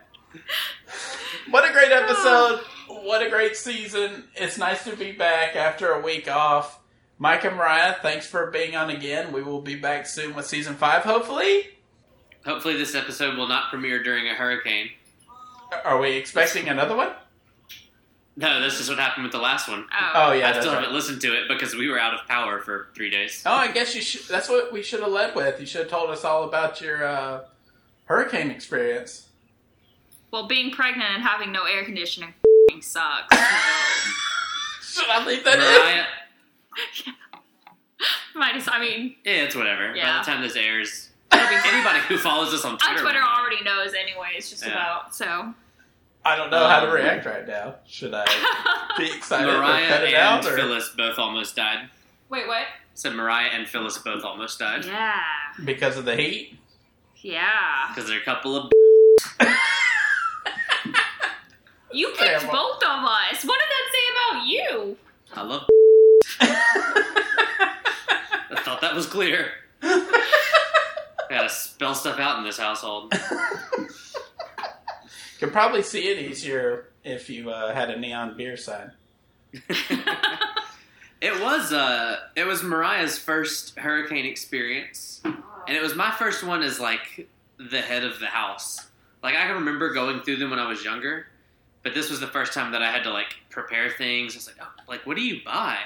What 1.52 1.70
a 1.70 1.74
great 1.74 1.92
episode! 1.92 2.62
What 2.88 3.22
a 3.22 3.30
great 3.30 3.58
season! 3.58 4.24
It's 4.36 4.58
nice 4.58 4.86
to 4.86 4.96
be 4.96 5.12
back 5.12 5.58
after 5.58 5.92
a 5.92 6.00
week 6.00 6.32
off. 6.32 6.80
Mike 7.18 7.44
and 7.44 7.58
Mariah, 7.58 7.96
thanks 8.02 8.26
for 8.26 8.50
being 8.52 8.78
on 8.78 8.90
again. 8.90 9.34
We 9.34 9.44
will 9.44 9.62
be 9.62 9.76
back 9.76 10.06
soon 10.08 10.34
with 10.34 10.46
season 10.46 10.76
five, 10.76 11.04
hopefully. 11.04 11.68
Hopefully, 12.46 12.78
this 12.78 12.96
episode 12.96 13.38
will 13.38 13.50
not 13.50 13.70
premiere 13.70 14.02
during 14.02 14.30
a 14.30 14.34
hurricane. 14.34 14.92
Are 15.84 16.00
we 16.00 16.14
expecting 16.14 16.70
another 16.70 16.96
one? 16.96 17.12
No, 18.38 18.62
this 18.62 18.80
is 18.80 18.88
what 18.88 18.98
happened 18.98 19.24
with 19.24 19.34
the 19.34 19.40
last 19.40 19.68
one. 19.68 19.86
Oh. 19.92 20.12
Oh 20.14 20.32
yeah, 20.32 20.52
I 20.52 20.60
still 20.62 20.72
haven't 20.72 20.94
listened 20.94 21.20
to 21.20 21.34
it 21.34 21.50
because 21.50 21.76
we 21.76 21.90
were 21.90 22.00
out 22.00 22.14
of 22.14 22.26
power 22.30 22.62
for 22.62 22.88
three 22.96 23.10
days. 23.10 23.44
Oh, 23.46 23.52
I 23.52 23.74
guess 23.74 23.94
you 23.94 24.02
should. 24.02 24.26
That's 24.30 24.48
what 24.48 24.72
we 24.72 24.84
should 24.84 25.02
have 25.02 25.12
led 25.12 25.36
with. 25.36 25.60
You 25.60 25.66
should 25.66 25.82
have 25.82 25.90
told 25.90 26.12
us 26.12 26.24
all 26.24 26.46
about 26.46 26.80
your 26.80 27.06
uh, 27.06 27.42
hurricane 28.06 28.52
experience. 28.52 29.28
Well, 30.32 30.48
being 30.48 30.72
pregnant 30.72 31.10
and 31.12 31.24
having 31.24 31.52
no 31.52 31.66
air 31.66 31.84
conditioning 31.84 32.30
f***ing 32.30 32.82
sucks. 32.82 33.36
so- 34.82 35.02
Should 35.02 35.10
I 35.10 35.26
leave 35.26 35.44
that 35.44 35.56
in? 35.56 35.60
Mariah, 35.60 36.06
Might 38.36 38.56
as, 38.56 38.68
I 38.72 38.80
mean, 38.80 39.16
yeah, 39.26 39.44
it's 39.44 39.56
whatever. 39.56 39.96
Yeah. 39.96 40.18
By 40.20 40.24
the 40.24 40.32
time 40.32 40.42
this 40.42 40.56
airs, 40.56 41.10
it'll 41.34 41.48
anybody 41.66 42.00
who 42.08 42.18
follows 42.18 42.54
us 42.54 42.64
on 42.66 42.78
Twitter, 42.78 42.86
On 42.86 42.94
Twitter, 42.94 43.04
Twitter 43.04 43.20
will 43.20 43.28
know. 43.28 43.42
already 43.42 43.64
knows 43.64 43.94
It's 44.38 44.50
just 44.50 44.66
Yeah. 44.66 44.72
about. 44.72 45.14
So. 45.16 45.54
I 46.24 46.36
don't 46.36 46.50
know 46.52 46.68
how 46.68 46.80
to 46.82 46.88
Um, 46.88 46.94
react 46.94 47.26
right 47.26 47.48
now. 47.48 47.76
Should 47.88 48.14
I 48.14 48.26
be 48.98 49.12
excited 49.12 49.48
Mariah 49.48 49.86
or 49.86 49.88
cut 49.90 50.04
it 50.04 50.08
and 50.14 50.16
out? 50.16 50.46
Or? 50.46 50.56
Phyllis 50.56 50.90
both 50.90 51.18
almost 51.20 51.56
died. 51.56 51.90
Wait, 52.30 52.48
what? 52.48 52.68
Said 52.94 53.14
Mariah 53.16 53.50
and 53.50 53.68
Phyllis 53.68 53.98
both 53.98 54.24
almost 54.24 54.60
died 54.60 54.86
Yeah. 54.86 55.20
Because 55.66 55.98
of 55.98 56.06
the 56.06 56.16
heat? 56.16 56.58
Yeah. 57.18 57.88
because 57.90 58.08
they're 58.10 58.20
a 58.20 58.24
couple 58.24 58.56
of. 58.56 58.72
You 61.94 62.08
picked 62.10 62.20
Terrible. 62.20 62.52
both 62.52 62.84
of 62.84 63.04
us. 63.04 63.44
What 63.44 63.60
did 63.60 63.70
that 63.70 63.92
say 63.92 64.06
about 64.16 64.46
you? 64.48 64.98
I 65.34 65.42
love. 65.44 65.66
I 68.54 68.62
thought 68.64 68.82
that 68.82 68.94
was 68.96 69.06
clear. 69.08 69.50
I 69.84 71.26
Gotta 71.30 71.50
spell 71.50 71.96
stuff 71.96 72.20
out 72.20 72.38
in 72.40 72.44
this 72.44 72.58
household. 72.60 73.14
Could 75.40 75.52
probably 75.52 75.82
see 75.82 76.08
it 76.10 76.20
easier 76.20 76.88
if 77.04 77.30
you 77.30 77.50
uh, 77.50 77.74
had 77.74 77.90
a 77.90 78.00
neon 78.00 78.36
beer 78.38 78.58
sign. 78.58 78.92
It 81.22 81.40
was 81.40 81.72
uh 81.72 82.16
it 82.36 82.46
was 82.48 82.64
Mariah's 82.64 83.20
first 83.20 83.78
hurricane 83.78 84.26
experience. 84.26 85.22
And 85.24 85.78
it 85.78 85.80
was 85.80 85.96
my 85.96 86.10
first 86.10 86.44
one 86.44 86.64
as 86.64 86.80
like 86.80 87.28
the 87.60 87.80
head 87.80 88.04
of 88.04 88.20
the 88.20 88.26
house. 88.26 88.88
Like 89.22 89.36
I 89.36 89.44
can 89.46 89.58
remember 89.58 89.94
going 89.94 90.22
through 90.22 90.38
them 90.38 90.50
when 90.50 90.58
I 90.58 90.68
was 90.68 90.84
younger, 90.84 91.28
but 91.84 91.94
this 91.94 92.10
was 92.10 92.20
the 92.20 92.28
first 92.28 92.54
time 92.54 92.72
that 92.72 92.82
I 92.82 92.92
had 92.92 93.04
to 93.04 93.12
like 93.12 93.36
prepare 93.50 93.90
things. 93.90 94.34
I 94.36 94.38
was 94.38 94.48
like, 94.48 94.58
oh, 94.62 94.82
like 94.88 95.06
what 95.06 95.18
do 95.18 95.24
you 95.24 95.42
buy? 95.44 95.78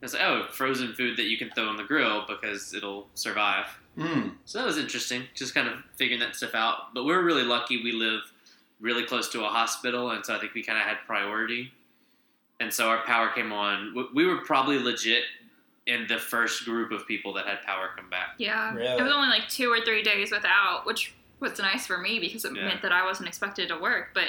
I 0.00 0.04
was 0.04 0.12
like, 0.14 0.22
oh, 0.22 0.46
frozen 0.52 0.94
food 0.94 1.16
that 1.16 1.24
you 1.24 1.36
can 1.36 1.50
throw 1.50 1.64
on 1.68 1.76
the 1.76 1.82
grill 1.84 2.24
because 2.28 2.72
it'll 2.74 3.08
survive. 3.14 3.66
Mm. 3.96 4.32
So 4.44 4.58
that 4.58 4.66
was 4.66 4.78
interesting, 4.78 5.24
just 5.34 5.54
kind 5.54 5.66
of 5.66 5.74
figuring 5.96 6.20
that 6.20 6.36
stuff 6.36 6.54
out. 6.54 6.94
But 6.94 7.04
we're 7.04 7.22
really 7.22 7.42
lucky 7.42 7.82
we 7.82 7.90
live 7.92 8.20
really 8.80 9.02
close 9.04 9.28
to 9.30 9.44
a 9.44 9.48
hospital, 9.48 10.12
and 10.12 10.24
so 10.24 10.36
I 10.36 10.38
think 10.38 10.54
we 10.54 10.62
kind 10.62 10.78
of 10.78 10.84
had 10.84 10.98
priority. 11.04 11.72
And 12.60 12.72
so 12.72 12.88
our 12.88 12.98
power 13.04 13.28
came 13.34 13.52
on. 13.52 13.92
We- 13.94 14.08
We 14.14 14.26
were 14.26 14.38
probably 14.42 14.78
legit 14.78 15.24
in 15.88 16.06
the 16.06 16.18
first 16.18 16.64
group 16.64 16.92
of 16.92 17.04
people 17.08 17.32
that 17.32 17.46
had 17.46 17.62
power 17.62 17.90
come 17.96 18.08
back. 18.08 18.34
Yeah. 18.38 18.72
Really? 18.74 18.86
It 18.98 19.02
was 19.02 19.12
only 19.12 19.28
like 19.30 19.48
two 19.48 19.68
or 19.72 19.80
three 19.80 20.02
days 20.04 20.30
without, 20.30 20.86
which 20.86 21.12
was 21.40 21.58
nice 21.58 21.86
for 21.86 21.98
me 21.98 22.18
because 22.18 22.44
it 22.44 22.54
Yeah. 22.54 22.64
meant 22.66 22.82
that 22.82 22.92
I 22.92 23.04
wasn't 23.04 23.28
expected 23.28 23.68
to 23.68 23.78
work. 23.78 24.10
But 24.14 24.28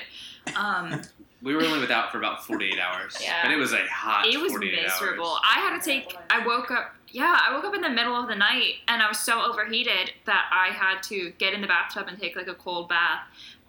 um, 0.55 1.01
We 1.41 1.55
were 1.55 1.63
only 1.63 1.79
without 1.79 2.11
for 2.11 2.17
about 2.17 2.45
48 2.45 2.77
hours. 2.79 3.17
Yeah. 3.21 3.41
But 3.43 3.51
it 3.51 3.55
was 3.55 3.71
a 3.71 3.85
hot 3.87 4.25
it 4.27 4.37
was 4.41 4.51
miserable. 4.53 5.25
hours. 5.27 5.39
I 5.43 5.59
had 5.61 5.79
to 5.79 5.83
take. 5.85 6.13
I 6.29 6.45
woke 6.45 6.69
up. 6.69 6.95
Yeah, 7.11 7.39
I 7.41 7.55
woke 7.55 7.63
up 7.63 7.73
in 7.73 7.81
the 7.81 7.89
middle 7.89 8.13
of 8.15 8.27
the 8.27 8.35
night 8.35 8.75
and 8.87 9.01
I 9.01 9.07
was 9.07 9.17
so 9.19 9.41
overheated 9.41 10.11
that 10.25 10.45
I 10.51 10.71
had 10.73 11.01
to 11.03 11.31
get 11.39 11.53
in 11.53 11.61
the 11.61 11.67
bathtub 11.67 12.07
and 12.07 12.19
take 12.19 12.35
like 12.35 12.47
a 12.47 12.53
cold 12.53 12.89
bath 12.89 13.21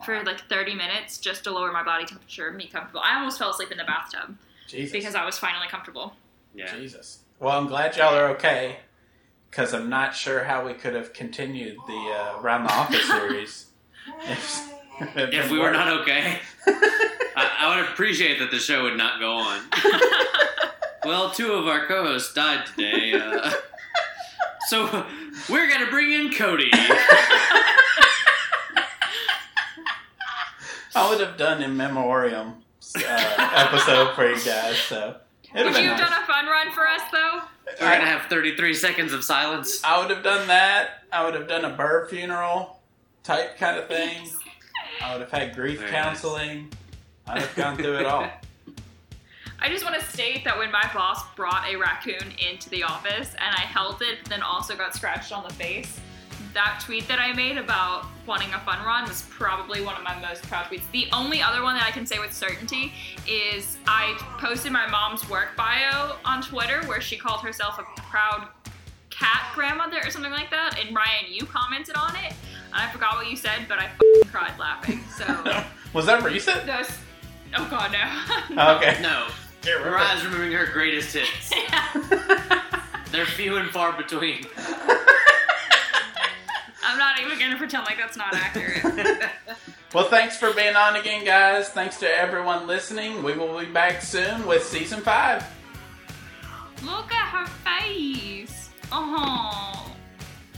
for 0.05 0.23
like 0.25 0.41
30 0.49 0.75
minutes 0.75 1.17
just 1.19 1.45
to 1.45 1.51
lower 1.53 1.73
my 1.73 1.83
body 1.83 2.05
temperature 2.05 2.49
and 2.49 2.59
be 2.59 2.67
comfortable. 2.67 3.01
I 3.03 3.15
almost 3.17 3.39
fell 3.39 3.51
asleep 3.51 3.71
in 3.71 3.79
the 3.79 3.85
bathtub 3.85 4.37
Jesus. 4.67 4.93
because 4.93 5.15
I 5.15 5.25
was 5.25 5.39
finally 5.39 5.69
comfortable. 5.69 6.15
Yeah. 6.55 6.75
Jesus. 6.77 7.21
Well, 7.39 7.57
I'm 7.59 7.67
glad 7.69 7.97
y'all 7.97 8.15
are 8.15 8.29
okay. 8.31 8.77
Because 9.51 9.75
I'm 9.75 9.89
not 9.91 10.15
sure 10.15 10.45
how 10.45 10.65
we 10.65 10.75
could 10.75 10.95
have 10.95 11.13
continued 11.13 11.77
the 11.89 11.93
uh, 12.17 12.41
Around 12.41 12.65
the 12.65 12.73
Office 12.73 13.05
series. 13.07 13.67
if, 14.29 14.71
it 15.01 15.09
If 15.17 15.31
didn't 15.31 15.51
we 15.51 15.59
were 15.59 15.73
not 15.73 15.89
okay, 16.03 16.39
I, 16.67 17.51
I 17.61 17.77
would 17.77 17.89
appreciate 17.89 18.39
that 18.39 18.51
the 18.53 18.59
show 18.59 18.85
would 18.85 18.97
not 18.97 19.19
go 19.21 19.33
on. 19.35 19.63
Well, 21.03 21.31
two 21.31 21.55
of 21.55 21.67
our 21.67 21.87
co-hosts 21.87 22.35
died 22.35 22.67
today, 22.67 23.15
uh, 23.15 23.51
so 24.69 25.07
we're 25.49 25.67
gonna 25.71 25.89
bring 25.91 26.13
in 26.13 26.31
Cody. 26.31 26.69
I 30.95 31.07
would 31.09 31.21
have 31.21 31.39
done 31.39 31.63
in 31.63 31.75
memoriam 31.77 32.57
uh, 32.97 33.53
episode 33.57 34.15
for 34.15 34.29
you 34.29 34.37
guys. 34.45 34.77
So 34.77 35.17
it'd 35.55 35.65
Would 35.67 35.75
have 35.75 35.83
you 35.83 35.89
have 35.91 35.99
nice. 36.01 36.11
done 36.11 36.23
a 36.23 36.27
fun 36.27 36.47
run 36.47 36.70
for 37.81 37.87
us? 37.87 37.91
We're 37.91 37.99
gonna 37.99 38.11
have 38.11 38.29
33 38.31 38.75
seconds 38.75 39.13
of 39.13 39.25
silence. 39.25 39.83
I 39.85 39.99
would 40.01 40.11
have 40.11 40.23
done 40.23 40.47
that. 40.49 41.05
I 41.13 41.25
would 41.25 41.35
have 41.35 41.49
done 41.49 41.65
a 41.65 41.71
bird 41.71 42.09
funeral 42.11 42.81
type 43.23 43.59
kind 43.59 43.79
of 43.79 43.89
thing. 43.89 44.29
I 45.03 45.13
would 45.13 45.21
have 45.23 45.31
had 45.31 45.55
grief 45.55 45.79
Very 45.79 45.91
nice. 45.91 46.03
counseling. 46.03 46.71
I'd 47.27 47.41
have 47.43 47.55
gone 47.57 47.77
through 47.77 47.99
it 47.99 48.07
all. 48.07 48.29
I 49.63 49.69
just 49.69 49.85
want 49.85 50.01
to 50.01 50.07
state 50.07 50.45
that 50.45 50.57
when 50.57 50.71
my 50.73 50.89
boss 50.95 51.23
brought 51.37 51.69
a 51.69 51.77
raccoon 51.77 52.33
into 52.51 52.71
the 52.71 52.83
office 52.83 53.31
and 53.35 53.55
I 53.55 53.61
held 53.61 54.01
it, 54.01 54.19
but 54.23 54.31
then 54.31 54.43
also 54.43 54.75
got 54.75 54.95
scratched 54.95 55.33
on 55.33 55.45
the 55.45 55.53
face, 55.53 56.01
that 56.55 56.83
tweet 56.85 57.07
that 57.09 57.19
I 57.19 57.33
made 57.33 57.57
about 57.59 58.07
wanting 58.27 58.53
a 58.55 58.59
fun 58.61 58.85
run 58.85 59.09
was 59.09 59.23
probably 59.31 59.81
one 59.83 59.97
of 59.97 60.03
my 60.03 60.19
most 60.21 60.43
proud 60.43 60.67
tweets. 60.67 60.83
The 60.93 61.07
only 61.13 61.41
other 61.43 61.63
one 61.63 61.75
that 61.77 61.85
I 61.87 61.91
can 61.91 62.07
say 62.07 62.19
with 62.19 62.33
certainty 62.33 62.93
is 63.29 63.77
I 63.87 64.17
posted 64.39 64.73
my 64.73 64.87
mom's 64.89 65.29
work 65.29 65.51
bio 65.57 66.17
on 66.25 66.43
Twitter 66.43 66.83
where 66.87 67.01
she 67.01 67.17
called 67.17 67.41
herself 67.41 67.79
a 67.79 68.01
proud 68.01 68.49
cat 69.11 69.51
grandmother 69.55 69.99
or 70.05 70.11
something 70.11 70.33
like 70.33 70.51
that, 70.51 70.79
and 70.85 70.95
Ryan, 70.95 71.27
you 71.31 71.45
commented 71.47 71.95
on 71.97 72.15
it. 72.25 72.33
I 72.73 72.89
forgot 72.91 73.17
what 73.17 73.29
you 73.29 73.37
said, 73.37 73.67
but 73.69 73.79
I 73.79 73.87
f***ing 73.87 74.31
cried 74.31 74.59
laughing. 74.59 75.01
So, 75.17 75.25
Was 75.93 76.07
that 76.07 76.23
recent? 76.23 76.67
those. 76.67 76.89
Oh 77.57 77.67
god, 77.69 77.93
no. 77.93 78.57
Oh, 78.63 78.77
okay. 78.77 79.01
No, 79.03 79.27
Can't 79.63 79.79
remember. 79.79 79.91
Mariah's 79.99 80.25
remembering 80.25 80.53
her 80.53 80.67
greatest 80.67 81.13
hits. 81.15 81.53
They're 83.11 83.27
few 83.27 83.57
and 83.57 83.69
far 83.71 83.93
between. 83.93 84.45
I'm 87.01 87.17
not 87.17 87.21
even 87.25 87.39
gonna 87.39 87.57
pretend 87.57 87.87
like 87.87 87.97
that's 87.97 88.17
not 88.17 88.35
accurate. 88.35 89.23
Well, 89.93 90.05
thanks 90.05 90.37
for 90.37 90.55
being 90.55 90.77
on 90.77 90.95
again, 90.95 91.25
guys. 91.25 91.69
Thanks 91.71 91.99
to 91.99 92.07
everyone 92.07 92.69
listening. 92.69 93.25
We 93.25 93.33
will 93.33 93.59
be 93.59 93.67
back 93.67 94.03
soon 94.03 94.47
with 94.47 94.63
season 94.65 95.01
five. 95.01 95.45
Look 96.85 97.13
at 97.13 97.27
her 97.27 97.47
face. 97.65 98.71
Oh. 98.93 99.93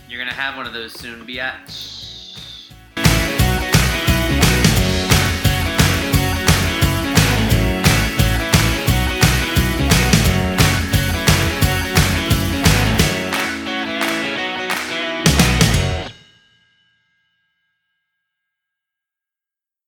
You're 0.06 0.18
gonna 0.18 0.34
have 0.34 0.58
one 0.58 0.66
of 0.66 0.74
those 0.74 0.92
soon, 0.92 1.26
biatch. 1.26 1.91